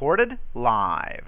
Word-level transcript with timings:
Recorded 0.00 0.38
live. 0.54 1.26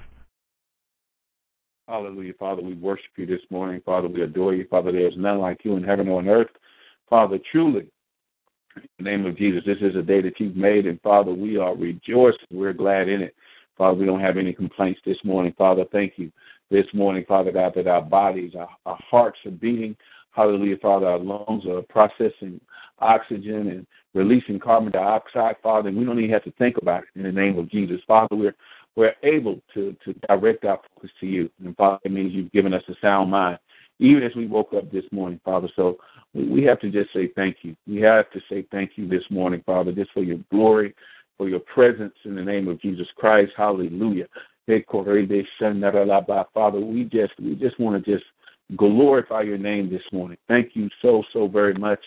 Hallelujah, 1.88 2.32
Father. 2.38 2.62
We 2.62 2.72
worship 2.72 3.10
you 3.16 3.26
this 3.26 3.42
morning. 3.50 3.82
Father, 3.84 4.08
we 4.08 4.22
adore 4.22 4.54
you. 4.54 4.66
Father, 4.70 4.90
there 4.90 5.08
is 5.08 5.14
none 5.14 5.40
like 5.40 5.62
you 5.62 5.76
in 5.76 5.84
heaven 5.84 6.08
or 6.08 6.20
on 6.20 6.28
earth. 6.28 6.48
Father, 7.10 7.38
truly, 7.52 7.86
in 8.76 8.82
the 8.98 9.04
name 9.04 9.26
of 9.26 9.36
Jesus, 9.36 9.62
this 9.66 9.76
is 9.82 9.94
a 9.94 10.00
day 10.00 10.22
that 10.22 10.40
you've 10.40 10.56
made, 10.56 10.86
and 10.86 10.98
Father, 11.02 11.34
we 11.34 11.58
are 11.58 11.76
rejoicing. 11.76 12.46
We're 12.50 12.72
glad 12.72 13.10
in 13.10 13.20
it. 13.20 13.34
Father, 13.76 13.98
we 13.98 14.06
don't 14.06 14.20
have 14.20 14.38
any 14.38 14.54
complaints 14.54 15.02
this 15.04 15.18
morning. 15.22 15.54
Father, 15.58 15.84
thank 15.92 16.14
you 16.16 16.32
this 16.70 16.86
morning, 16.94 17.26
Father 17.28 17.52
God, 17.52 17.74
that 17.76 17.86
our 17.86 18.00
bodies, 18.00 18.54
our, 18.58 18.70
our 18.86 18.98
hearts 19.10 19.38
are 19.44 19.50
beating. 19.50 19.94
Hallelujah, 20.30 20.78
Father, 20.80 21.08
our 21.08 21.18
lungs 21.18 21.66
are 21.66 21.82
processing 21.90 22.58
oxygen 23.00 23.68
and 23.68 23.86
releasing 24.14 24.58
carbon 24.58 24.92
dioxide, 24.92 25.56
Father, 25.62 25.88
and 25.88 25.98
we 25.98 26.04
don't 26.04 26.18
even 26.18 26.30
have 26.30 26.44
to 26.44 26.52
think 26.52 26.76
about 26.78 27.04
it 27.04 27.08
in 27.16 27.22
the 27.22 27.32
name 27.32 27.58
of 27.58 27.70
Jesus. 27.70 28.00
Father, 28.06 28.36
we're 28.36 28.54
we're 28.94 29.14
able 29.22 29.58
to, 29.72 29.96
to 30.04 30.12
direct 30.28 30.66
our 30.66 30.78
focus 30.94 31.10
to 31.20 31.26
you. 31.26 31.48
And 31.64 31.74
Father, 31.76 31.98
it 32.04 32.12
means 32.12 32.34
you've 32.34 32.52
given 32.52 32.74
us 32.74 32.82
a 32.88 32.94
sound 33.00 33.30
mind, 33.30 33.58
even 33.98 34.22
as 34.22 34.36
we 34.36 34.46
woke 34.46 34.74
up 34.74 34.92
this 34.92 35.06
morning, 35.12 35.40
Father. 35.44 35.68
So 35.76 35.96
we 36.34 36.62
have 36.64 36.78
to 36.80 36.90
just 36.90 37.10
say 37.14 37.30
thank 37.34 37.58
you. 37.62 37.74
We 37.86 38.02
have 38.02 38.30
to 38.32 38.40
say 38.50 38.66
thank 38.70 38.92
you 38.96 39.08
this 39.08 39.24
morning, 39.30 39.62
Father, 39.64 39.92
just 39.92 40.12
for 40.12 40.22
your 40.22 40.40
glory, 40.50 40.94
for 41.38 41.48
your 41.48 41.60
presence 41.60 42.12
in 42.24 42.34
the 42.34 42.42
name 42.42 42.68
of 42.68 42.82
Jesus 42.82 43.06
Christ. 43.16 43.52
Hallelujah. 43.56 44.26
Father, 44.66 44.84
we 46.80 47.04
just 47.04 47.32
we 47.40 47.54
just 47.54 47.80
want 47.80 48.04
to 48.04 48.12
just 48.12 48.24
glorify 48.76 49.40
your 49.42 49.58
name 49.58 49.90
this 49.90 50.02
morning. 50.12 50.38
Thank 50.48 50.74
you 50.74 50.88
so, 51.00 51.22
so 51.32 51.48
very 51.48 51.74
much. 51.74 52.00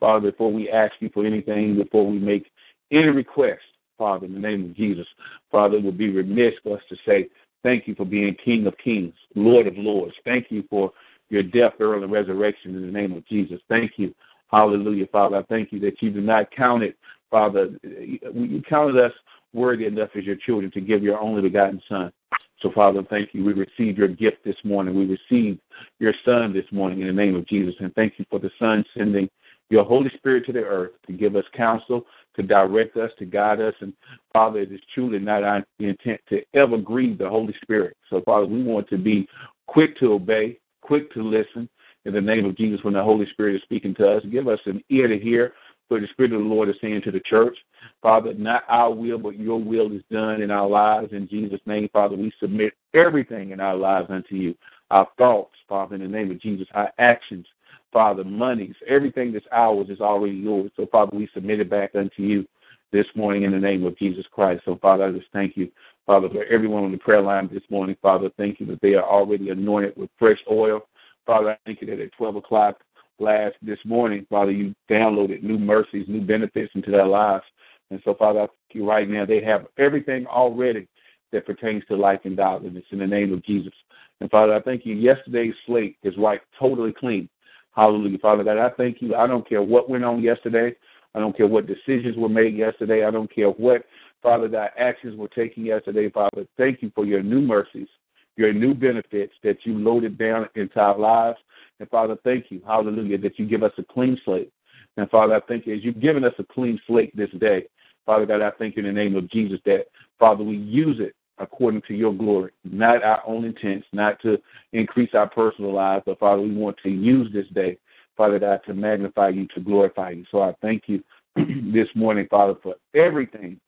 Father, 0.00 0.30
before 0.30 0.52
we 0.52 0.70
ask 0.70 0.92
you 1.00 1.10
for 1.12 1.24
anything, 1.24 1.76
before 1.76 2.06
we 2.06 2.18
make 2.18 2.50
any 2.90 3.08
request, 3.08 3.60
Father, 3.98 4.26
in 4.26 4.34
the 4.34 4.40
name 4.40 4.64
of 4.64 4.76
Jesus, 4.76 5.06
Father, 5.52 5.76
it 5.76 5.84
would 5.84 5.98
be 5.98 6.10
remiss 6.10 6.54
for 6.62 6.76
us 6.76 6.82
to 6.88 6.96
say 7.06 7.28
thank 7.62 7.86
you 7.86 7.94
for 7.94 8.06
being 8.06 8.34
King 8.42 8.66
of 8.66 8.74
Kings, 8.82 9.14
Lord 9.34 9.66
of 9.66 9.76
Lords. 9.76 10.14
Thank 10.24 10.46
you 10.50 10.64
for 10.70 10.92
your 11.28 11.42
death, 11.42 11.74
burial, 11.78 12.02
and 12.02 12.12
resurrection 12.12 12.74
in 12.74 12.80
the 12.80 12.92
name 12.92 13.12
of 13.12 13.26
Jesus. 13.26 13.60
Thank 13.68 13.92
you. 13.96 14.14
Hallelujah, 14.50 15.06
Father. 15.12 15.36
I 15.36 15.42
thank 15.42 15.70
you 15.70 15.78
that 15.80 16.00
you 16.00 16.10
do 16.10 16.20
not 16.20 16.50
count 16.50 16.82
it 16.82 16.96
Father, 17.30 17.70
you 17.82 18.62
counted 18.68 19.02
us 19.02 19.12
worthy 19.52 19.86
enough 19.86 20.10
as 20.16 20.24
your 20.24 20.36
children 20.36 20.70
to 20.72 20.80
give 20.80 21.02
your 21.02 21.18
only 21.18 21.42
begotten 21.42 21.80
Son. 21.88 22.12
So, 22.60 22.70
Father, 22.74 23.02
thank 23.08 23.32
you. 23.32 23.44
We 23.44 23.52
received 23.52 23.96
your 23.96 24.08
gift 24.08 24.44
this 24.44 24.56
morning. 24.64 24.94
We 24.94 25.06
received 25.06 25.60
your 25.98 26.12
Son 26.24 26.52
this 26.52 26.66
morning 26.72 27.00
in 27.00 27.06
the 27.06 27.12
name 27.12 27.36
of 27.36 27.46
Jesus. 27.46 27.74
And 27.80 27.94
thank 27.94 28.14
you 28.18 28.26
for 28.28 28.38
the 28.38 28.50
Son 28.58 28.84
sending 28.96 29.30
your 29.70 29.84
Holy 29.84 30.10
Spirit 30.16 30.44
to 30.46 30.52
the 30.52 30.60
earth 30.60 30.92
to 31.06 31.12
give 31.12 31.36
us 31.36 31.44
counsel, 31.56 32.04
to 32.36 32.42
direct 32.42 32.96
us, 32.96 33.10
to 33.18 33.24
guide 33.24 33.60
us. 33.60 33.74
And, 33.80 33.92
Father, 34.32 34.60
it 34.60 34.72
is 34.72 34.80
truly 34.94 35.18
not 35.18 35.44
our 35.44 35.64
intent 35.78 36.20
to 36.28 36.42
ever 36.54 36.76
grieve 36.76 37.18
the 37.18 37.28
Holy 37.28 37.54
Spirit. 37.62 37.96
So, 38.10 38.20
Father, 38.24 38.46
we 38.46 38.62
want 38.62 38.88
to 38.90 38.98
be 38.98 39.28
quick 39.66 39.98
to 40.00 40.12
obey, 40.12 40.58
quick 40.82 41.12
to 41.14 41.22
listen 41.22 41.68
in 42.04 42.12
the 42.12 42.20
name 42.20 42.44
of 42.44 42.56
Jesus 42.56 42.80
when 42.82 42.94
the 42.94 43.02
Holy 43.02 43.26
Spirit 43.30 43.56
is 43.56 43.62
speaking 43.62 43.94
to 43.94 44.10
us. 44.10 44.22
Give 44.30 44.48
us 44.48 44.60
an 44.66 44.82
ear 44.90 45.06
to 45.06 45.18
hear 45.18 45.54
what 45.88 46.00
the 46.00 46.08
Spirit 46.12 46.32
of 46.32 46.40
the 46.40 46.46
Lord 46.46 46.68
is 46.68 46.76
saying 46.80 47.02
to 47.02 47.10
the 47.10 47.20
church. 47.20 47.56
Father, 48.02 48.34
not 48.34 48.62
our 48.68 48.92
will, 48.92 49.18
but 49.18 49.38
your 49.38 49.60
will 49.60 49.92
is 49.92 50.02
done 50.10 50.40
in 50.42 50.50
our 50.50 50.68
lives. 50.68 51.12
In 51.12 51.28
Jesus' 51.28 51.60
name, 51.66 51.88
Father, 51.92 52.16
we 52.16 52.32
submit 52.40 52.72
everything 52.94 53.50
in 53.50 53.60
our 53.60 53.76
lives 53.76 54.08
unto 54.10 54.34
you. 54.34 54.54
Our 54.90 55.08
thoughts, 55.18 55.54
Father, 55.68 55.94
in 55.96 56.02
the 56.02 56.08
name 56.08 56.30
of 56.30 56.40
Jesus, 56.40 56.66
our 56.74 56.92
actions, 56.98 57.46
Father, 57.92 58.24
monies, 58.24 58.74
everything 58.86 59.32
that's 59.32 59.46
ours 59.52 59.88
is 59.88 60.00
already 60.00 60.36
yours. 60.36 60.70
So, 60.76 60.86
Father, 60.90 61.16
we 61.16 61.28
submit 61.34 61.60
it 61.60 61.70
back 61.70 61.94
unto 61.94 62.22
you 62.22 62.46
this 62.92 63.06
morning 63.14 63.44
in 63.44 63.52
the 63.52 63.58
name 63.58 63.84
of 63.84 63.98
Jesus 63.98 64.24
Christ. 64.30 64.62
So, 64.64 64.78
Father, 64.80 65.04
I 65.04 65.12
just 65.12 65.30
thank 65.32 65.56
you, 65.56 65.70
Father, 66.06 66.28
for 66.28 66.44
everyone 66.44 66.84
on 66.84 66.92
the 66.92 66.98
prayer 66.98 67.22
line 67.22 67.48
this 67.52 67.62
morning. 67.70 67.96
Father, 68.00 68.30
thank 68.36 68.60
you 68.60 68.66
that 68.66 68.80
they 68.80 68.94
are 68.94 69.08
already 69.08 69.50
anointed 69.50 69.94
with 69.96 70.10
fresh 70.18 70.38
oil. 70.50 70.82
Father, 71.26 71.50
I 71.50 71.56
thank 71.66 71.80
you 71.80 71.86
that 71.88 72.00
at 72.00 72.12
12 72.12 72.36
o'clock 72.36 72.80
last 73.18 73.54
this 73.62 73.78
morning, 73.84 74.26
Father, 74.30 74.50
you 74.50 74.74
downloaded 74.90 75.42
new 75.42 75.58
mercies, 75.58 76.06
new 76.08 76.20
benefits 76.20 76.72
into 76.74 76.90
their 76.90 77.06
lives. 77.06 77.44
And 77.90 78.00
so, 78.04 78.14
Father, 78.14 78.40
I 78.40 78.46
thank 78.46 78.74
you 78.74 78.88
right 78.88 79.08
now. 79.08 79.26
They 79.26 79.42
have 79.42 79.66
everything 79.78 80.26
already 80.26 80.88
that 81.32 81.46
pertains 81.46 81.84
to 81.88 81.96
life 81.96 82.20
and 82.24 82.36
godliness 82.36 82.84
in 82.90 82.98
the 82.98 83.06
name 83.06 83.32
of 83.32 83.44
Jesus. 83.44 83.72
And 84.20 84.30
Father, 84.30 84.54
I 84.54 84.60
thank 84.60 84.84
you. 84.84 84.94
Yesterday's 84.94 85.54
slate 85.66 85.96
is 86.02 86.16
wiped 86.16 86.46
totally 86.58 86.92
clean. 86.92 87.28
Hallelujah. 87.74 88.18
Father 88.18 88.44
God, 88.44 88.58
I 88.58 88.70
thank 88.70 89.00
you. 89.00 89.14
I 89.14 89.26
don't 89.26 89.48
care 89.48 89.62
what 89.62 89.88
went 89.88 90.04
on 90.04 90.22
yesterday. 90.22 90.74
I 91.14 91.18
don't 91.18 91.36
care 91.36 91.46
what 91.46 91.66
decisions 91.66 92.16
were 92.16 92.28
made 92.28 92.56
yesterday. 92.56 93.04
I 93.04 93.10
don't 93.10 93.32
care 93.32 93.50
what, 93.50 93.84
Father, 94.22 94.48
God, 94.48 94.70
actions 94.78 95.16
were 95.16 95.28
taken 95.28 95.64
yesterday. 95.64 96.10
Father, 96.10 96.46
thank 96.56 96.82
you 96.82 96.90
for 96.94 97.04
your 97.04 97.22
new 97.22 97.40
mercies, 97.40 97.88
your 98.36 98.52
new 98.52 98.74
benefits 98.74 99.32
that 99.42 99.58
you 99.64 99.78
loaded 99.78 100.18
down 100.18 100.48
into 100.54 100.78
our 100.78 100.98
lives. 100.98 101.38
And 101.80 101.88
Father, 101.88 102.16
thank 102.24 102.46
you, 102.50 102.60
hallelujah, 102.66 103.18
that 103.18 103.38
you 103.38 103.46
give 103.46 103.62
us 103.62 103.72
a 103.78 103.82
clean 103.82 104.20
slate. 104.24 104.52
And 104.96 105.08
Father, 105.10 105.34
I 105.34 105.40
thank 105.48 105.66
you 105.66 105.74
as 105.74 105.84
you've 105.84 106.00
given 106.00 106.24
us 106.24 106.34
a 106.38 106.44
clean 106.44 106.78
slate 106.86 107.16
this 107.16 107.30
day. 107.40 107.66
Father 108.06 108.26
God, 108.26 108.42
I 108.42 108.50
thank 108.58 108.76
you 108.76 108.84
in 108.84 108.94
the 108.94 109.00
name 109.00 109.16
of 109.16 109.30
Jesus 109.30 109.60
that, 109.64 109.86
Father, 110.18 110.44
we 110.44 110.56
use 110.56 110.98
it 111.00 111.14
according 111.40 111.82
to 111.88 111.94
your 111.94 112.12
glory, 112.12 112.52
not 112.64 113.02
our 113.02 113.22
own 113.26 113.44
intents, 113.44 113.86
not 113.92 114.20
to 114.22 114.38
increase 114.72 115.10
our 115.14 115.28
personal 115.28 115.74
lives, 115.74 116.04
but 116.06 116.18
Father, 116.18 116.42
we 116.42 116.54
want 116.54 116.76
to 116.82 116.90
use 116.90 117.32
this 117.32 117.46
day, 117.54 117.78
Father 118.16 118.38
God, 118.38 118.60
to 118.66 118.74
magnify 118.74 119.30
you, 119.30 119.46
to 119.54 119.60
glorify 119.60 120.10
you. 120.10 120.24
So 120.30 120.42
I 120.42 120.54
thank 120.60 120.84
you 120.86 121.02
this 121.36 121.88
morning, 121.94 122.26
Father, 122.30 122.54
for 122.62 122.74
everything, 122.94 123.58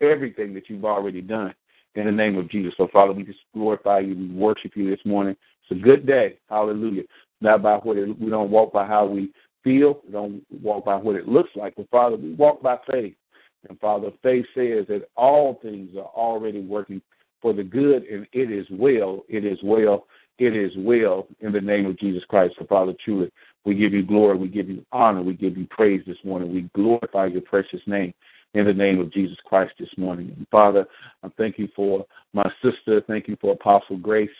everything 0.00 0.54
that 0.54 0.68
you've 0.68 0.84
already 0.84 1.22
done 1.22 1.54
in 1.94 2.06
the 2.06 2.12
name 2.12 2.36
of 2.36 2.50
Jesus. 2.50 2.74
So, 2.76 2.88
Father, 2.92 3.12
we 3.12 3.24
just 3.24 3.40
glorify 3.54 4.00
you. 4.00 4.14
We 4.14 4.28
worship 4.28 4.72
you 4.76 4.90
this 4.90 5.04
morning. 5.04 5.36
It's 5.62 5.80
a 5.80 5.82
good 5.82 6.06
day. 6.06 6.38
Hallelujah 6.48 7.04
not 7.42 7.62
by 7.62 7.76
what 7.76 7.98
it, 7.98 8.18
we 8.18 8.30
don't 8.30 8.50
walk 8.50 8.72
by 8.72 8.86
how 8.86 9.04
we 9.04 9.30
feel, 9.64 10.00
we 10.06 10.12
don't 10.12 10.42
walk 10.62 10.84
by 10.84 10.96
what 10.96 11.16
it 11.16 11.28
looks 11.28 11.50
like, 11.56 11.74
but 11.76 11.90
Father, 11.90 12.16
we 12.16 12.34
walk 12.34 12.62
by 12.62 12.78
faith. 12.90 13.14
And 13.68 13.78
Father, 13.78 14.10
faith 14.22 14.46
says 14.54 14.86
that 14.88 15.08
all 15.16 15.60
things 15.62 15.90
are 15.96 16.10
already 16.16 16.60
working 16.60 17.02
for 17.42 17.52
the 17.52 17.64
good, 17.64 18.04
and 18.04 18.26
it 18.32 18.50
is 18.50 18.66
well, 18.70 19.24
it 19.28 19.44
is 19.44 19.58
well, 19.62 20.06
it 20.38 20.56
is 20.56 20.72
well 20.78 21.26
in 21.40 21.52
the 21.52 21.60
name 21.60 21.86
of 21.86 21.98
Jesus 21.98 22.22
Christ. 22.28 22.54
So, 22.58 22.66
Father, 22.66 22.94
truly, 23.04 23.30
we 23.64 23.74
give 23.74 23.92
you 23.92 24.04
glory, 24.04 24.38
we 24.38 24.48
give 24.48 24.68
you 24.68 24.84
honor, 24.92 25.22
we 25.22 25.34
give 25.34 25.58
you 25.58 25.66
praise 25.70 26.02
this 26.06 26.16
morning. 26.24 26.54
We 26.54 26.70
glorify 26.74 27.26
your 27.26 27.42
precious 27.42 27.80
name 27.86 28.14
in 28.54 28.64
the 28.64 28.72
name 28.72 29.00
of 29.00 29.12
Jesus 29.12 29.36
Christ 29.44 29.72
this 29.78 29.88
morning. 29.96 30.32
And 30.36 30.46
Father, 30.50 30.86
I 31.22 31.28
thank 31.36 31.58
you 31.58 31.68
for 31.74 32.06
my 32.32 32.50
sister. 32.62 33.02
Thank 33.06 33.28
you 33.28 33.36
for 33.40 33.52
Apostle 33.52 33.98
Grace. 33.98 34.30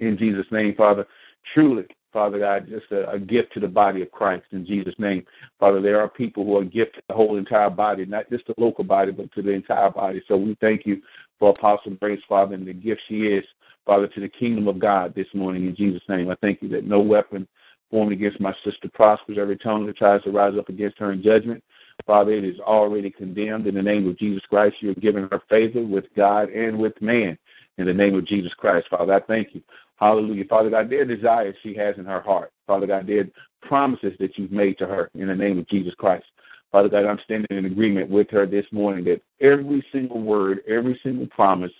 In 0.00 0.18
Jesus' 0.18 0.46
name, 0.50 0.74
Father, 0.76 1.06
truly, 1.54 1.84
Father 2.14 2.38
God, 2.38 2.68
just 2.68 2.90
a, 2.92 3.10
a, 3.10 3.18
gift 3.18 3.52
to 3.54 3.60
the 3.60 3.66
body 3.66 4.00
of 4.00 4.12
Christ 4.12 4.44
in 4.52 4.64
Jesus' 4.64 4.94
name. 4.98 5.26
Father, 5.58 5.82
there 5.82 6.00
are 6.00 6.08
people 6.08 6.44
who 6.44 6.56
are 6.56 6.64
gifted 6.64 6.94
to 6.94 7.02
the 7.08 7.14
whole 7.14 7.36
entire 7.36 7.68
body, 7.68 8.06
not 8.06 8.30
just 8.30 8.46
the 8.46 8.54
local 8.56 8.84
body, 8.84 9.10
but 9.10 9.32
to 9.32 9.42
the 9.42 9.50
entire 9.50 9.90
body. 9.90 10.22
So 10.28 10.36
we 10.36 10.56
thank 10.60 10.86
you 10.86 11.02
for 11.40 11.50
Apostle 11.50 11.96
Grace, 12.00 12.22
Father, 12.28 12.54
and 12.54 12.68
the 12.68 12.72
gift 12.72 13.00
she 13.08 13.22
is, 13.24 13.44
Father, 13.84 14.06
to 14.06 14.20
the 14.20 14.28
kingdom 14.28 14.68
of 14.68 14.78
God 14.78 15.12
this 15.16 15.26
morning 15.34 15.66
in 15.66 15.74
Jesus' 15.74 16.08
name. 16.08 16.30
I 16.30 16.36
thank 16.36 16.62
you 16.62 16.68
that 16.68 16.84
no 16.84 17.00
weapon 17.00 17.48
formed 17.90 18.12
against 18.12 18.40
my 18.40 18.54
sister 18.64 18.88
prospers. 18.94 19.36
Every 19.36 19.58
tongue 19.58 19.84
that 19.86 19.96
tries 19.96 20.22
to 20.22 20.30
rise 20.30 20.54
up 20.56 20.68
against 20.68 21.00
her 21.00 21.10
in 21.10 21.20
judgment, 21.20 21.64
Father, 22.06 22.30
it 22.30 22.44
is 22.44 22.60
already 22.60 23.10
condemned 23.10 23.66
in 23.66 23.74
the 23.74 23.82
name 23.82 24.08
of 24.08 24.16
Jesus 24.20 24.42
Christ. 24.48 24.76
You're 24.78 24.94
giving 24.94 25.28
her 25.32 25.42
favor 25.50 25.82
with 25.82 26.04
God 26.16 26.50
and 26.50 26.78
with 26.78 26.94
man 27.02 27.36
in 27.76 27.86
the 27.86 27.92
name 27.92 28.14
of 28.14 28.24
Jesus 28.24 28.52
Christ, 28.54 28.86
Father. 28.88 29.14
I 29.14 29.20
thank 29.20 29.48
you 29.52 29.62
Hallelujah. 29.96 30.44
Father 30.46 30.70
God, 30.70 30.90
there 30.90 31.04
desires 31.04 31.54
she 31.62 31.74
has 31.74 31.96
in 31.98 32.04
her 32.04 32.20
heart. 32.20 32.52
Father 32.66 32.86
God, 32.86 33.06
there 33.06 33.26
promises 33.62 34.12
that 34.18 34.36
you've 34.36 34.52
made 34.52 34.78
to 34.78 34.86
her 34.86 35.10
in 35.14 35.28
the 35.28 35.34
name 35.34 35.58
of 35.58 35.68
Jesus 35.68 35.94
Christ. 35.94 36.26
Father 36.72 36.88
God, 36.88 37.04
I'm 37.06 37.20
standing 37.24 37.56
in 37.56 37.66
agreement 37.66 38.10
with 38.10 38.28
her 38.30 38.46
this 38.46 38.66
morning 38.72 39.04
that 39.04 39.20
every 39.40 39.84
single 39.92 40.20
word, 40.20 40.58
every 40.68 40.98
single 41.04 41.28
promise, 41.28 41.70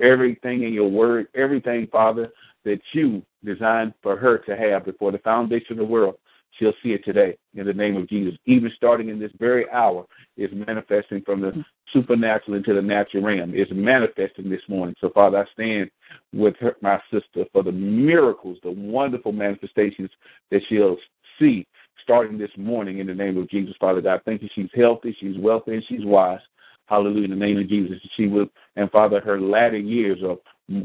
everything 0.00 0.64
in 0.64 0.72
your 0.72 0.90
word, 0.90 1.28
everything, 1.36 1.86
Father, 1.86 2.32
that 2.64 2.80
you 2.92 3.22
designed 3.44 3.94
for 4.02 4.16
her 4.16 4.38
to 4.38 4.56
have 4.56 4.84
before 4.84 5.12
the 5.12 5.18
foundation 5.18 5.72
of 5.72 5.78
the 5.78 5.84
world, 5.84 6.16
she'll 6.58 6.72
see 6.82 6.90
it 6.90 7.04
today 7.04 7.36
in 7.54 7.66
the 7.66 7.72
name 7.72 7.96
of 7.96 8.08
Jesus. 8.08 8.38
Even 8.46 8.70
starting 8.76 9.08
in 9.08 9.18
this 9.18 9.32
very 9.38 9.68
hour, 9.70 10.06
is 10.36 10.50
manifesting 10.66 11.22
from 11.22 11.40
the 11.40 11.64
supernatural 11.92 12.56
into 12.56 12.74
the 12.74 12.82
natural 12.82 13.22
realm. 13.22 13.52
It's 13.54 13.70
manifesting 13.74 14.48
this 14.48 14.62
morning. 14.68 14.94
So, 15.00 15.10
Father, 15.10 15.38
I 15.38 15.52
stand 15.52 15.90
with 16.32 16.56
her, 16.60 16.76
my 16.80 17.00
sister 17.12 17.44
for 17.52 17.62
the 17.62 17.72
miracles, 17.72 18.58
the 18.62 18.70
wonderful 18.70 19.32
manifestations 19.32 20.10
that 20.50 20.62
she'll 20.68 20.96
see 21.38 21.66
starting 22.02 22.38
this 22.38 22.50
morning 22.56 22.98
in 22.98 23.06
the 23.06 23.14
name 23.14 23.36
of 23.36 23.48
Jesus, 23.50 23.74
Father 23.78 24.00
God. 24.00 24.22
Thank 24.24 24.42
you. 24.42 24.48
She's 24.54 24.70
healthy, 24.74 25.16
she's 25.20 25.38
wealthy, 25.38 25.74
and 25.74 25.84
she's 25.88 26.04
wise. 26.04 26.40
Hallelujah. 26.86 27.24
In 27.24 27.30
the 27.30 27.36
name 27.36 27.58
of 27.58 27.68
Jesus. 27.68 27.98
She 28.16 28.26
will, 28.26 28.46
and 28.76 28.90
Father, 28.90 29.20
her 29.20 29.40
latter 29.40 29.78
years 29.78 30.18
are 30.22 30.36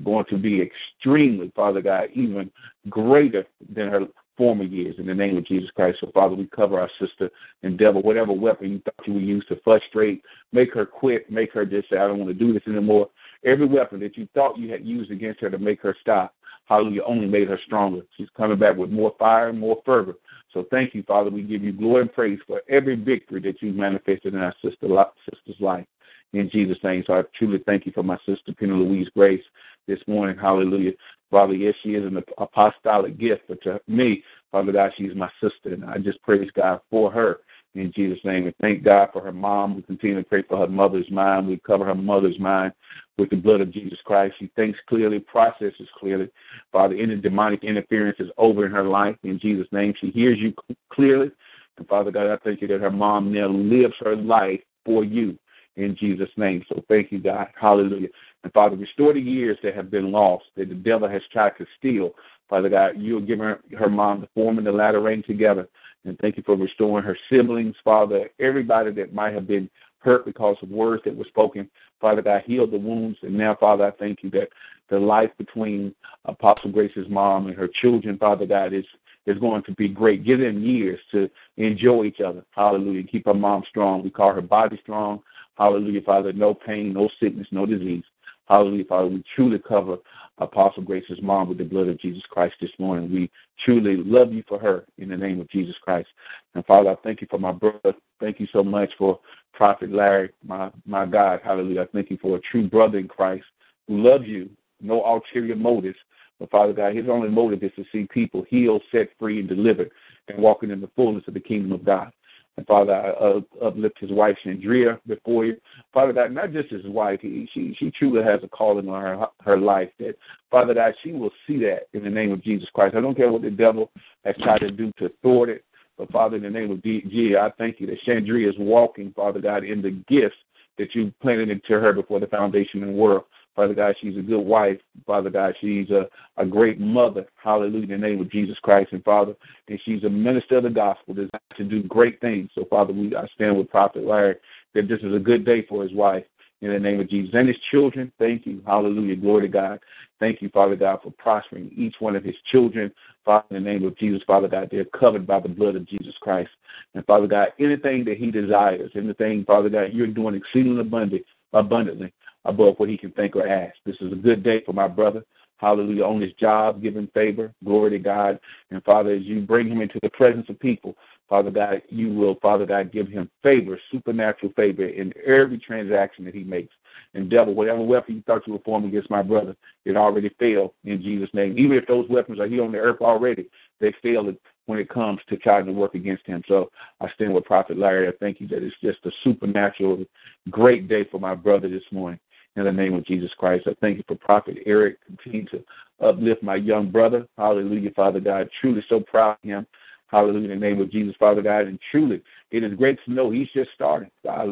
going 0.04 0.26
to 0.30 0.38
be 0.38 0.62
extremely, 0.62 1.52
Father 1.56 1.82
God, 1.82 2.10
even 2.14 2.52
greater 2.90 3.46
than 3.74 3.88
her 3.88 4.02
former 4.38 4.64
years 4.64 4.96
in 4.98 5.06
the 5.06 5.14
name 5.14 5.38
of 5.38 5.46
Jesus 5.46 5.70
Christ. 5.76 6.00
So, 6.02 6.12
Father, 6.14 6.36
we 6.36 6.48
cover 6.48 6.80
our 6.80 6.90
sister 7.00 7.30
and 7.64 7.78
devil, 7.78 8.02
whatever 8.02 8.34
weapon 8.34 8.72
you 8.72 8.82
thought 8.86 9.08
you 9.08 9.14
would 9.14 9.24
use 9.24 9.46
to 9.50 9.60
frustrate, 9.64 10.22
make 10.52 10.74
her 10.74 10.86
quit, 10.86 11.30
make 11.32 11.52
her 11.54 11.66
just 11.66 11.90
say, 11.90 11.98
I 11.98 12.08
don't 12.08 12.20
want 12.20 12.30
to 12.30 12.46
do 12.46 12.54
this 12.54 12.64
anymore. 12.68 13.10
Every 13.46 13.66
weapon 13.68 14.00
that 14.02 14.18
you 14.18 14.28
thought 14.34 14.58
you 14.58 14.72
had 14.72 14.86
used 14.86 15.12
against 15.12 15.42
her 15.42 15.50
to 15.50 15.58
make 15.58 15.82
her 15.82 15.96
stop, 16.02 16.36
hallelujah, 16.66 17.04
only 17.04 17.28
made 17.28 17.48
her 17.48 17.60
stronger. 17.66 18.02
She's 18.18 18.30
coming 18.36 18.60
back 18.60 18.76
with 18.76 18.90
more 18.90 19.14
fire 19.20 19.50
and 19.50 19.60
more 19.60 19.82
fervor. 19.86 20.16
So 20.54 20.66
thank 20.72 20.96
you, 20.96 21.04
Father. 21.04 21.30
We 21.30 21.44
give 21.44 21.64
you 21.64 21.74
glory 21.74 22.04
and 22.04 22.14
praise 22.14 22.40
for 22.48 22.62
every 22.70 22.96
victory 22.96 23.42
that 23.42 23.62
you've 23.62 23.76
manifested 23.76 24.34
in 24.34 24.40
our 24.40 24.56
sister, 24.64 24.88
sister's 25.30 25.60
life. 25.60 25.86
In 26.34 26.50
Jesus' 26.50 26.78
name. 26.84 27.04
So 27.08 27.14
I 27.14 27.24
truly 27.38 27.60
thank 27.66 27.86
you 27.86 27.92
for 27.94 28.04
my 28.04 28.18
sister, 28.26 28.52
Pina 28.58 28.74
Louise 28.74 29.08
Grace, 29.16 29.44
this 29.88 30.00
morning. 30.08 30.38
Hallelujah. 30.38 30.92
Father, 31.32 31.54
yes, 31.54 31.74
she 31.84 31.90
is 31.96 32.06
an 32.06 32.22
apostolic 32.38 33.18
gift, 33.18 33.44
but 33.48 33.62
to 33.64 33.80
me, 33.88 34.24
Father 34.52 34.72
God, 34.72 34.92
she's 34.98 35.16
my 35.16 35.30
sister, 35.42 35.74
and 35.74 35.86
I 35.86 35.98
just 35.98 36.22
praise 36.22 36.50
God 36.56 36.80
for 36.90 37.12
her 37.12 37.40
in 37.74 37.92
Jesus' 37.94 38.24
name. 38.24 38.46
And 38.46 38.56
thank 38.62 38.84
God 38.84 39.10
for 39.12 39.22
her 39.22 39.32
mom. 39.32 39.76
We 39.76 39.82
continue 39.82 40.16
to 40.16 40.24
pray 40.24 40.44
for 40.44 40.58
her 40.58 40.68
mother's 40.68 41.10
mind. 41.12 41.48
We 41.48 41.60
cover 41.66 41.86
her 41.86 41.96
mother's 41.96 42.40
mind 42.40 42.74
with 43.18 43.30
the 43.30 43.36
blood 43.36 43.62
of 43.62 43.72
Jesus 43.72 43.98
Christ. 44.06 44.36
She 44.40 44.50
thinks 44.56 44.80
clearly, 44.88 45.20
processes 45.20 45.88
clearly. 46.00 46.30
Father, 46.72 46.96
any 46.96 47.16
demonic 47.18 47.64
interference 47.64 48.18
is 48.20 48.30
over 48.38 48.66
in 48.66 48.72
her 48.72 48.84
life 48.84 49.18
in 49.24 49.40
Jesus' 49.40 49.68
name. 49.72 49.94
She 50.00 50.12
hears 50.12 50.40
you 50.40 50.54
clearly. 50.92 51.32
And 51.78 51.88
Father 51.88 52.12
God, 52.12 52.28
I 52.28 52.38
thank 52.44 52.62
you 52.62 52.68
that 52.70 52.82
her 52.82 52.92
mom 52.92 53.34
now 53.34 53.48
lives 53.48 53.96
her 54.00 54.16
life 54.16 54.62
for 54.86 55.04
you 55.04 55.38
in 55.76 55.96
Jesus' 56.00 56.30
name. 56.38 56.64
So 56.70 56.84
thank 56.88 57.12
you, 57.12 57.20
God. 57.20 57.48
Hallelujah. 57.60 58.08
And 58.46 58.54
Father, 58.54 58.76
restore 58.76 59.12
the 59.12 59.20
years 59.20 59.58
that 59.64 59.74
have 59.74 59.90
been 59.90 60.12
lost, 60.12 60.46
that 60.56 60.70
the 60.70 60.76
devil 60.76 61.10
has 61.10 61.24
tried 61.32 61.58
to 61.58 61.66
steal. 61.80 62.12
Father 62.48 62.70
God, 62.70 62.92
you'll 62.96 63.20
give 63.20 63.40
her, 63.40 63.60
her 63.76 63.90
mom 63.90 64.22
the 64.22 64.30
form 64.36 64.60
and 64.60 64.68
the 64.68 64.72
latter 64.72 65.02
rain 65.02 65.24
together. 65.26 65.68
And 66.04 66.16
thank 66.20 66.38
you 66.38 66.44
for 66.46 66.56
restoring 66.56 67.04
her 67.04 67.18
siblings, 67.28 67.74
Father, 67.84 68.30
everybody 68.40 68.92
that 68.92 69.16
might 69.16 69.34
have 69.34 69.48
been 69.48 69.68
hurt 69.98 70.26
because 70.26 70.58
of 70.62 70.70
words 70.70 71.02
that 71.06 71.16
were 71.16 71.26
spoken. 71.26 71.68
Father 72.00 72.22
God, 72.22 72.44
heal 72.46 72.68
the 72.68 72.78
wounds. 72.78 73.18
And 73.24 73.36
now, 73.36 73.58
Father, 73.60 73.84
I 73.86 73.92
thank 73.98 74.22
you 74.22 74.30
that 74.30 74.50
the 74.92 75.00
life 75.00 75.32
between 75.40 75.96
Apostle 76.26 76.72
Grace's 76.72 77.10
mom 77.10 77.48
and 77.48 77.56
her 77.56 77.68
children, 77.82 78.16
Father 78.20 78.46
God, 78.46 78.74
is 78.74 78.86
is 79.26 79.40
going 79.40 79.64
to 79.64 79.72
be 79.72 79.88
great. 79.88 80.24
Give 80.24 80.40
them 80.40 80.62
years 80.62 81.00
to 81.10 81.28
enjoy 81.58 82.04
each 82.04 82.22
other. 82.22 82.46
Hallelujah. 82.52 83.02
Keep 83.02 83.26
her 83.26 83.34
mom 83.34 83.64
strong. 83.68 84.04
We 84.04 84.12
call 84.12 84.32
her 84.36 84.42
body 84.42 84.80
strong. 84.84 85.24
Hallelujah, 85.58 86.02
Father. 86.02 86.32
No 86.32 86.54
pain, 86.54 86.94
no 86.94 87.10
sickness, 87.20 87.48
no 87.50 87.66
disease. 87.66 88.04
Hallelujah, 88.48 88.86
Father. 88.86 89.08
We 89.08 89.24
truly 89.36 89.60
cover 89.60 89.98
Apostle 90.38 90.84
Grace's 90.84 91.22
mom 91.22 91.50
with 91.50 91.58
the 91.58 91.64
blood 91.64 91.88
of 91.88 92.00
Jesus 92.00 92.24
Christ 92.30 92.56
this 92.62 92.72
morning. 92.78 93.12
We 93.12 93.32
truly 93.64 93.98
love 93.98 94.34
you 94.34 94.44
for 94.48 94.60
her 94.60 94.86
in 94.98 95.10
the 95.10 95.18
name 95.18 95.40
of 95.40 95.50
Jesus 95.50 95.76
Christ. 95.82 96.10
And 96.54 96.66
Father, 96.66 96.92
I 96.92 96.96
thank 97.04 97.22
you 97.22 97.28
for 97.30 97.40
my 97.40 97.52
brother. 97.52 97.94
Thank 98.20 98.40
you 98.40 98.48
so 98.52 98.64
much 98.64 98.92
for 98.98 99.20
Prophet 99.54 99.92
Larry, 99.92 100.30
my 100.46 100.70
my 100.86 101.06
God. 101.06 101.40
Hallelujah. 101.44 101.84
I 101.84 101.88
thank 101.94 102.12
you 102.12 102.18
for 102.22 102.38
a 102.38 102.42
true 102.52 102.68
brother 102.68 102.98
in 102.98 103.08
Christ 103.08 103.46
who 103.88 104.02
loves 104.02 104.26
you, 104.26 104.50
no 104.82 105.04
ulterior 105.04 105.56
motives. 105.56 105.98
But 106.40 106.52
Father 106.52 106.74
God, 106.74 106.96
his 106.96 107.06
only 107.10 107.30
motive 107.30 107.64
is 107.64 107.72
to 107.78 107.86
see 107.92 108.08
people 108.12 108.46
healed, 108.50 108.82
set 108.92 109.08
free, 109.18 109.40
and 109.40 109.48
delivered, 109.48 109.90
and 110.28 110.38
walking 110.38 110.70
in 110.70 110.82
the 110.82 110.90
fullness 110.96 111.24
of 111.28 111.34
the 111.34 111.40
kingdom 111.40 111.72
of 111.72 111.86
God. 111.86 112.12
And 112.58 112.66
Father, 112.68 112.94
I 112.94 113.10
uh, 113.10 113.68
uplift 113.68 114.00
his 114.00 114.12
wife 114.12 114.38
Chandria 114.46 115.00
before 115.08 115.46
you. 115.46 115.58
Father 115.94 116.14
God, 116.14 116.32
not 116.32 116.54
just 116.54 116.70
his 116.70 116.86
wife, 116.86 117.20
he, 117.22 117.50
she 117.54 117.76
she 117.78 117.92
truly 117.92 118.24
has 118.24 118.40
a 118.44 118.48
calling 118.48 118.88
on 118.88 119.02
her 119.02 119.28
her 119.44 119.58
life. 119.58 119.90
That 120.00 120.16
Father 120.50 120.74
God, 120.74 120.94
she 121.04 121.12
will 121.12 121.32
see 121.46 121.58
that 121.60 121.88
in 121.94 122.04
the 122.04 122.10
name 122.10 122.32
of 122.32 122.44
Jesus 122.44 122.70
Christ. 122.74 122.96
I 122.96 123.02
don't 123.02 123.16
care 123.16 123.32
what 123.32 123.42
the 123.42 123.52
devil 123.52 123.92
has 124.24 124.36
tried 124.42 124.60
to 124.60 124.72
do 124.72 124.92
to 125.00 125.12
thwart 125.22 125.50
it, 125.50 125.66
but 125.98 126.12
Father, 126.12 126.38
in 126.38 126.44
the 126.44 126.50
name 126.50 126.72
of 126.72 126.82
G, 126.82 127.36
I 127.40 127.52
thank 127.58 127.82
you 127.82 127.88
that 127.88 128.02
Chandria 128.08 128.50
is 128.50 128.56
walking, 128.58 129.12
Father 129.14 129.42
God, 129.42 129.66
in 129.66 129.82
the 129.82 129.92
gifts 130.08 130.38
that 130.78 130.96
you 130.96 131.14
planted 131.22 131.50
into 131.50 131.80
her 131.80 131.94
before 131.94 132.20
the 132.20 132.28
foundation 132.28 132.84
of 132.84 132.90
the 132.90 132.96
world. 132.96 133.24
Father 133.56 133.74
God, 133.74 133.96
she's 134.02 134.18
a 134.18 134.22
good 134.22 134.42
wife. 134.42 134.80
Father 135.06 135.30
God, 135.30 135.56
she's 135.62 135.90
a, 135.90 136.08
a 136.38 136.46
great 136.46 136.80
mother. 136.80 137.26
Hallelujah. 137.36 137.84
In 137.84 138.02
the 138.02 138.08
name 138.08 138.20
of 138.20 138.30
Jesus 138.32 138.58
Christ. 138.62 138.92
And 138.92 139.04
Father, 139.04 139.34
and 139.68 139.80
she's 139.86 140.04
a 140.04 140.10
minister 140.10 140.58
of 140.58 140.64
the 140.64 140.70
gospel 140.70 141.14
designed 141.14 141.30
to 141.58 141.64
do 141.64 141.84
great 141.84 142.20
things. 142.20 142.50
So, 142.54 142.66
Father, 142.70 142.94
we 142.94 143.16
I 143.16 143.26
stand 143.36 143.58
with 143.58 143.70
Prophet 143.70 144.06
Larry 144.06 144.36
that 144.74 144.88
this 144.90 145.00
is 145.02 145.16
a 145.16 145.20
good 145.20 145.46
day 145.46 145.66
for 145.68 145.84
his 145.84 145.94
wife 145.94 146.26
in 146.62 146.72
the 146.72 146.80
name 146.80 147.00
of 147.00 147.10
Jesus. 147.10 147.34
And 147.34 147.48
his 147.48 147.58
children, 147.72 148.12
thank 148.20 148.46
you. 148.46 148.62
Hallelujah. 148.66 149.16
Glory 149.16 149.44
to 149.44 149.48
God. 149.48 149.80
Thank 150.20 150.42
you, 150.42 150.50
Father 150.50 150.76
God, 150.76 151.00
for 151.04 151.12
prospering 151.12 151.72
each 151.76 151.96
one 152.00 152.16
of 152.16 152.24
his 152.24 152.36
children. 152.52 152.92
Father, 153.24 153.46
in 153.52 153.64
the 153.64 153.70
name 153.70 153.86
of 153.86 153.98
Jesus, 153.98 154.22
Father 154.28 154.48
God, 154.48 154.70
they're 154.72 154.86
covered 154.86 155.26
by 155.26 155.40
the 155.40 155.50
blood 155.50 155.76
of 155.76 155.88
Jesus 155.88 156.14
Christ. 156.22 156.50
And 156.94 157.06
Father 157.06 157.28
God, 157.28 157.50
anything 157.60 158.06
that 158.06 158.18
he 158.18 158.32
desires, 158.32 158.92
anything, 158.96 159.46
Father 159.46 159.70
God, 159.70 159.94
you're 159.94 160.08
doing 160.08 160.36
exceedingly 160.36 160.82
abundant, 160.82 161.24
abundantly 161.54 162.14
above 162.46 162.76
what 162.78 162.90
he 162.90 162.98
can 162.98 163.12
think 163.12 163.36
or 163.36 163.48
ask. 163.48 163.76
This 163.86 163.96
is 164.00 164.12
a 164.12 164.16
good 164.16 164.44
day 164.44 164.62
for 164.66 164.74
my 164.74 164.88
brother. 164.88 165.24
Hallelujah. 165.58 166.04
On 166.04 166.22
his 166.22 166.34
job, 166.34 166.82
give 166.82 166.96
him 166.96 167.10
favor. 167.14 167.54
Glory 167.64 167.92
to 167.92 168.00
God. 168.00 168.40
And 168.72 168.84
Father, 168.84 169.12
as 169.12 169.24
you 169.24 169.42
bring 169.42 169.70
him 169.70 169.82
into 169.82 170.00
the 170.04 170.10
presence 170.10 170.48
of 170.50 170.60
people, 170.60 170.96
Father 171.30 171.50
God, 171.50 171.82
you 171.90 172.14
will, 172.14 172.36
Father 172.42 172.66
God, 172.66 172.92
give 172.92 173.08
him 173.08 173.32
favor, 173.42 173.80
supernatural 173.92 174.52
favor 174.56 174.86
in 174.86 175.14
every 175.26 175.58
transaction 175.58 176.26
that 176.26 176.36
he 176.36 176.44
makes. 176.44 176.74
And 177.14 177.30
devil, 177.30 177.56
whatever 177.56 177.82
weapon 177.82 178.16
you 178.16 178.22
thought 178.24 178.46
you 178.46 178.54
were 178.54 178.60
forming 178.60 178.90
against 178.90 179.10
my 179.10 179.22
brother, 179.22 179.56
it 179.86 179.96
already 179.96 180.30
failed 180.38 180.74
in 180.84 181.02
Jesus' 181.02 181.34
name. 181.34 181.58
Even 181.58 181.78
if 181.78 181.88
those 181.88 182.08
weapons 182.10 182.40
are 182.40 182.48
here 182.48 182.64
on 182.64 182.72
the 182.72 182.78
earth 182.78 183.02
already, 183.02 183.50
they 183.80 183.94
fail 184.04 184.32
when 184.66 184.80
it 184.80 184.90
comes 184.90 185.20
to 185.30 185.38
trying 185.38 185.66
to 185.66 185.72
work 185.72 185.96
against 185.96 186.26
him. 186.28 186.44
So 186.48 186.70
I 187.00 187.10
stand 187.14 187.34
with 187.34 187.46
Prophet 187.46 187.78
Larry. 187.78 188.08
I 188.08 188.12
thank 188.20 188.40
you 188.42 188.48
that 188.50 188.64
it's 188.64 188.76
just 188.84 189.00
a 189.06 189.12
supernatural, 189.24 190.04
great 190.50 190.88
day 190.88 191.06
for 191.10 191.20
my 191.20 191.34
brother 191.34 191.70
this 191.70 191.84
morning 191.92 192.20
in 192.56 192.64
the 192.64 192.72
name 192.72 192.94
of 192.94 193.06
Jesus 193.06 193.32
Christ. 193.38 193.68
I 193.68 193.76
thank 193.82 193.98
you 193.98 194.04
for 194.08 194.16
Prophet 194.16 194.58
Eric. 194.66 194.98
Continue 195.06 195.46
to 195.50 195.64
uplift 196.02 196.44
my 196.44 196.56
young 196.56 196.92
brother. 196.92 197.28
Hallelujah, 197.38 197.92
Father 197.92 198.20
God. 198.20 198.50
Truly 198.62 198.84
so 198.88 199.00
proud 199.00 199.38
of 199.44 199.50
him. 199.50 199.68
Hallelujah, 200.08 200.52
in 200.52 200.60
the 200.60 200.66
name 200.66 200.80
of 200.80 200.92
Jesus, 200.92 201.16
Father 201.20 201.42
God. 201.42 201.68
And 201.68 201.80
truly, 201.92 202.22
it 202.52 202.64
is 202.64 202.74
great 202.76 203.00
to 203.06 203.12
know 203.12 203.32
he's 203.32 203.50
just 203.54 203.72
starting. 203.74 204.10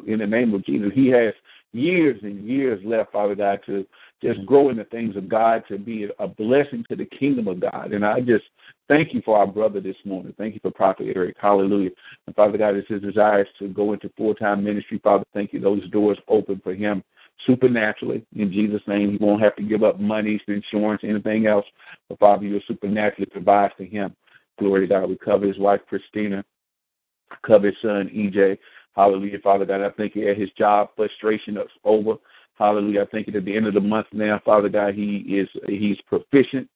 In 0.08 0.20
the 0.20 0.28
name 0.28 0.54
of 0.54 0.66
Jesus, 0.66 0.92
he 0.94 1.08
has 1.10 1.34
years 1.74 2.20
and 2.24 2.48
years 2.48 2.82
left, 2.84 3.12
Father 3.12 3.36
God, 3.36 3.60
to 3.68 3.86
just 4.22 4.40
mm-hmm. 4.40 4.46
grow 4.46 4.70
in 4.70 4.78
the 4.78 4.84
things 4.86 5.16
of 5.16 5.30
God, 5.30 5.64
to 5.68 5.78
be 5.78 6.08
a 6.20 6.28
blessing 6.28 6.84
to 6.90 6.96
the 6.96 7.06
kingdom 7.06 7.48
of 7.48 7.60
God. 7.60 7.94
And 7.94 8.06
I 8.06 8.20
just 8.20 8.46
thank 8.88 9.14
you 9.14 9.22
for 9.24 9.38
our 9.38 9.48
brother 9.48 9.80
this 9.80 9.96
morning. 10.06 10.34
Thank 10.38 10.56
you 10.56 10.60
for 10.62 10.72
Prophet 10.72 11.14
Eric. 11.16 11.36
Hallelujah. 11.40 11.92
And 12.26 12.36
Father 12.36 12.58
God, 12.58 12.76
it's 12.76 12.88
his 12.88 13.02
desires 13.02 13.48
to 13.60 13.68
go 13.68 13.94
into 13.94 14.12
full 14.18 14.36
time 14.36 14.64
ministry. 14.64 15.00
Father, 15.04 15.26
thank 15.34 15.54
you. 15.54 15.60
Those 15.60 15.88
doors 15.90 16.18
open 16.28 16.62
for 16.64 16.74
him 16.74 17.04
supernaturally 17.46 18.26
in 18.36 18.52
Jesus' 18.52 18.82
name. 18.88 19.12
He 19.12 19.18
won't 19.18 19.42
have 19.42 19.56
to 19.58 19.64
give 19.64 19.84
up 19.84 20.00
money, 20.00 20.40
insurance, 20.48 21.02
anything 21.04 21.48
else. 21.48 21.66
But 22.10 22.20
Father, 22.20 22.46
you'll 22.46 22.62
supernaturally 22.68 23.26
provide 23.26 23.72
for 23.78 23.84
him. 23.84 24.16
Glory 24.60 24.82
to 24.82 24.88
God. 24.88 25.10
We 25.10 25.18
cover 25.18 25.48
his 25.48 25.58
wife 25.58 25.82
Christina, 25.88 26.44
cover 27.46 27.68
his 27.68 27.76
son 27.82 28.10
EJ. 28.16 28.58
Hallelujah, 28.96 29.40
Father 29.40 29.66
God. 29.66 29.82
I 29.82 29.90
think 29.92 30.16
at 30.16 30.38
his 30.38 30.50
job 30.52 30.90
frustration 30.96 31.58
is 31.58 31.64
over. 31.84 32.16
Hallelujah. 32.56 33.02
I 33.02 33.06
think 33.06 33.28
at 33.28 33.46
the 33.46 33.56
end 33.56 33.66
of 33.66 33.74
the 33.74 33.80
month 33.80 34.08
now, 34.14 34.40
Father 34.46 34.70
God, 34.70 34.94
he 34.94 35.18
is 35.28 35.50
he's 35.68 35.98
proficient 36.08 36.70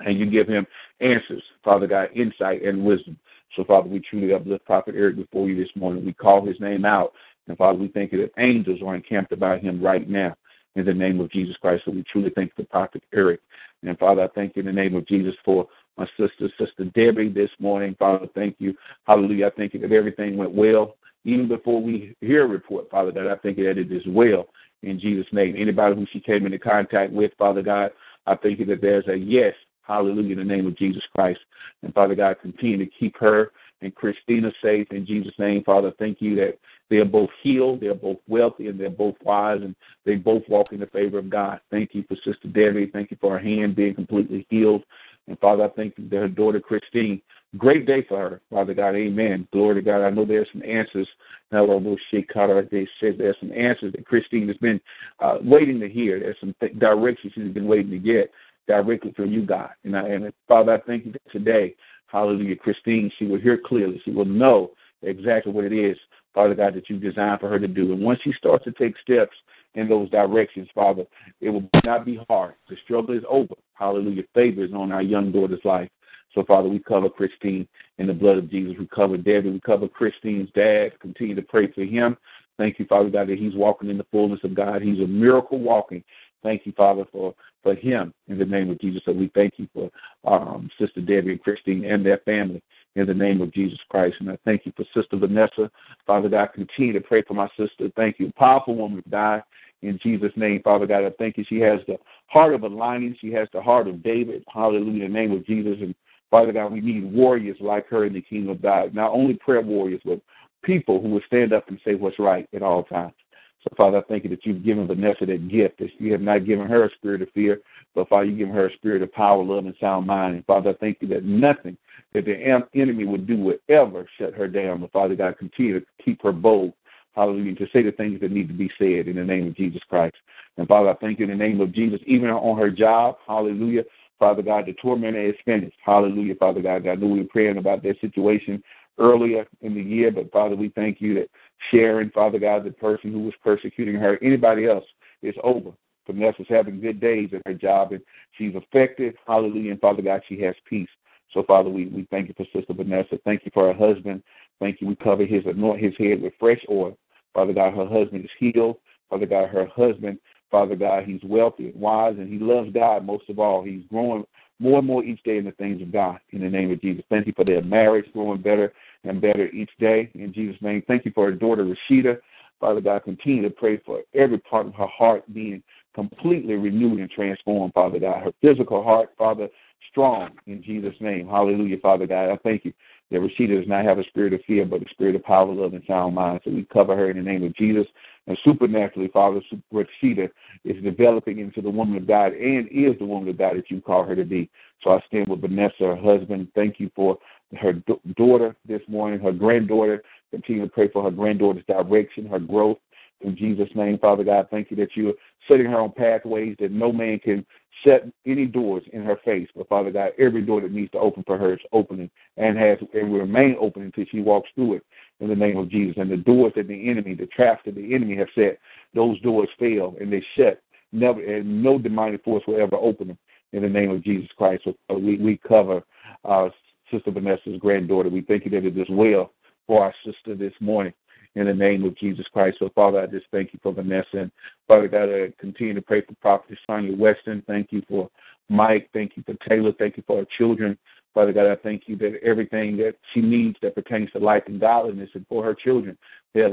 and 0.00 0.18
you 0.18 0.26
give 0.26 0.48
him 0.48 0.66
answers, 1.00 1.42
Father 1.62 1.86
God, 1.86 2.08
insight 2.14 2.62
and 2.62 2.84
wisdom. 2.84 3.18
So, 3.56 3.64
Father, 3.64 3.88
we 3.88 4.00
truly 4.00 4.34
uplift 4.34 4.64
Prophet 4.64 4.94
Eric 4.96 5.16
before 5.16 5.48
you 5.48 5.56
this 5.56 5.74
morning. 5.76 6.04
We 6.04 6.12
call 6.12 6.44
his 6.44 6.58
name 6.58 6.84
out 6.84 7.12
and 7.48 7.58
Father, 7.58 7.78
we 7.78 7.88
thank 7.88 8.12
you 8.12 8.20
that 8.22 8.42
angels 8.42 8.80
are 8.84 8.94
encamped 8.94 9.32
about 9.32 9.60
him 9.60 9.82
right 9.82 10.08
now 10.08 10.34
in 10.76 10.84
the 10.84 10.94
name 10.94 11.20
of 11.20 11.30
Jesus 11.30 11.56
Christ. 11.60 11.82
So 11.84 11.92
we 11.92 12.04
truly 12.10 12.30
thank 12.34 12.54
the 12.56 12.64
prophet 12.64 13.02
Eric. 13.12 13.40
And 13.82 13.98
Father, 13.98 14.22
I 14.22 14.28
thank 14.28 14.56
you 14.56 14.60
in 14.60 14.66
the 14.66 14.72
name 14.72 14.94
of 14.94 15.06
Jesus 15.06 15.34
for 15.44 15.68
my 15.96 16.06
sister, 16.18 16.48
Sister 16.58 16.84
Debbie, 16.94 17.28
this 17.28 17.50
morning. 17.58 17.94
Father, 17.98 18.26
thank 18.34 18.56
you. 18.58 18.74
Hallelujah. 19.04 19.48
I 19.48 19.50
thank 19.50 19.74
you 19.74 19.80
that 19.80 19.92
everything 19.92 20.36
went 20.36 20.52
well. 20.52 20.96
Even 21.24 21.48
before 21.48 21.80
we 21.80 22.16
hear 22.20 22.44
a 22.44 22.48
report, 22.48 22.90
Father, 22.90 23.12
that 23.12 23.28
I 23.28 23.36
thank 23.36 23.58
you 23.58 23.64
that 23.64 23.78
it 23.78 23.92
is 23.92 24.02
well 24.08 24.46
in 24.82 24.98
Jesus' 24.98 25.32
name. 25.32 25.54
Anybody 25.56 25.94
who 25.96 26.06
she 26.12 26.20
came 26.20 26.44
into 26.44 26.58
contact 26.58 27.12
with, 27.12 27.32
Father 27.38 27.62
God, 27.62 27.92
I 28.26 28.36
thank 28.36 28.58
you 28.58 28.66
that 28.66 28.80
there's 28.80 29.06
a 29.08 29.16
yes 29.16 29.54
Hallelujah 29.86 30.32
in 30.32 30.38
the 30.38 30.44
name 30.44 30.66
of 30.66 30.76
Jesus 30.76 31.02
Christ. 31.14 31.40
And 31.82 31.92
Father 31.92 32.14
God, 32.14 32.36
continue 32.40 32.78
to 32.78 32.90
keep 32.98 33.16
her 33.18 33.52
and 33.82 33.94
Christina 33.94 34.50
safe 34.62 34.86
in 34.90 35.06
Jesus' 35.06 35.34
name. 35.38 35.62
Father, 35.64 35.92
thank 35.98 36.20
you 36.20 36.34
that 36.36 36.58
they 36.90 36.96
are 36.96 37.04
both 37.04 37.30
healed, 37.42 37.80
they're 37.80 37.94
both 37.94 38.18
wealthy, 38.28 38.68
and 38.68 38.78
they're 38.78 38.90
both 38.90 39.16
wise, 39.22 39.60
and 39.62 39.74
they 40.04 40.16
both 40.16 40.42
walk 40.48 40.72
in 40.72 40.80
the 40.80 40.86
favor 40.86 41.18
of 41.18 41.30
God. 41.30 41.60
Thank 41.70 41.94
you 41.94 42.04
for 42.06 42.16
Sister 42.16 42.48
Debbie. 42.48 42.90
Thank 42.92 43.10
you 43.10 43.16
for 43.20 43.32
her 43.32 43.38
hand 43.38 43.76
being 43.76 43.94
completely 43.94 44.46
healed. 44.50 44.84
And 45.26 45.38
Father, 45.38 45.64
I 45.64 45.68
thank 45.68 45.96
you 45.96 46.08
that 46.10 46.16
her 46.16 46.28
daughter 46.28 46.60
Christine, 46.60 47.22
great 47.56 47.86
day 47.86 48.04
for 48.06 48.18
her. 48.18 48.40
Father 48.50 48.74
God, 48.74 48.94
amen. 48.94 49.48
Glory 49.52 49.76
to 49.76 49.82
God. 49.82 50.04
I 50.04 50.10
know 50.10 50.24
there's 50.26 50.48
some 50.52 50.62
answers. 50.62 51.08
Now, 51.50 51.66
although 51.66 51.96
she 52.10 52.22
caught 52.22 52.50
her, 52.50 52.68
they 52.70 52.86
said 53.00 53.16
there's 53.16 53.36
some 53.40 53.52
answers 53.52 53.92
that 53.92 54.06
Christine 54.06 54.48
has 54.48 54.56
been 54.58 54.80
uh, 55.20 55.38
waiting 55.42 55.80
to 55.80 55.88
hear. 55.88 56.20
There's 56.20 56.36
some 56.40 56.54
th- 56.60 56.78
directions 56.78 57.32
she's 57.34 57.52
been 57.52 57.66
waiting 57.66 57.90
to 57.92 57.98
get 57.98 58.30
directly 58.66 59.12
from 59.12 59.32
you, 59.32 59.46
God. 59.46 59.70
And, 59.84 59.96
I, 59.96 60.08
and 60.08 60.32
Father, 60.46 60.74
I 60.74 60.80
thank 60.80 61.06
you 61.06 61.12
that 61.12 61.32
today, 61.32 61.74
hallelujah, 62.06 62.56
Christine, 62.56 63.10
she 63.18 63.24
will 63.24 63.40
hear 63.40 63.58
clearly. 63.58 64.00
She 64.04 64.10
will 64.10 64.24
know 64.24 64.72
exactly 65.02 65.52
what 65.52 65.64
it 65.64 65.72
is, 65.72 65.96
Father 66.34 66.54
God, 66.54 66.74
that 66.74 66.90
you 66.90 66.98
designed 66.98 67.40
for 67.40 67.48
her 67.48 67.58
to 67.58 67.68
do. 67.68 67.92
And 67.92 68.02
once 68.02 68.20
she 68.22 68.32
starts 68.32 68.64
to 68.64 68.72
take 68.72 68.94
steps 68.98 69.36
in 69.74 69.88
those 69.88 70.10
directions, 70.10 70.68
Father, 70.74 71.04
it 71.40 71.50
will 71.50 71.68
not 71.84 72.04
be 72.04 72.20
hard. 72.28 72.54
The 72.68 72.76
struggle 72.84 73.16
is 73.16 73.24
over. 73.28 73.54
Hallelujah. 73.74 74.24
Favor 74.34 74.64
is 74.64 74.72
on 74.72 74.92
our 74.92 75.02
young 75.02 75.32
daughter's 75.32 75.64
life. 75.64 75.88
So, 76.34 76.44
Father, 76.44 76.68
we 76.68 76.80
cover 76.80 77.08
Christine 77.08 77.68
in 77.98 78.08
the 78.08 78.12
blood 78.12 78.38
of 78.38 78.50
Jesus. 78.50 78.74
We 78.78 78.88
cover 78.88 79.16
Debbie. 79.16 79.50
We 79.50 79.60
cover 79.60 79.86
Christine's 79.86 80.50
dad. 80.54 80.98
Continue 81.00 81.36
to 81.36 81.42
pray 81.42 81.70
for 81.72 81.84
him. 81.84 82.16
Thank 82.58 82.78
you, 82.78 82.86
Father 82.86 83.10
God, 83.10 83.28
that 83.28 83.38
he's 83.38 83.54
walking 83.54 83.90
in 83.90 83.98
the 83.98 84.06
fullness 84.10 84.40
of 84.42 84.54
God. 84.54 84.82
He's 84.82 85.00
a 85.00 85.06
miracle 85.06 85.58
walking. 85.58 86.02
Thank 86.42 86.66
you, 86.66 86.72
Father, 86.72 87.04
for, 87.10 87.34
for 87.62 87.74
him 87.74 88.12
in 88.28 88.38
the 88.38 88.44
name 88.44 88.70
of 88.70 88.80
Jesus. 88.80 89.02
So 89.04 89.12
we 89.12 89.30
thank 89.34 89.54
you 89.56 89.68
for 89.72 89.90
um, 90.24 90.70
Sister 90.78 91.00
Debbie 91.00 91.32
and 91.32 91.42
Christine 91.42 91.84
and 91.84 92.04
their 92.04 92.18
family 92.18 92.62
in 92.96 93.06
the 93.06 93.14
name 93.14 93.40
of 93.40 93.52
Jesus 93.52 93.78
Christ. 93.88 94.16
And 94.20 94.30
I 94.30 94.38
thank 94.44 94.66
you 94.66 94.72
for 94.76 94.84
Sister 94.94 95.16
Vanessa. 95.16 95.70
Father 96.06 96.28
God, 96.28 96.48
continue 96.54 96.92
to 96.92 97.00
pray 97.00 97.22
for 97.22 97.34
my 97.34 97.48
sister. 97.56 97.90
Thank 97.96 98.18
you. 98.18 98.32
Powerful 98.36 98.76
woman 98.76 98.98
of 98.98 99.10
God 99.10 99.42
in 99.82 99.98
Jesus' 100.02 100.32
name, 100.36 100.62
Father 100.62 100.86
God. 100.86 101.04
I 101.04 101.10
thank 101.18 101.36
you. 101.36 101.44
She 101.48 101.60
has 101.60 101.80
the 101.86 101.96
heart 102.26 102.54
of 102.54 102.62
a 102.62 102.68
lion. 102.68 103.16
She 103.20 103.32
has 103.32 103.48
the 103.52 103.60
heart 103.60 103.88
of 103.88 104.02
David. 104.02 104.44
Hallelujah. 104.52 105.04
In 105.04 105.12
the 105.12 105.18
name 105.18 105.32
of 105.32 105.46
Jesus. 105.46 105.76
And 105.80 105.94
Father 106.30 106.52
God, 106.52 106.72
we 106.72 106.80
need 106.80 107.12
warriors 107.12 107.56
like 107.60 107.88
her 107.88 108.04
in 108.04 108.14
the 108.14 108.22
kingdom 108.22 108.50
of 108.50 108.62
God. 108.62 108.94
Not 108.94 109.12
only 109.12 109.34
prayer 109.34 109.60
warriors, 109.60 110.00
but 110.04 110.20
people 110.62 111.00
who 111.00 111.08
will 111.08 111.20
stand 111.26 111.52
up 111.52 111.68
and 111.68 111.78
say 111.84 111.94
what's 111.94 112.18
right 112.18 112.48
at 112.54 112.62
all 112.62 112.84
times. 112.84 113.14
So, 113.62 113.74
Father, 113.76 113.98
I 113.98 114.02
thank 114.02 114.24
you 114.24 114.30
that 114.30 114.44
you've 114.44 114.64
given 114.64 114.86
Vanessa 114.86 115.24
that 115.24 115.48
gift, 115.48 115.78
that 115.78 115.88
you 115.98 116.12
have 116.12 116.20
not 116.20 116.44
given 116.44 116.66
her 116.66 116.84
a 116.84 116.90
spirit 116.96 117.22
of 117.22 117.30
fear, 117.32 117.60
but, 117.94 118.08
Father, 118.08 118.26
you've 118.26 118.38
given 118.38 118.54
her 118.54 118.66
a 118.66 118.72
spirit 118.74 119.00
of 119.00 119.12
power, 119.12 119.42
love, 119.42 119.64
and 119.64 119.74
sound 119.80 120.06
mind. 120.06 120.34
And, 120.34 120.44
Father, 120.44 120.70
I 120.70 120.74
thank 120.74 120.98
you 121.00 121.08
that 121.08 121.24
nothing 121.24 121.76
that 122.14 122.24
the 122.24 122.80
enemy 122.80 123.04
would 123.04 123.26
do 123.26 123.36
whatever 123.36 124.06
shut 124.18 124.34
her 124.34 124.48
down. 124.48 124.80
But, 124.80 124.92
Father 124.92 125.16
God, 125.16 125.38
continue 125.38 125.80
to 125.80 125.86
keep 126.02 126.22
her 126.22 126.32
bold, 126.32 126.72
hallelujah, 127.14 127.56
to 127.56 127.66
say 127.72 127.82
the 127.82 127.92
things 127.92 128.20
that 128.20 128.30
need 128.30 128.48
to 128.48 128.54
be 128.54 128.70
said 128.78 129.08
in 129.08 129.16
the 129.16 129.24
name 129.24 129.48
of 129.48 129.56
Jesus 129.56 129.82
Christ. 129.88 130.16
And, 130.56 130.68
Father, 130.68 130.90
I 130.90 130.94
thank 130.94 131.18
you 131.18 131.24
in 131.24 131.36
the 131.36 131.44
name 131.44 131.60
of 131.60 131.72
Jesus, 131.72 132.00
even 132.06 132.30
on 132.30 132.58
her 132.58 132.70
job, 132.70 133.16
hallelujah. 133.26 133.82
Father 134.20 134.42
God, 134.42 134.66
the 134.66 134.74
tormentor 134.74 135.28
is 135.28 135.34
finished. 135.44 135.76
Hallelujah, 135.84 136.36
Father 136.36 136.62
God. 136.62 136.86
I 136.86 136.94
know 136.94 137.08
we 137.08 137.18
were 137.18 137.28
praying 137.28 137.58
about 137.58 137.82
that 137.82 138.00
situation 138.00 138.62
earlier 138.98 139.44
in 139.60 139.74
the 139.74 139.82
year, 139.82 140.12
but 140.12 140.30
Father, 140.30 140.54
we 140.54 140.68
thank 140.68 141.00
you 141.00 141.14
that 141.14 141.28
Sharon, 141.70 142.10
Father 142.10 142.38
God, 142.38 142.64
the 142.64 142.70
person 142.70 143.10
who 143.10 143.20
was 143.22 143.34
persecuting 143.42 143.96
her, 143.96 144.18
anybody 144.22 144.66
else, 144.66 144.84
is 145.22 145.34
over. 145.42 145.72
Vanessa's 146.06 146.46
having 146.48 146.80
good 146.80 147.00
days 147.00 147.30
at 147.32 147.42
her 147.46 147.54
job 147.54 147.92
and 147.92 148.00
she's 148.38 148.54
effective. 148.54 149.14
Hallelujah. 149.26 149.72
And 149.72 149.80
Father 149.80 150.02
God, 150.02 150.22
she 150.28 150.40
has 150.42 150.54
peace. 150.68 150.88
So, 151.32 151.42
Father, 151.42 151.70
we, 151.70 151.86
we 151.86 152.06
thank 152.10 152.28
you 152.28 152.34
for 152.36 152.46
Sister 152.56 152.72
Vanessa. 152.72 153.18
Thank 153.24 153.44
you 153.44 153.50
for 153.52 153.72
her 153.72 153.74
husband. 153.74 154.22
Thank 154.60 154.80
you. 154.80 154.86
We 154.86 154.96
cover 154.96 155.24
his 155.24 155.44
anoint 155.46 155.82
his 155.82 155.94
head 155.98 156.22
with 156.22 156.32
fresh 156.38 156.60
oil. 156.70 156.96
Father 157.32 157.52
God, 157.52 157.74
her 157.74 157.86
husband 157.86 158.24
is 158.24 158.30
healed. 158.38 158.76
Father 159.10 159.26
God, 159.26 159.48
her 159.50 159.66
husband, 159.66 160.18
Father 160.50 160.76
God, 160.76 161.04
he's 161.04 161.20
wealthy 161.24 161.66
and 161.70 161.80
wise 161.80 162.14
and 162.16 162.32
he 162.32 162.38
loves 162.38 162.70
God 162.72 163.04
most 163.04 163.28
of 163.28 163.38
all. 163.38 163.62
He's 163.64 163.82
growing 163.90 164.24
more 164.60 164.78
and 164.78 164.86
more 164.86 165.02
each 165.02 165.22
day 165.24 165.36
in 165.36 165.44
the 165.44 165.52
things 165.52 165.82
of 165.82 165.92
God. 165.92 166.18
In 166.30 166.40
the 166.40 166.48
name 166.48 166.70
of 166.70 166.80
Jesus. 166.80 167.04
Thank 167.10 167.26
you 167.26 167.32
for 167.34 167.44
their 167.44 167.62
marriage 167.62 168.06
growing 168.12 168.40
better 168.40 168.72
and 169.02 169.20
better 169.20 169.48
each 169.48 169.70
day. 169.78 170.10
In 170.14 170.32
Jesus' 170.32 170.60
name, 170.62 170.82
thank 170.86 171.04
you 171.04 171.12
for 171.14 171.26
her 171.26 171.32
daughter 171.32 171.64
Rashida. 171.64 172.18
Father 172.60 172.80
God, 172.80 173.04
continue 173.04 173.42
to 173.42 173.50
pray 173.50 173.78
for 173.84 174.02
every 174.14 174.38
part 174.38 174.66
of 174.66 174.74
her 174.74 174.86
heart 174.86 175.24
being 175.34 175.62
completely 175.94 176.54
renewed 176.54 177.00
and 177.00 177.10
transformed, 177.10 177.74
Father 177.74 177.98
God. 177.98 178.22
Her 178.22 178.32
physical 178.40 178.82
heart, 178.82 179.10
Father, 179.18 179.48
strong 179.90 180.30
in 180.46 180.62
Jesus' 180.62 180.94
name. 181.00 181.28
Hallelujah, 181.28 181.78
Father 181.78 182.06
God. 182.06 182.30
I 182.30 182.36
thank 182.38 182.64
you 182.64 182.72
that 183.10 183.20
Rashida 183.20 183.60
does 183.60 183.68
not 183.68 183.84
have 183.84 183.98
a 183.98 184.04
spirit 184.04 184.32
of 184.32 184.40
fear, 184.46 184.64
but 184.64 184.82
a 184.82 184.88
spirit 184.90 185.14
of 185.14 185.24
power, 185.24 185.52
love, 185.52 185.74
and 185.74 185.82
sound 185.86 186.14
mind. 186.14 186.40
So 186.44 186.50
we 186.50 186.64
cover 186.72 186.96
her 186.96 187.10
in 187.10 187.16
the 187.16 187.22
name 187.22 187.44
of 187.44 187.54
Jesus. 187.54 187.86
And 188.26 188.38
supernaturally, 188.44 189.08
Father, 189.08 189.40
Rashida 189.72 190.30
is 190.64 190.82
developing 190.82 191.38
into 191.38 191.60
the 191.60 191.70
woman 191.70 191.96
of 191.96 192.06
God 192.06 192.32
and 192.32 192.66
is 192.68 192.98
the 192.98 193.04
woman 193.04 193.28
of 193.28 193.38
God 193.38 193.56
that 193.56 193.70
you 193.70 193.80
call 193.80 194.04
her 194.04 194.16
to 194.16 194.24
be. 194.24 194.50
So 194.82 194.90
I 194.90 195.00
stand 195.06 195.28
with 195.28 195.42
Vanessa, 195.42 195.74
her 195.80 195.96
husband. 195.96 196.48
Thank 196.54 196.80
you 196.80 196.90
for 196.96 197.18
her 197.56 197.74
daughter 198.16 198.56
this 198.66 198.82
morning, 198.88 199.20
her 199.20 199.32
granddaughter. 199.32 200.02
Continue 200.30 200.62
to 200.62 200.68
pray 200.68 200.88
for 200.88 201.04
her 201.04 201.10
granddaughter's 201.10 201.64
direction, 201.66 202.26
her 202.26 202.40
growth. 202.40 202.78
In 203.24 203.36
Jesus' 203.36 203.68
name, 203.74 203.98
Father 203.98 204.22
God, 204.22 204.48
thank 204.50 204.70
you 204.70 204.76
that 204.78 204.90
you're 204.94 205.14
setting 205.48 205.66
her 205.66 205.80
on 205.80 205.92
pathways 205.92 206.56
that 206.60 206.70
no 206.70 206.92
man 206.92 207.18
can 207.18 207.44
shut 207.84 208.04
any 208.26 208.46
doors 208.46 208.82
in 208.92 209.02
her 209.02 209.18
face. 209.24 209.48
But 209.56 209.68
Father 209.68 209.90
God, 209.90 210.10
every 210.18 210.42
door 210.42 210.60
that 210.60 210.72
needs 210.72 210.92
to 210.92 210.98
open 210.98 211.24
for 211.26 211.38
her 211.38 211.54
is 211.54 211.60
opening 211.72 212.10
and 212.36 212.56
has 212.58 212.78
and 212.92 213.10
will 213.10 213.20
remain 213.20 213.56
open 213.58 213.82
until 213.82 214.04
she 214.10 214.20
walks 214.20 214.50
through 214.54 214.74
it 214.74 214.86
in 215.20 215.28
the 215.28 215.34
name 215.34 215.56
of 215.56 215.70
Jesus. 215.70 215.96
And 215.96 216.10
the 216.10 216.16
doors 216.16 216.52
that 216.56 216.68
the 216.68 216.90
enemy, 216.90 217.14
the 217.14 217.26
traps 217.26 217.62
that 217.64 217.74
the 217.74 217.94
enemy 217.94 218.16
have 218.16 218.28
set, 218.34 218.58
those 218.94 219.20
doors 219.20 219.48
fail 219.58 219.96
and 220.00 220.12
they 220.12 220.24
shut. 220.36 220.62
Never 220.92 221.20
and 221.20 221.62
no 221.62 221.78
demonic 221.78 222.22
force 222.22 222.44
will 222.46 222.60
ever 222.60 222.76
open 222.76 223.08
them 223.08 223.18
in 223.52 223.62
the 223.62 223.68
name 223.68 223.90
of 223.90 224.04
Jesus 224.04 224.28
Christ. 224.36 224.64
So 224.64 224.98
we, 224.98 225.16
we 225.16 225.40
cover 225.48 225.82
uh, 226.24 226.50
Sister 226.92 227.10
Vanessa's 227.10 227.58
granddaughter. 227.58 228.10
We 228.10 228.20
thank 228.20 228.44
you 228.44 228.50
that 228.52 228.64
it 228.64 228.78
is 228.78 228.86
well 228.90 229.32
for 229.66 229.82
our 229.82 229.94
sister 230.04 230.34
this 230.34 230.52
morning 230.60 230.92
in 231.34 231.46
the 231.46 231.54
name 231.54 231.84
of 231.84 231.96
Jesus 231.96 232.26
Christ. 232.32 232.58
So, 232.58 232.70
Father, 232.74 233.00
I 233.00 233.06
just 233.06 233.26
thank 233.32 233.52
you 233.52 233.58
for 233.62 233.72
Vanessa. 233.72 234.18
And, 234.18 234.30
Father 234.68 234.88
God, 234.88 235.08
I 235.08 235.32
continue 235.38 235.74
to 235.74 235.82
pray 235.82 236.02
for 236.02 236.14
Prophet 236.16 236.58
Sonia 236.66 236.96
Weston. 236.96 237.42
Thank 237.46 237.72
you 237.72 237.82
for 237.88 238.10
Mike. 238.48 238.88
Thank 238.92 239.16
you 239.16 239.22
for 239.24 239.34
Taylor. 239.48 239.72
Thank 239.78 239.96
you 239.96 240.04
for 240.06 240.18
our 240.18 240.26
children. 240.38 240.78
Father 241.14 241.32
God, 241.32 241.46
I 241.46 241.56
thank 241.56 241.84
you 241.86 241.96
that 241.96 242.20
everything 242.24 242.76
that 242.78 242.96
she 243.12 243.20
needs 243.20 243.56
that 243.62 243.76
pertains 243.76 244.10
to 244.12 244.18
life 244.18 244.42
and 244.46 244.60
godliness 244.60 245.10
and 245.14 245.24
for 245.28 245.44
her 245.44 245.54
children, 245.54 245.96
it, 246.34 246.52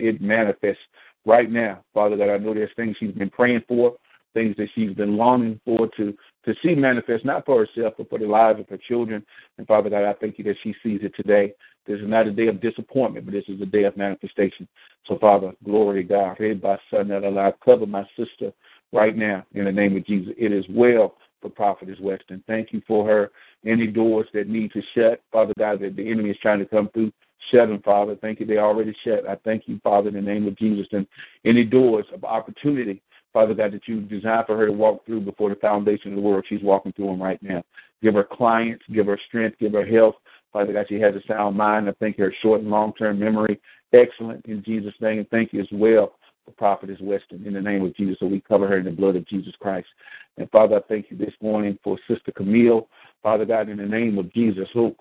it 0.00 0.20
manifests 0.20 0.82
right 1.24 1.50
now. 1.50 1.82
Father 1.94 2.16
God, 2.16 2.28
I 2.28 2.36
know 2.36 2.52
there's 2.52 2.70
things 2.76 2.96
she's 3.00 3.12
been 3.12 3.30
praying 3.30 3.62
for, 3.66 3.96
things 4.34 4.54
that 4.58 4.68
she's 4.74 4.92
been 4.92 5.16
longing 5.16 5.58
for 5.64 5.88
to 5.96 6.14
to 6.46 6.54
see 6.62 6.74
manifest, 6.74 7.24
not 7.24 7.44
for 7.44 7.66
herself, 7.66 7.94
but 7.98 8.08
for 8.08 8.18
the 8.18 8.26
lives 8.26 8.60
of 8.60 8.68
her 8.68 8.78
children. 8.78 9.24
And 9.58 9.66
Father 9.66 9.90
God, 9.90 10.04
I 10.04 10.14
thank 10.14 10.38
you 10.38 10.44
that 10.44 10.56
she 10.62 10.74
sees 10.82 11.00
it 11.02 11.14
today. 11.16 11.52
This 11.86 12.00
is 12.00 12.08
not 12.08 12.26
a 12.26 12.32
day 12.32 12.46
of 12.46 12.60
disappointment, 12.60 13.26
but 13.26 13.32
this 13.32 13.44
is 13.48 13.60
a 13.60 13.66
day 13.66 13.84
of 13.84 13.96
manifestation. 13.96 14.66
So, 15.06 15.18
Father, 15.18 15.52
glory 15.64 16.02
to 16.02 16.08
God. 16.08 16.36
Read 16.38 16.62
my 16.62 16.78
son 16.90 17.08
that 17.08 17.24
I 17.24 17.52
cover 17.64 17.86
my 17.86 18.04
sister 18.16 18.52
right 18.92 19.16
now 19.16 19.44
in 19.54 19.64
the 19.64 19.72
name 19.72 19.96
of 19.96 20.06
Jesus. 20.06 20.34
It 20.38 20.52
is 20.52 20.64
well 20.70 21.16
for 21.40 21.50
Prophetess 21.50 21.98
Weston. 22.00 22.42
Thank 22.46 22.72
you 22.72 22.82
for 22.86 23.06
her. 23.06 23.30
Any 23.64 23.86
doors 23.86 24.26
that 24.32 24.48
need 24.48 24.72
to 24.72 24.82
shut, 24.94 25.22
Father 25.32 25.52
God, 25.58 25.80
that 25.80 25.96
the 25.96 26.10
enemy 26.10 26.30
is 26.30 26.36
trying 26.40 26.60
to 26.60 26.66
come 26.66 26.88
through, 26.92 27.12
shut 27.52 27.68
them, 27.68 27.82
Father. 27.82 28.16
Thank 28.20 28.40
you. 28.40 28.46
They 28.46 28.58
already 28.58 28.94
shut. 29.04 29.28
I 29.28 29.36
thank 29.44 29.64
you, 29.66 29.80
Father, 29.82 30.08
in 30.08 30.14
the 30.14 30.20
name 30.20 30.46
of 30.46 30.56
Jesus. 30.56 30.86
And 30.92 31.06
any 31.44 31.64
doors 31.64 32.06
of 32.12 32.24
opportunity 32.24 33.02
Father 33.36 33.52
God, 33.52 33.72
that 33.74 33.86
you 33.86 34.00
designed 34.00 34.46
for 34.46 34.56
her 34.56 34.64
to 34.64 34.72
walk 34.72 35.04
through 35.04 35.20
before 35.20 35.50
the 35.50 35.56
foundation 35.56 36.12
of 36.12 36.16
the 36.16 36.22
world. 36.22 36.46
She's 36.48 36.62
walking 36.62 36.94
through 36.94 37.08
them 37.08 37.22
right 37.22 37.38
now. 37.42 37.62
Give 38.02 38.14
her 38.14 38.24
clients, 38.24 38.82
give 38.90 39.04
her 39.04 39.20
strength, 39.28 39.58
give 39.58 39.74
her 39.74 39.84
health. 39.84 40.14
Father 40.54 40.72
God, 40.72 40.86
she 40.88 40.98
has 41.00 41.14
a 41.14 41.20
sound 41.28 41.54
mind. 41.54 41.86
I 41.86 41.92
thank 42.00 42.16
her 42.16 42.32
short 42.40 42.62
and 42.62 42.70
long 42.70 42.94
term 42.94 43.18
memory. 43.18 43.60
Excellent 43.92 44.46
in 44.46 44.62
Jesus' 44.64 44.94
name. 45.02 45.18
And 45.18 45.28
thank 45.28 45.52
you 45.52 45.60
as 45.60 45.68
well 45.70 46.14
for 46.46 46.52
Prophetess 46.52 46.96
Weston 46.98 47.46
in 47.46 47.52
the 47.52 47.60
name 47.60 47.84
of 47.84 47.94
Jesus. 47.94 48.16
So 48.20 48.26
we 48.26 48.40
cover 48.40 48.66
her 48.68 48.78
in 48.78 48.86
the 48.86 48.90
blood 48.90 49.16
of 49.16 49.28
Jesus 49.28 49.52
Christ. 49.60 49.88
And 50.38 50.50
Father, 50.50 50.76
I 50.76 50.80
thank 50.88 51.10
you 51.10 51.18
this 51.18 51.34
morning 51.42 51.78
for 51.84 51.98
Sister 52.08 52.32
Camille. 52.32 52.88
Father 53.22 53.44
God, 53.44 53.68
in 53.68 53.76
the 53.76 53.84
name 53.84 54.16
of 54.16 54.32
Jesus. 54.32 54.66
Oh, 54.74 54.96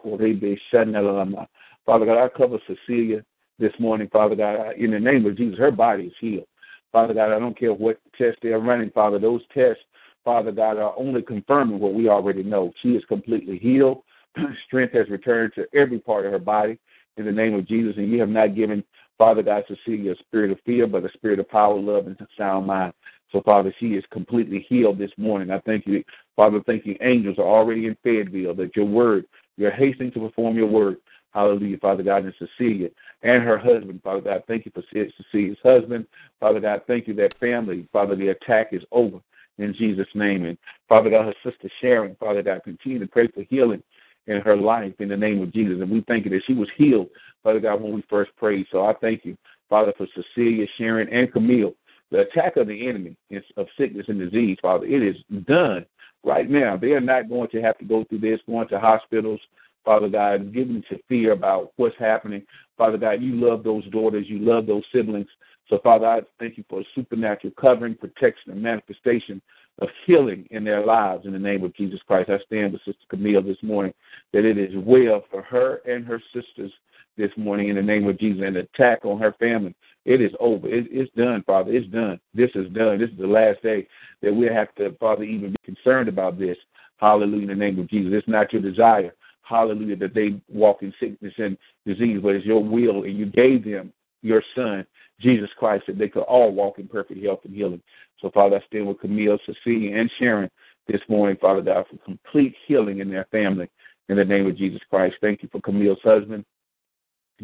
Father 1.86 2.06
God, 2.06 2.22
I 2.22 2.28
cover 2.38 2.58
Cecilia 2.68 3.24
this 3.60 3.72
morning, 3.80 4.10
Father 4.12 4.36
God. 4.36 4.74
In 4.78 4.92
the 4.92 5.00
name 5.00 5.26
of 5.26 5.38
Jesus, 5.38 5.58
her 5.58 5.72
body 5.72 6.08
is 6.08 6.14
healed. 6.20 6.48
Father 6.96 7.14
God, 7.14 7.34
I 7.34 7.40
don't 7.40 7.60
care 7.60 7.74
what 7.74 8.00
tests 8.18 8.40
they're 8.42 8.58
running, 8.58 8.90
Father. 8.90 9.20
Those 9.20 9.42
tests, 9.54 9.84
Father 10.24 10.54
God, 10.54 10.78
are 10.78 10.98
only 10.98 11.22
confirming 11.22 11.78
what 11.78 11.94
we 11.94 12.08
already 12.08 12.42
know. 12.42 12.72
She 12.82 12.92
is 12.92 13.04
completely 13.10 13.58
healed. 13.58 14.04
Strength 14.66 14.94
has 14.94 15.10
returned 15.10 15.52
to 15.56 15.66
every 15.74 16.00
part 16.00 16.26
of 16.26 16.32
her 16.32 16.40
body 16.40 16.80
in 17.18 17.26
the 17.26 17.34
name 17.34 17.54
of 17.54 17.68
Jesus. 17.68 17.96
And 17.98 18.10
you 18.10 18.22
have 18.22 18.30
not 18.30 18.56
given, 18.56 18.82
Father 19.18 19.44
God, 19.44 19.66
Cecilia 19.68 20.14
a 20.14 20.16
spirit 20.20 20.52
of 20.52 20.60
fear, 20.66 20.88
but 20.88 21.04
a 21.04 21.12
spirit 21.12 21.40
of 21.40 21.50
power, 21.50 21.78
love, 21.78 22.08
and 22.08 22.18
sound 22.38 22.66
mind. 22.66 22.94
So, 23.34 23.42
Father, 23.42 23.76
she 23.78 23.88
is 23.88 24.04
completely 24.14 24.66
healed 24.70 24.98
this 24.98 25.12
morning. 25.18 25.52
I 25.52 25.60
thank 25.66 25.86
you, 25.86 26.02
Father, 26.38 26.62
thank 26.66 26.86
you. 26.86 26.96
Angels 27.02 27.38
are 27.40 27.46
already 27.46 27.88
in 27.88 27.98
Fayetteville, 28.04 28.54
that 28.54 28.74
your 28.74 28.86
word 28.86 29.26
You're 29.58 29.72
hastening 29.72 30.14
to 30.14 30.20
perform 30.22 30.56
your 30.56 30.68
word. 30.68 30.96
Hallelujah, 31.36 31.78
Father 31.80 32.02
God, 32.02 32.24
and 32.24 32.34
Cecilia 32.40 32.88
and 33.22 33.44
her 33.44 33.58
husband, 33.58 34.00
Father 34.02 34.22
God. 34.22 34.44
Thank 34.48 34.66
you 34.66 34.72
for 34.74 34.84
Cecilia's 34.90 35.58
husband. 35.62 36.08
Father 36.40 36.62
God, 36.62 36.82
thank 36.88 37.10
you 37.10 37.14
that 37.16 37.38
family, 37.42 37.86
Father, 37.92 38.16
the 38.16 38.30
attack 38.30 38.70
is 38.72 38.82
over 38.94 39.20
in 39.58 39.74
Jesus' 39.74 40.08
name. 40.16 40.46
And 40.46 40.58
Father 40.88 41.10
God, 41.10 41.26
her 41.26 41.52
sister 41.52 41.70
Sharon, 41.82 42.16
Father 42.22 42.42
God, 42.42 42.62
continue 42.64 43.00
to 43.00 43.08
pray 43.08 43.28
for 43.28 43.44
healing 43.50 43.84
in 44.28 44.40
her 44.40 44.56
life 44.56 44.94
in 45.00 45.10
the 45.10 45.18
name 45.18 45.42
of 45.42 45.52
Jesus. 45.52 45.82
And 45.82 45.92
we 45.92 46.06
thank 46.08 46.24
you 46.24 46.32
that 46.32 46.44
she 46.48 46.54
was 46.54 46.70
healed, 46.78 47.10
Father 47.44 47.60
God, 47.60 47.82
when 47.82 47.94
we 47.94 48.02
first 48.10 48.32
prayed. 48.38 48.66
So 48.72 48.86
I 48.86 48.94
thank 49.02 49.26
you, 49.26 49.38
Father, 49.70 49.94
for 49.98 50.08
Cecilia, 50.16 50.66
Sharon, 50.78 51.10
and 51.10 51.32
Camille. 51.34 51.74
The 52.12 52.20
attack 52.22 52.56
of 52.56 52.68
the 52.68 52.88
enemy 52.88 53.18
of 53.58 53.68
sickness 53.78 54.06
and 54.08 54.20
disease, 54.20 54.58
Father, 54.62 54.86
it 54.86 55.04
is 55.04 55.18
done 55.46 55.86
right 56.24 56.50
now. 56.50 56.78
They 56.78 56.92
are 56.92 57.02
not 57.02 57.28
going 57.28 57.50
to 57.50 57.62
have 57.62 57.78
to 57.80 57.86
go 57.86 58.06
through 58.06 58.20
this, 58.20 58.40
going 58.48 58.70
to 58.70 58.80
hospitals, 58.80 59.42
Father 59.86 60.10
God, 60.10 60.54
giving 60.54 60.84
to 60.90 61.00
fear 61.08 61.32
about 61.32 61.72
what's 61.78 61.98
happening. 61.98 62.44
Father 62.78 62.98
God, 62.98 63.22
you 63.22 63.36
love 63.36 63.64
those 63.64 63.86
daughters, 63.90 64.26
you 64.28 64.40
love 64.40 64.66
those 64.66 64.84
siblings. 64.92 65.28
So, 65.70 65.80
Father, 65.84 66.08
I 66.08 66.22
thank 66.40 66.58
you 66.58 66.66
for 66.70 66.82
a 66.82 66.86
supernatural 66.94 67.54
covering, 67.60 67.96
protection, 67.96 68.52
and 68.52 68.62
manifestation 68.62 69.42
of 69.80 69.90
healing 70.06 70.48
in 70.52 70.64
their 70.64 70.86
lives 70.86 71.26
in 71.26 71.34
the 71.34 71.40
name 71.40 71.64
of 71.64 71.76
Jesus 71.76 72.00
Christ. 72.08 72.30
I 72.30 72.40
stand 72.46 72.74
with 72.74 72.82
Sister 72.84 73.06
Camille 73.10 73.42
this 73.42 73.62
morning 73.62 73.94
that 74.34 74.46
it 74.46 74.58
is 74.58 74.74
well 74.76 75.24
for 75.30 75.42
her 75.42 75.78
and 75.88 76.06
her 76.06 76.22
sisters 76.34 76.72
this 77.18 77.32
morning 77.38 77.70
in 77.70 77.76
the 77.76 77.82
name 77.82 78.08
of 78.08 78.20
Jesus. 78.20 78.44
An 78.46 78.58
attack 78.58 79.06
on 79.06 79.20
her 79.20 79.34
family, 79.40 79.76
it 80.06 80.22
is 80.22 80.32
over. 80.40 80.68
It, 80.68 80.88
it's 80.92 81.12
done, 81.16 81.44
Father. 81.46 81.74
It's 81.74 81.88
done. 81.88 82.20
This 82.34 82.52
is 82.56 82.72
done. 82.72 83.00
This 83.00 83.10
is 83.10 83.18
the 83.18 83.28
last 83.28 83.62
day 83.64 83.88
that 84.22 84.34
we 84.34 84.46
have 84.48 84.74
to, 84.76 84.92
Father, 85.00 85.24
even 85.24 85.52
be 85.52 85.74
concerned 85.74 86.10
about 86.10 86.38
this. 86.40 86.58
Hallelujah 86.98 87.44
in 87.44 87.48
the 87.48 87.56
name 87.56 87.80
of 87.80 87.90
Jesus. 87.90 88.14
It's 88.14 88.28
not 88.28 88.54
your 88.54 88.62
desire 88.62 89.14
hallelujah, 89.48 89.96
that 89.98 90.14
they 90.14 90.40
walk 90.50 90.82
in 90.82 90.94
sickness 91.00 91.34
and 91.38 91.58
disease, 91.86 92.20
but 92.22 92.36
it's 92.36 92.46
your 92.46 92.64
will, 92.64 93.04
and 93.04 93.18
you 93.18 93.26
gave 93.26 93.64
them 93.64 93.94
your 94.22 94.44
son, 94.56 94.86
Jesus 95.20 95.50
Christ, 95.58 95.86
that 95.88 95.98
they 95.98 96.10
could 96.10 96.24
all 96.24 96.52
walk 96.52 96.80
in 96.80 96.88
perfect 96.88 97.24
health 97.24 97.42
and 97.44 97.56
healing. 97.56 97.82
So, 98.22 98.32
Father, 98.32 98.58
I 98.58 98.66
stand 98.68 98.88
with 98.88 99.00
Camille, 99.00 99.38
Cecilia, 99.46 99.98
and 99.98 100.12
Sharon 100.20 100.50
this 100.88 101.02
morning, 101.08 101.38
Father 101.40 101.62
God, 101.62 101.86
for 101.90 101.98
complete 101.98 102.56
healing 102.68 103.00
in 103.00 103.10
their 103.10 103.28
family 103.32 103.70
in 104.10 104.18
the 104.18 104.26
name 104.26 104.48
of 104.48 104.58
Jesus 104.58 104.82
Christ. 104.90 105.16
Thank 105.22 105.44
you 105.44 105.50
for 105.52 105.62
Camille's 105.62 106.00
husband. 106.04 106.46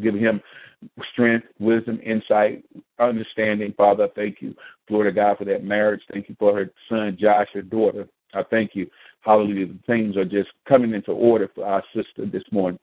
Give 0.02 0.16
him 0.16 0.42
strength, 1.12 1.48
wisdom, 1.60 2.00
insight, 2.04 2.64
understanding. 3.00 3.74
Father, 3.76 4.08
thank 4.16 4.42
you, 4.42 4.56
glory 4.88 5.12
to 5.12 5.16
God, 5.16 5.38
for 5.38 5.46
that 5.46 5.64
marriage. 5.64 6.02
Thank 6.12 6.30
you 6.30 6.36
for 6.40 6.56
her 6.56 6.72
son, 6.90 7.18
Josh, 7.20 7.48
her 7.54 7.62
daughter. 7.62 8.08
I 8.34 8.44
thank 8.44 8.72
you 8.74 8.90
Hallelujah. 9.22 9.68
Things 9.88 10.18
are 10.18 10.26
just 10.26 10.50
coming 10.68 10.94
into 10.94 11.12
order 11.12 11.50
for 11.54 11.66
our 11.66 11.84
sister 11.96 12.26
this 12.26 12.44
morning 12.52 12.80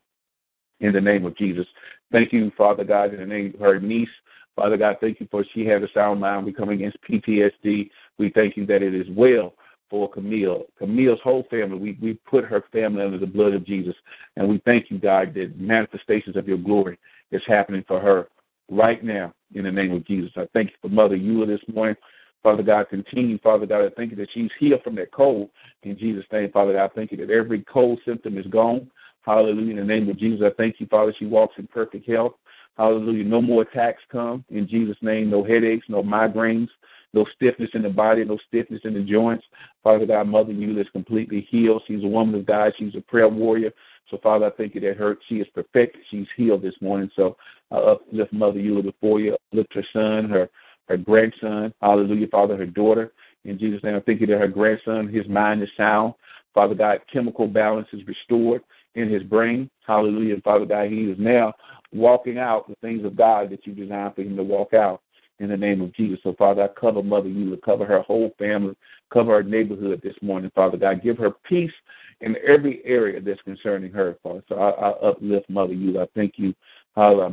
in 0.81 0.93
the 0.93 1.01
name 1.01 1.27
of 1.27 1.37
Jesus. 1.37 1.67
Thank 2.13 2.33
you, 2.33 2.51
Father 2.57 2.85
God, 2.85 3.13
in 3.13 3.21
the 3.21 3.27
name 3.27 3.55
of 3.55 3.61
her 3.61 3.81
niece. 3.81 4.09
Father 4.57 4.77
God, 4.77 4.97
thank 5.01 5.21
you 5.21 5.29
for 5.31 5.45
she 5.55 5.65
has 5.67 5.83
a 5.83 5.89
sound 5.95 6.21
mind. 6.21 6.45
We 6.45 6.53
come 6.53 6.71
against 6.71 6.99
PTSD. 7.09 7.91
We 8.19 8.31
thank 8.31 8.57
you 8.57 8.67
that 8.67 8.83
it 8.83 8.95
is 8.95 9.07
well 9.11 9.55
for 9.91 10.11
Camille. 10.11 10.65
Camille's 10.79 11.21
whole 11.23 11.45
family, 11.51 11.79
we, 11.79 11.99
we 12.01 12.15
put 12.29 12.45
her 12.45 12.65
family 12.73 13.03
under 13.03 13.19
the 13.19 13.27
blood 13.27 13.55
of 13.55 13.65
Jesus. 13.65 13.95
And 14.37 14.49
we 14.49 14.61
thank 14.65 14.91
you, 14.91 14.99
God, 14.99 15.33
that 15.35 15.59
manifestations 15.59 16.37
of 16.37 16.47
your 16.47 16.59
glory 16.59 16.99
is 17.31 17.43
happening 17.47 17.85
for 17.87 18.01
her 18.01 18.29
right 18.71 19.03
now 19.03 19.33
in 19.55 19.65
the 19.65 19.73
name 19.73 19.93
of 19.93 20.07
Jesus. 20.07 20.31
I 20.37 20.47
thank 20.53 20.71
you 20.71 20.77
for 20.83 20.89
Mother 20.89 21.17
Eula 21.17 21.47
this 21.47 21.75
morning. 21.75 21.97
Father 22.43 22.63
God, 22.63 22.89
continue, 22.89 23.39
Father 23.39 23.67
God, 23.67 23.85
I 23.85 23.91
thank 23.97 24.11
you 24.11 24.17
that 24.17 24.29
she's 24.33 24.51
healed 24.59 24.83
from 24.83 24.95
that 24.97 25.13
cold. 25.13 25.51
In 25.83 25.99
Jesus' 25.99 26.25
name, 26.33 26.51
Father 26.53 26.75
God, 26.75 26.85
I 26.85 26.95
thank 26.95 27.11
you 27.11 27.19
that 27.19 27.31
every 27.31 27.63
cold 27.63 28.01
symptom 28.05 28.39
is 28.39 28.47
gone. 28.47 28.91
Hallelujah. 29.23 29.73
In 29.73 29.77
the 29.77 29.85
name 29.85 30.09
of 30.09 30.19
Jesus, 30.19 30.45
I 30.45 30.55
thank 30.57 30.81
you, 30.81 30.87
Father, 30.87 31.15
she 31.19 31.27
walks 31.27 31.55
in 31.59 31.67
perfect 31.67 32.09
health. 32.09 32.35
Hallelujah. 32.77 33.25
No 33.25 33.43
more 33.43 33.63
attacks 33.63 34.03
come. 34.11 34.45
In 34.51 34.69
Jesus' 34.69 34.97
name, 35.03 35.31
no 35.31 35.43
headaches, 35.43 35.87
no 35.89 36.03
migraines, 36.03 36.69
no 37.13 37.27
stiffness 37.35 37.71
in 37.75 37.83
the 37.83 37.91
body, 37.91 38.25
no 38.25 38.39
stiffness 38.47 38.81
in 38.85 38.95
the 38.95 39.01
joints. 39.01 39.45
Father 39.83 40.07
God, 40.07 40.29
Mother 40.29 40.53
Eula 40.53 40.83
is 40.83 40.91
completely 40.93 41.47
healed. 41.51 41.83
She's 41.87 42.05
a 42.05 42.09
woman 42.09 42.37
of 42.37 42.47
God. 42.47 42.73
She's 42.79 42.95
a 42.95 43.01
prayer 43.01 43.29
warrior. 43.29 43.73
So, 44.11 44.19
Father, 44.23 44.47
I 44.47 44.51
thank 44.51 44.75
you 44.75 44.81
that 44.83 44.97
her 44.97 45.19
she 45.29 45.37
is 45.37 45.49
perfect. 45.55 45.97
She's 46.11 46.27
healed 46.37 46.63
this 46.63 46.81
morning. 46.81 47.11
So, 47.17 47.37
I 47.71 47.77
uplift 47.77 48.33
Mother 48.33 48.61
Eula 48.61 48.85
before 48.85 49.21
you. 49.21 49.37
Lift 49.53 49.75
her 49.75 49.85
son, 49.93 50.31
her 50.31 50.49
her 50.89 50.97
grandson, 50.97 51.73
hallelujah, 51.81 52.29
Father, 52.29 52.57
her 52.57 52.67
daughter. 52.67 53.13
In 53.45 53.59
Jesus' 53.59 53.83
name, 53.83 53.97
I 53.97 54.01
thank 54.01 54.21
you 54.21 54.27
that 54.29 54.39
her 54.39 54.49
grandson, 54.49 55.09
his 55.09 55.27
mind 55.29 55.63
is 55.63 55.69
sound. 55.77 56.15
Father 56.55 56.75
God, 56.75 57.01
chemical 57.13 57.47
balance 57.47 57.89
is 57.93 58.07
restored 58.07 58.63
in 58.95 59.09
his 59.09 59.23
brain. 59.23 59.71
Hallelujah. 59.87 60.35
And 60.35 60.43
Father 60.43 60.67
God, 60.67 60.91
he 60.91 61.03
is 61.03 61.19
now 61.19 61.53
walking 61.93 62.39
out 62.39 62.69
the 62.69 62.75
things 62.83 63.05
of 63.05 63.17
God 63.17 63.51
that 63.51 63.67
you 63.67 63.75
designed 63.75 64.15
for 64.15 64.23
him 64.23 64.37
to 64.37 64.43
walk 64.43 64.75
out 64.75 65.03
in 65.39 65.49
the 65.49 65.57
name 65.57 65.81
of 65.81 65.95
Jesus. 65.95 66.19
So, 66.23 66.35
Father, 66.37 66.63
I 66.63 66.81
cover 66.81 67.03
Mother 67.03 67.29
Eula, 67.29 67.61
cover 67.63 67.85
her 67.85 68.01
whole 68.01 68.33
family, 68.39 68.75
cover 69.13 69.35
her 69.35 69.43
neighborhood 69.43 70.01
this 70.03 70.17
morning, 70.21 70.51
Father 70.55 70.77
God. 70.77 71.03
Give 71.03 71.17
her 71.19 71.31
peace 71.49 71.73
in 72.21 72.37
every 72.47 72.83
area 72.85 73.21
that's 73.21 73.41
concerning 73.43 73.93
her, 73.93 74.17
Father. 74.23 74.43
So 74.49 74.57
I, 74.57 74.71
I 74.71 74.91
uplift 75.09 75.49
Mother 75.49 75.75
Eula. 75.75 76.05
I 76.05 76.09
thank 76.15 76.35
you 76.37 76.53
for 76.95 77.31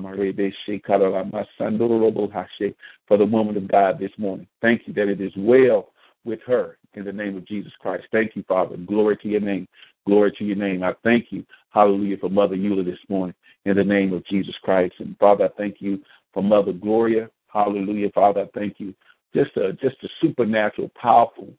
the 3.17 3.25
woman 3.25 3.57
of 3.57 3.67
God 3.67 3.99
this 3.99 4.11
morning. 4.17 4.47
Thank 4.61 4.87
you 4.87 4.93
that 4.93 5.07
it 5.07 5.21
is 5.21 5.31
well 5.37 5.91
with 6.23 6.39
her 6.47 6.77
in 6.93 7.05
the 7.05 7.13
name 7.13 7.37
of 7.37 7.47
Jesus 7.47 7.71
Christ. 7.79 8.05
Thank 8.11 8.35
you, 8.35 8.43
Father. 8.47 8.77
Glory 8.77 9.17
to 9.17 9.27
your 9.27 9.41
name. 9.41 9.67
Glory 10.05 10.31
to 10.37 10.43
your 10.43 10.55
name. 10.55 10.83
I 10.83 10.93
thank 11.03 11.31
you, 11.31 11.45
hallelujah, 11.69 12.17
for 12.17 12.29
Mother 12.29 12.55
Eula 12.55 12.85
this 12.85 12.99
morning 13.09 13.35
in 13.65 13.75
the 13.75 13.83
name 13.83 14.13
of 14.13 14.25
Jesus 14.27 14.53
Christ. 14.63 14.95
And 14.99 15.17
Father, 15.17 15.45
I 15.45 15.49
thank 15.57 15.77
you 15.79 16.01
for 16.33 16.43
Mother 16.43 16.73
Gloria. 16.73 17.29
Hallelujah, 17.47 18.11
Father. 18.13 18.41
I 18.41 18.49
thank 18.57 18.79
you. 18.79 18.93
Just 19.33 19.57
a 19.57 19.73
just 19.73 19.95
a 20.03 20.07
supernatural, 20.21 20.91
powerful, 21.01 21.49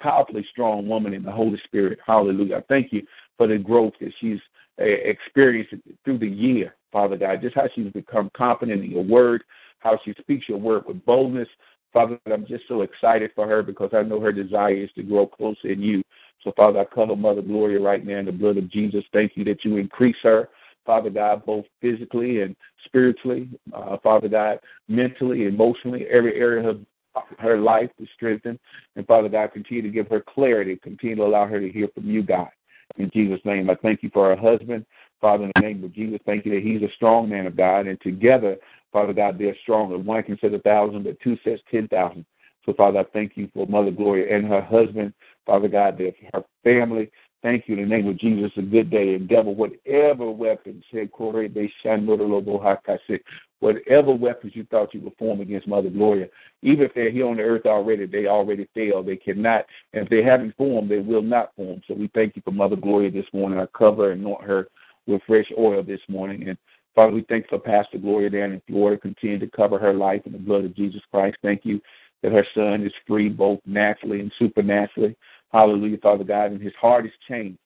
powerfully 0.00 0.46
strong 0.50 0.86
woman 0.86 1.14
in 1.14 1.22
the 1.22 1.32
Holy 1.32 1.60
Spirit. 1.64 1.98
Hallelujah. 2.06 2.58
I 2.58 2.60
thank 2.68 2.92
you 2.92 3.02
for 3.36 3.46
the 3.46 3.58
growth 3.58 3.94
that 4.00 4.12
she's 4.20 4.38
experienced 4.78 5.74
through 6.04 6.18
the 6.18 6.28
year. 6.28 6.74
Father 6.92 7.16
God, 7.16 7.42
just 7.42 7.56
how 7.56 7.68
she's 7.74 7.92
become 7.92 8.30
confident 8.36 8.84
in 8.84 8.90
your 8.90 9.04
word, 9.04 9.42
how 9.80 9.98
she 10.04 10.14
speaks 10.20 10.48
your 10.48 10.58
word 10.58 10.84
with 10.86 11.04
boldness. 11.04 11.48
Father, 11.92 12.18
I'm 12.26 12.46
just 12.46 12.64
so 12.68 12.82
excited 12.82 13.30
for 13.34 13.46
her 13.46 13.62
because 13.62 13.90
I 13.92 14.02
know 14.02 14.20
her 14.20 14.32
desire 14.32 14.74
is 14.74 14.90
to 14.96 15.02
grow 15.02 15.26
closer 15.26 15.68
in 15.68 15.80
you. 15.80 16.02
So, 16.42 16.52
Father, 16.56 16.80
I 16.80 16.84
cover 16.94 17.16
Mother 17.16 17.42
Gloria 17.42 17.80
right 17.80 18.04
now 18.04 18.18
in 18.18 18.26
the 18.26 18.32
blood 18.32 18.58
of 18.58 18.70
Jesus. 18.70 19.04
Thank 19.12 19.32
you 19.36 19.44
that 19.44 19.64
you 19.64 19.76
increase 19.76 20.16
her, 20.22 20.50
Father 20.84 21.10
God, 21.10 21.44
both 21.46 21.64
physically 21.80 22.42
and 22.42 22.54
spiritually, 22.84 23.48
uh, 23.72 23.96
Father 24.02 24.28
God, 24.28 24.58
mentally, 24.88 25.46
emotionally, 25.46 26.06
every 26.10 26.34
area 26.34 26.68
of 26.68 26.80
her 27.38 27.58
life 27.58 27.90
is 28.00 28.08
strengthened. 28.14 28.58
And 28.96 29.06
Father 29.06 29.28
God, 29.28 29.52
continue 29.52 29.82
to 29.82 29.88
give 29.88 30.08
her 30.08 30.20
clarity, 30.20 30.76
continue 30.76 31.16
to 31.16 31.24
allow 31.24 31.46
her 31.46 31.60
to 31.60 31.70
hear 31.70 31.88
from 31.94 32.10
you, 32.10 32.22
God. 32.22 32.48
In 32.96 33.10
Jesus' 33.10 33.44
name, 33.44 33.70
I 33.70 33.74
thank 33.76 34.02
you 34.02 34.10
for 34.12 34.34
her 34.34 34.40
husband. 34.40 34.86
Father, 35.20 35.44
in 35.44 35.52
the 35.54 35.60
name 35.62 35.84
of 35.84 35.92
Jesus, 35.94 36.20
thank 36.26 36.44
you 36.44 36.54
that 36.54 36.62
he's 36.62 36.82
a 36.82 36.92
strong 36.94 37.28
man 37.28 37.46
of 37.46 37.56
God, 37.56 37.86
and 37.86 38.00
together, 38.00 38.56
Father 38.92 39.12
God, 39.12 39.38
they're 39.38 39.56
stronger. 39.62 39.98
One 39.98 40.22
can 40.22 40.38
say 40.40 40.52
a 40.54 40.58
thousand, 40.58 41.04
but 41.04 41.18
two 41.20 41.36
says 41.44 41.60
ten 41.70 41.88
thousand. 41.88 42.26
So, 42.66 42.72
Father, 42.72 43.00
I 43.00 43.04
thank 43.12 43.36
you 43.36 43.50
for 43.52 43.66
Mother 43.66 43.90
Gloria 43.90 44.34
and 44.34 44.46
her 44.46 44.62
husband, 44.62 45.12
Father 45.44 45.68
God, 45.68 45.98
their, 45.98 46.12
her 46.32 46.44
family. 46.62 47.10
Thank 47.44 47.68
you 47.68 47.76
in 47.76 47.82
the 47.82 47.94
name 47.94 48.08
of 48.08 48.18
Jesus. 48.18 48.50
A 48.56 48.62
good 48.62 48.90
day. 48.90 49.14
And 49.14 49.28
devil, 49.28 49.54
whatever 49.54 50.30
weapons, 50.30 50.82
whatever 53.60 54.14
weapons 54.14 54.52
you 54.56 54.66
thought 54.70 54.94
you 54.94 55.02
would 55.02 55.16
form 55.18 55.42
against 55.42 55.68
Mother 55.68 55.90
Gloria, 55.90 56.28
even 56.62 56.86
if 56.86 56.94
they're 56.94 57.10
here 57.10 57.26
on 57.26 57.36
the 57.36 57.42
earth 57.42 57.66
already, 57.66 58.06
they 58.06 58.28
already 58.28 58.66
failed. 58.74 59.06
They 59.06 59.16
cannot, 59.16 59.66
and 59.92 60.04
if 60.04 60.08
they 60.08 60.22
haven't 60.22 60.56
formed, 60.56 60.90
they 60.90 61.00
will 61.00 61.20
not 61.20 61.54
form. 61.54 61.82
So 61.86 61.92
we 61.92 62.10
thank 62.14 62.34
you 62.34 62.40
for 62.42 62.50
Mother 62.50 62.76
Gloria 62.76 63.10
this 63.10 63.26
morning. 63.34 63.60
I 63.60 63.66
cover 63.76 64.12
and 64.12 64.22
anoint 64.22 64.44
her 64.44 64.68
with 65.06 65.20
fresh 65.26 65.52
oil 65.58 65.82
this 65.82 66.00
morning. 66.08 66.48
And 66.48 66.56
Father, 66.94 67.12
we 67.12 67.26
thank 67.28 67.50
for 67.50 67.58
Pastor 67.58 67.98
Gloria 67.98 68.30
down 68.30 68.52
in 68.52 68.62
Florida. 68.66 68.98
Continue 68.98 69.38
to 69.40 69.50
cover 69.54 69.78
her 69.78 69.92
life 69.92 70.22
in 70.24 70.32
the 70.32 70.38
blood 70.38 70.64
of 70.64 70.74
Jesus 70.74 71.02
Christ. 71.10 71.36
Thank 71.42 71.66
you 71.66 71.82
that 72.22 72.32
her 72.32 72.46
son 72.54 72.86
is 72.86 72.92
free 73.06 73.28
both 73.28 73.60
naturally 73.66 74.20
and 74.20 74.32
supernaturally. 74.38 75.14
Hallelujah, 75.54 75.98
Father 75.98 76.24
God. 76.24 76.52
And 76.52 76.60
his 76.60 76.74
heart 76.80 77.06
is 77.06 77.12
changed. 77.28 77.58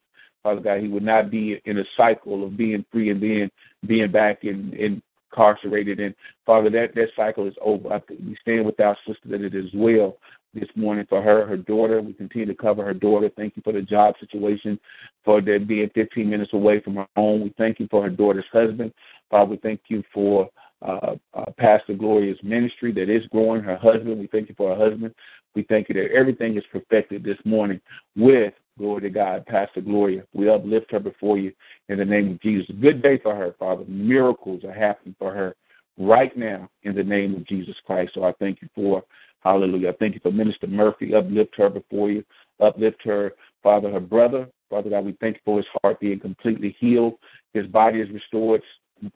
Father 0.42 0.60
God, 0.60 0.80
he 0.80 0.88
would 0.88 1.02
not 1.02 1.30
be 1.30 1.60
in 1.64 1.78
a 1.78 1.84
cycle 1.96 2.44
of 2.44 2.56
being 2.56 2.84
free 2.92 3.10
and 3.10 3.20
then 3.20 3.50
being 3.86 4.12
back 4.12 4.44
in, 4.44 4.72
in 4.74 5.02
incarcerated. 5.30 6.00
And 6.00 6.14
Father, 6.46 6.70
that, 6.70 6.94
that 6.94 7.08
cycle 7.16 7.46
is 7.46 7.54
over. 7.60 7.92
I, 7.92 8.00
we 8.10 8.36
stand 8.40 8.66
with 8.66 8.80
our 8.80 8.96
sister 9.06 9.28
that 9.28 9.42
it 9.42 9.54
is 9.54 9.66
well 9.74 10.16
this 10.54 10.68
morning 10.74 11.06
for 11.08 11.22
her, 11.22 11.46
her 11.46 11.56
daughter. 11.56 12.00
We 12.00 12.12
continue 12.12 12.46
to 12.46 12.54
cover 12.54 12.84
her 12.84 12.94
daughter. 12.94 13.30
Thank 13.36 13.56
you 13.56 13.62
for 13.62 13.72
the 13.72 13.82
job 13.82 14.14
situation, 14.20 14.78
for 15.24 15.40
them 15.40 15.66
being 15.66 15.90
15 15.94 16.28
minutes 16.28 16.52
away 16.52 16.80
from 16.80 16.96
her 16.96 17.06
home. 17.16 17.42
We 17.42 17.54
thank 17.58 17.80
you 17.80 17.88
for 17.90 18.02
her 18.02 18.10
daughter's 18.10 18.44
husband. 18.52 18.92
Father, 19.30 19.50
we 19.50 19.56
thank 19.58 19.80
you 19.88 20.02
for 20.12 20.48
uh, 20.82 21.16
uh, 21.34 21.50
Pastor 21.58 21.94
Gloria's 21.94 22.38
ministry 22.42 22.92
that 22.92 23.08
is 23.08 23.26
growing, 23.30 23.62
her 23.62 23.76
husband. 23.76 24.18
We 24.18 24.28
thank 24.28 24.48
you 24.48 24.54
for 24.56 24.74
her 24.74 24.90
husband. 24.90 25.14
We 25.54 25.64
thank 25.64 25.88
you 25.88 25.94
that 25.96 26.12
everything 26.12 26.56
is 26.56 26.64
perfected 26.72 27.24
this 27.24 27.38
morning 27.44 27.80
with 28.16 28.54
Glory 28.78 29.00
to 29.02 29.10
God, 29.10 29.44
Pastor 29.46 29.80
Gloria. 29.80 30.22
We 30.32 30.48
uplift 30.48 30.92
her 30.92 31.00
before 31.00 31.36
you 31.36 31.52
in 31.88 31.98
the 31.98 32.04
name 32.04 32.30
of 32.30 32.40
Jesus. 32.40 32.74
Good 32.80 33.02
day 33.02 33.18
for 33.18 33.34
her, 33.34 33.54
Father. 33.58 33.84
Miracles 33.88 34.62
are 34.62 34.72
happening 34.72 35.16
for 35.18 35.34
her 35.34 35.56
right 35.98 36.34
now 36.36 36.70
in 36.84 36.94
the 36.94 37.02
name 37.02 37.34
of 37.34 37.44
Jesus 37.46 37.74
Christ. 37.84 38.12
So 38.14 38.22
I 38.22 38.32
thank 38.38 38.62
you 38.62 38.68
for, 38.76 39.02
hallelujah. 39.40 39.90
I 39.90 39.92
thank 39.98 40.14
you 40.14 40.20
for 40.22 40.30
Minister 40.30 40.68
Murphy. 40.68 41.12
Uplift 41.12 41.56
her 41.56 41.68
before 41.68 42.12
you. 42.12 42.24
Uplift 42.60 43.02
her, 43.04 43.32
Father, 43.64 43.90
her 43.90 44.00
brother. 44.00 44.48
Father 44.70 44.90
God, 44.90 45.04
we 45.04 45.16
thank 45.20 45.36
you 45.36 45.42
for 45.44 45.56
his 45.56 45.66
heart 45.82 45.98
being 45.98 46.20
completely 46.20 46.76
healed. 46.78 47.14
His 47.54 47.66
body 47.66 48.00
is 48.00 48.10
restored, 48.10 48.62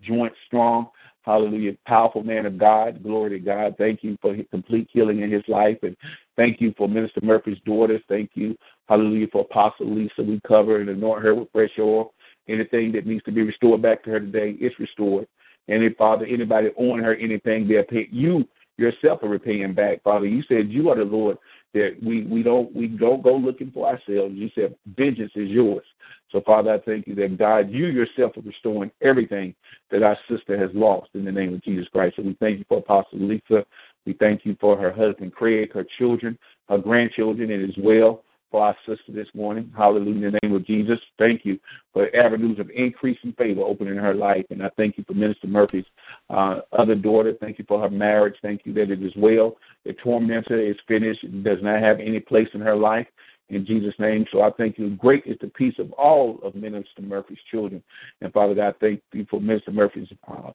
joints 0.03 0.37
strong. 0.47 0.88
Hallelujah. 1.23 1.77
Powerful 1.87 2.25
man 2.25 2.47
of 2.47 2.59
God. 2.59 3.03
Glory 3.03 3.31
to 3.31 3.38
God. 3.38 3.77
Thank 3.79 4.03
you 4.03 4.16
for 4.21 4.37
complete 4.51 4.88
healing 4.92 5.23
in 5.23 5.31
his 5.31 5.45
life. 5.47 5.79
And 5.83 5.97
thank 6.37 6.61
you 6.61 6.75
for 6.77 6.88
Minister 6.88 7.21
Murphy's 7.23 7.59
daughters. 7.64 8.03
Thank 8.09 8.31
you. 8.35 8.57
Hallelujah. 8.88 9.29
For 9.31 9.42
Apostle 9.42 9.95
Lisa. 9.95 10.23
We 10.23 10.40
cover 10.47 10.81
and 10.81 10.90
anoint 10.90 11.23
her 11.23 11.35
with 11.35 11.53
fresh 11.53 11.71
oil. 11.79 12.12
Anything 12.49 12.90
that 12.92 13.07
needs 13.07 13.23
to 13.25 13.31
be 13.31 13.42
restored 13.42 13.83
back 13.83 14.03
to 14.05 14.11
her 14.11 14.21
today 14.21 14.57
is 14.61 14.73
restored. 14.81 15.29
And 15.68 15.85
if, 15.85 15.97
Father, 15.97 16.27
anybody 16.27 16.71
owing 16.77 17.05
her 17.05 17.14
anything, 17.14 17.68
they're 17.68 17.85
paying 17.85 18.09
you 18.11 18.45
yourself 18.79 19.23
are 19.23 19.29
repaying 19.29 19.75
back, 19.75 20.03
Father. 20.03 20.27
You 20.27 20.42
said 20.49 20.71
you 20.71 20.90
are 20.90 20.97
the 20.97 21.05
Lord 21.05 21.38
that 21.74 21.96
we, 22.02 22.24
we 22.24 22.42
don't 22.42 22.74
we 22.74 22.87
don't 22.87 23.22
go 23.22 23.35
looking 23.35 23.70
for 23.70 23.87
ourselves. 23.87 24.35
You 24.35 24.50
said 24.54 24.74
vengeance 24.96 25.32
is 25.35 25.48
yours. 25.48 25.85
So 26.30 26.40
Father, 26.40 26.74
I 26.74 26.78
thank 26.80 27.06
you 27.06 27.14
that 27.16 27.38
God, 27.38 27.70
you 27.70 27.87
yourself 27.87 28.37
are 28.37 28.42
restoring 28.42 28.90
everything 29.00 29.54
that 29.90 30.02
our 30.02 30.16
sister 30.30 30.58
has 30.58 30.70
lost 30.74 31.11
in 31.14 31.24
the 31.24 31.32
name 31.32 31.54
of 31.54 31.62
Jesus 31.62 31.87
Christ. 31.92 32.16
So 32.16 32.22
we 32.22 32.37
thank 32.40 32.58
you 32.58 32.64
for 32.68 32.78
Apostle 32.78 33.18
Lisa. 33.18 33.64
We 34.06 34.14
thank 34.14 34.44
you 34.44 34.56
for 34.61 34.76
her 34.76 34.92
husband 34.92 35.35
Craig, 35.35 35.72
her 35.72 35.87
children, 35.98 36.38
her 36.68 36.78
grandchildren, 36.78 37.50
and 37.50 37.68
as 37.68 37.76
well 37.78 38.24
for 38.53 38.62
our 38.62 38.77
sister 38.87 39.11
this 39.11 39.27
morning. 39.35 39.73
Hallelujah. 39.77 40.27
In 40.27 40.33
the 40.33 40.38
name 40.43 40.55
of 40.55 40.65
Jesus. 40.65 40.99
Thank 41.19 41.45
you 41.45 41.59
for 41.93 42.15
avenues 42.15 42.61
of 42.61 42.71
increasing 42.71 43.33
favor 43.33 43.62
opening 43.62 43.97
in 43.97 44.03
her 44.03 44.15
life. 44.15 44.45
And 44.51 44.62
I 44.62 44.71
thank 44.77 44.99
you 44.99 45.05
for 45.05 45.15
Minister 45.15 45.49
Murphy's 45.49 45.87
uh, 46.31 46.61
other 46.79 46.95
daughter. 46.95 47.33
Thank 47.41 47.59
you 47.59 47.65
for 47.67 47.81
her 47.81 47.91
marriage. 47.91 48.37
Thank 48.43 48.61
you 48.65 48.73
that 48.75 48.91
it 48.91 49.03
is 49.03 49.12
well. 49.17 49.57
The 49.85 49.95
tormentor 49.95 50.61
is 50.61 50.77
finished. 50.87 51.25
It 51.25 51.43
does 51.43 51.59
not 51.62 51.81
have 51.81 51.99
any 51.99 52.21
place 52.21 52.49
in 52.55 52.61
her 52.61 52.77
life. 52.77 53.07
In 53.49 53.67
Jesus' 53.67 53.95
name. 53.99 54.27
So 54.31 54.43
I 54.43 54.51
thank 54.57 54.79
you. 54.79 54.91
Great 54.91 55.25
is 55.27 55.37
the 55.41 55.49
peace 55.49 55.75
of 55.79 55.91
all 55.93 56.38
of 56.43 56.55
Minister 56.55 57.03
Murphy's 57.03 57.38
children. 57.51 57.83
And 58.21 58.33
Father 58.33 58.55
God, 58.55 58.77
thank 58.81 59.03
you 59.12 59.27
for 59.29 59.41
Minister 59.41 59.73
Murphy's 59.73 60.09
uh, 60.29 60.53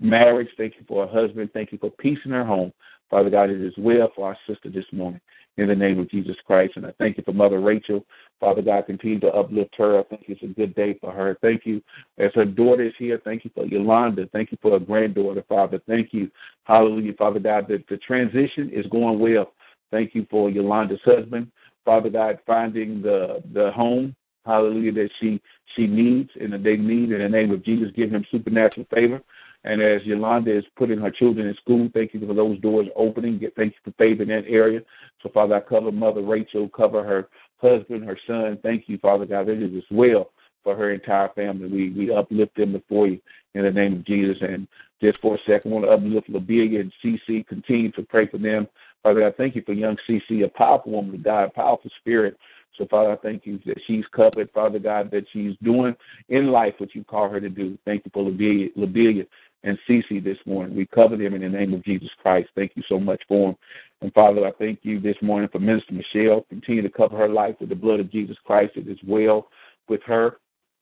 marriage. 0.00 0.48
Thank 0.56 0.74
you 0.78 0.84
for 0.86 1.06
her 1.06 1.12
husband. 1.12 1.50
Thank 1.52 1.72
you 1.72 1.78
for 1.78 1.90
peace 1.90 2.18
in 2.24 2.30
her 2.32 2.44
home. 2.44 2.72
Father 3.10 3.30
God, 3.30 3.50
it 3.50 3.60
is 3.60 3.74
well 3.78 4.10
for 4.14 4.28
our 4.28 4.38
sister 4.48 4.68
this 4.68 4.84
morning 4.92 5.20
in 5.58 5.68
the 5.68 5.74
name 5.74 5.98
of 5.98 6.10
Jesus 6.10 6.36
Christ. 6.46 6.74
And 6.76 6.86
I 6.86 6.92
thank 6.98 7.16
you 7.16 7.24
for 7.24 7.32
Mother 7.32 7.60
Rachel. 7.60 8.04
Father 8.40 8.62
God, 8.62 8.86
continue 8.86 9.20
to 9.20 9.28
uplift 9.28 9.74
her. 9.78 9.98
I 9.98 10.02
think 10.04 10.24
it's 10.28 10.42
a 10.42 10.46
good 10.46 10.74
day 10.74 10.98
for 11.00 11.12
her. 11.12 11.38
Thank 11.40 11.64
you. 11.64 11.82
As 12.18 12.30
her 12.34 12.44
daughter 12.44 12.84
is 12.84 12.92
here, 12.98 13.20
thank 13.24 13.44
you 13.44 13.50
for 13.54 13.64
Yolanda. 13.64 14.28
Thank 14.32 14.52
you 14.52 14.58
for 14.60 14.72
her 14.72 14.78
granddaughter, 14.78 15.44
Father. 15.48 15.80
Thank 15.86 16.12
you. 16.12 16.30
Hallelujah, 16.64 17.14
Father 17.14 17.40
God, 17.40 17.66
that 17.68 17.84
the 17.88 17.96
transition 17.98 18.70
is 18.72 18.86
going 18.86 19.18
well. 19.18 19.52
Thank 19.90 20.14
you 20.14 20.26
for 20.30 20.50
Yolanda's 20.50 21.00
husband. 21.04 21.50
Father 21.84 22.10
God, 22.10 22.40
finding 22.46 23.00
the 23.00 23.42
the 23.54 23.70
home, 23.70 24.14
hallelujah, 24.44 24.92
that 24.92 25.10
she 25.20 25.40
she 25.76 25.86
needs 25.86 26.30
and 26.40 26.52
that 26.52 26.64
they 26.64 26.76
need 26.76 27.12
in 27.12 27.20
the 27.20 27.28
name 27.28 27.52
of 27.52 27.64
Jesus. 27.64 27.92
Give 27.94 28.10
him 28.10 28.26
supernatural 28.30 28.86
favor. 28.92 29.22
And 29.66 29.82
as 29.82 30.00
Yolanda 30.04 30.56
is 30.56 30.64
putting 30.76 31.00
her 31.00 31.10
children 31.10 31.48
in 31.48 31.54
school, 31.56 31.88
thank 31.92 32.14
you 32.14 32.24
for 32.24 32.34
those 32.34 32.58
doors 32.60 32.86
opening. 32.94 33.40
Thank 33.56 33.74
you 33.74 33.80
for 33.84 33.90
favor 33.98 34.22
in 34.22 34.28
that 34.28 34.44
area. 34.46 34.80
So, 35.22 35.28
Father, 35.28 35.56
I 35.56 35.60
cover 35.60 35.90
Mother 35.90 36.22
Rachel, 36.22 36.68
cover 36.68 37.02
her 37.02 37.28
husband, 37.58 38.04
her 38.04 38.18
son. 38.28 38.58
Thank 38.62 38.88
you, 38.88 38.96
Father 38.98 39.26
God. 39.26 39.48
It 39.48 39.60
is 39.60 39.76
as 39.76 39.90
well 39.90 40.30
for 40.62 40.76
her 40.76 40.92
entire 40.92 41.30
family. 41.34 41.68
We 41.68 41.90
we 41.90 42.14
uplift 42.14 42.56
them 42.56 42.72
before 42.72 43.08
you 43.08 43.20
in 43.54 43.64
the 43.64 43.72
name 43.72 43.94
of 43.94 44.06
Jesus. 44.06 44.36
And 44.40 44.68
just 45.02 45.18
for 45.20 45.34
a 45.34 45.38
second, 45.46 45.72
I 45.72 45.74
want 45.74 45.84
to 45.86 45.90
uplift 45.90 46.30
Labelia 46.30 46.80
and 46.80 46.92
CC. 47.04 47.44
Continue 47.46 47.90
to 47.92 48.02
pray 48.02 48.28
for 48.28 48.38
them. 48.38 48.68
Father, 49.02 49.26
I 49.26 49.32
thank 49.32 49.56
you 49.56 49.62
for 49.62 49.72
young 49.72 49.96
CC, 50.08 50.44
a 50.44 50.48
powerful 50.48 50.92
woman 50.92 51.16
of 51.16 51.24
God, 51.24 51.44
a 51.44 51.50
powerful 51.50 51.90
spirit. 51.98 52.36
So, 52.76 52.86
Father, 52.90 53.12
I 53.12 53.16
thank 53.16 53.46
you 53.46 53.58
that 53.66 53.80
she's 53.86 54.04
covered, 54.14 54.50
Father 54.52 54.78
God, 54.78 55.10
that 55.10 55.24
she's 55.32 55.56
doing 55.62 55.96
in 56.28 56.48
life 56.48 56.74
what 56.78 56.94
you 56.94 57.04
call 57.04 57.28
her 57.28 57.40
to 57.40 57.48
do. 57.48 57.78
Thank 57.84 58.04
you 58.04 58.10
for 58.12 58.24
Labelia 58.24 59.26
and 59.66 59.78
Cece 59.88 60.22
this 60.22 60.38
morning. 60.46 60.76
We 60.76 60.86
cover 60.86 61.16
them 61.16 61.34
in 61.34 61.42
the 61.42 61.48
name 61.48 61.74
of 61.74 61.84
Jesus 61.84 62.08
Christ. 62.22 62.48
Thank 62.54 62.72
you 62.76 62.82
so 62.88 63.00
much 63.00 63.20
for 63.26 63.48
them. 63.48 63.56
And 64.00 64.14
Father, 64.14 64.46
I 64.46 64.52
thank 64.52 64.80
you 64.82 65.00
this 65.00 65.16
morning 65.20 65.48
for 65.50 65.58
Minister 65.58 65.92
Michelle. 65.92 66.46
Continue 66.48 66.82
to 66.82 66.88
cover 66.88 67.16
her 67.16 67.28
life 67.28 67.56
with 67.58 67.70
the 67.70 67.74
blood 67.74 67.98
of 67.98 68.10
Jesus 68.10 68.36
Christ. 68.44 68.72
It 68.76 68.86
is 68.86 68.98
well 69.04 69.48
with 69.88 70.02
her. 70.04 70.36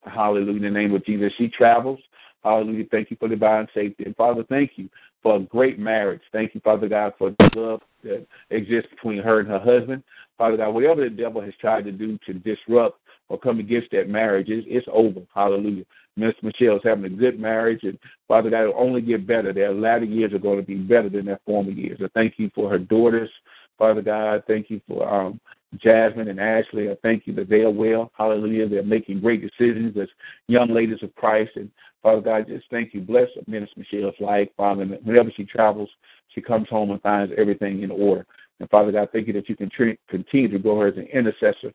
Hallelujah. 0.04 0.56
In 0.56 0.62
the 0.62 0.70
name 0.70 0.94
of 0.94 1.04
Jesus. 1.06 1.32
She 1.38 1.48
travels. 1.48 1.98
Hallelujah. 2.42 2.84
Thank 2.90 3.10
you 3.10 3.16
for 3.18 3.26
divine 3.26 3.66
safety. 3.74 4.04
And 4.04 4.14
Father, 4.16 4.44
thank 4.50 4.72
you 4.76 4.90
for 5.22 5.36
a 5.36 5.40
great 5.40 5.78
marriage. 5.78 6.20
Thank 6.30 6.54
you, 6.54 6.60
Father 6.60 6.88
God, 6.88 7.14
for 7.16 7.30
the 7.30 7.50
love 7.56 7.80
that 8.02 8.26
exists 8.50 8.90
between 8.90 9.22
her 9.22 9.40
and 9.40 9.48
her 9.48 9.58
husband. 9.58 10.02
Father 10.36 10.58
God, 10.58 10.74
whatever 10.74 11.02
the 11.02 11.08
devil 11.08 11.40
has 11.40 11.54
tried 11.58 11.84
to 11.86 11.92
do 11.92 12.18
to 12.26 12.34
disrupt 12.34 13.00
or 13.28 13.38
come 13.38 13.58
against 13.58 13.90
that 13.92 14.08
marriage, 14.08 14.48
it's, 14.48 14.66
it's 14.68 14.87
over. 14.92 15.20
Hallelujah. 15.34 15.84
Miss 16.16 16.34
Michelle 16.42 16.76
is 16.76 16.82
having 16.84 17.04
a 17.04 17.08
good 17.08 17.40
marriage, 17.40 17.80
and 17.82 17.98
Father 18.28 18.50
God, 18.50 18.66
will 18.66 18.74
only 18.76 19.00
get 19.00 19.26
better. 19.26 19.52
Their 19.52 19.74
latter 19.74 20.04
years 20.04 20.32
are 20.32 20.38
going 20.38 20.58
to 20.58 20.66
be 20.66 20.76
better 20.76 21.08
than 21.08 21.26
their 21.26 21.40
former 21.44 21.70
years. 21.70 21.98
I 22.02 22.08
thank 22.14 22.34
you 22.37 22.50
for 22.54 22.70
her 22.70 22.78
daughters, 22.78 23.30
Father 23.78 24.02
God. 24.02 24.44
Thank 24.46 24.70
you 24.70 24.80
for 24.87 25.08
um, 25.12 25.40
Jasmine 25.78 26.28
and 26.28 26.40
Ashley. 26.40 26.90
I 26.90 26.96
thank 27.02 27.26
you 27.26 27.34
that 27.34 27.48
they 27.48 27.62
are 27.62 27.70
well. 27.70 28.12
Hallelujah. 28.16 28.68
They're 28.68 28.84
making 28.84 29.20
great 29.20 29.42
decisions 29.42 29.96
as 30.00 30.08
young 30.46 30.72
ladies 30.72 31.02
of 31.02 31.14
Christ. 31.16 31.52
And 31.56 31.70
Father 32.02 32.20
God, 32.20 32.46
just 32.46 32.66
thank 32.70 32.94
you. 32.94 33.00
Bless 33.00 33.28
Minister 33.46 33.80
Michelle's 33.80 34.14
life, 34.20 34.48
Father. 34.56 34.84
Whenever 34.84 35.32
she 35.37 35.44
travels, 35.44 35.90
she 36.28 36.40
comes 36.40 36.68
home 36.68 36.90
and 36.90 37.02
finds 37.02 37.32
everything 37.37 37.82
in 37.82 37.90
order. 37.90 38.26
And 38.60 38.70
Father 38.70 38.92
God, 38.92 39.08
thank 39.12 39.26
you 39.26 39.32
that 39.32 39.48
you 39.48 39.56
can 39.56 39.70
continue 40.08 40.48
to 40.48 40.58
grow 40.58 40.80
her 40.80 40.87
as 40.88 40.96
an 40.96 41.08
intercessor, 41.12 41.72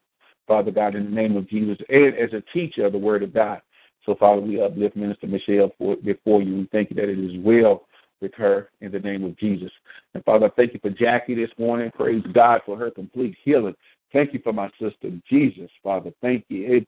Father 0.49 0.71
God, 0.71 0.95
in 0.95 1.05
the 1.05 1.11
name 1.11 1.37
of 1.37 1.47
Jesus, 1.47 1.77
and 1.89 2.15
as 2.15 2.33
a 2.33 2.41
teacher 2.51 2.87
of 2.87 2.91
the 2.91 2.97
Word 2.97 3.21
of 3.21 3.31
God. 3.31 3.61
So, 4.03 4.15
Father, 4.15 4.41
we 4.41 4.59
uplift 4.59 4.95
Minister 4.95 5.27
Michelle 5.27 5.71
for, 5.77 5.95
before 5.97 6.41
you. 6.41 6.55
We 6.55 6.69
thank 6.71 6.89
you 6.89 6.95
that 6.95 7.07
it 7.07 7.19
is 7.19 7.39
well 7.43 7.85
with 8.19 8.33
her 8.33 8.71
in 8.81 8.91
the 8.91 8.99
name 8.99 9.23
of 9.23 9.37
Jesus. 9.37 9.71
And 10.15 10.25
Father, 10.25 10.47
I 10.47 10.49
thank 10.55 10.73
you 10.73 10.79
for 10.81 10.89
Jackie 10.89 11.35
this 11.35 11.51
morning. 11.59 11.91
Praise 11.95 12.23
God 12.33 12.61
for 12.65 12.75
her 12.77 12.89
complete 12.89 13.37
healing. 13.43 13.75
Thank 14.11 14.33
you 14.33 14.39
for 14.43 14.51
my 14.51 14.71
sister, 14.81 15.11
Jesus, 15.29 15.69
Father. 15.83 16.11
Thank 16.19 16.45
you. 16.49 16.65
Eh, 16.65 16.79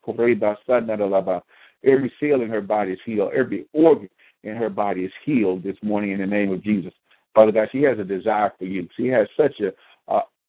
Every 1.84 2.12
cell 2.20 2.42
in 2.42 2.50
her 2.50 2.62
body 2.62 2.94
is 2.94 3.00
healed. 3.06 3.32
Every 3.34 3.68
organ 3.74 4.10
in 4.44 4.56
her 4.56 4.70
body 4.72 5.06
is 5.06 5.14
healed 5.24 5.62
this 5.62 5.78
morning 5.84 6.12
in 6.12 6.20
the 6.20 6.26
name 6.26 6.52
of 6.52 6.64
Jesus. 6.64 6.94
Father 7.36 7.52
God, 7.52 7.70
she 7.72 7.84
has 7.84 8.00
a 8.00 8.04
desire 8.04 8.52
for 8.58 8.66
you. 8.66 8.90
She 8.98 9.08
has 9.08 9.28
such 9.38 9.60
a 9.60 9.72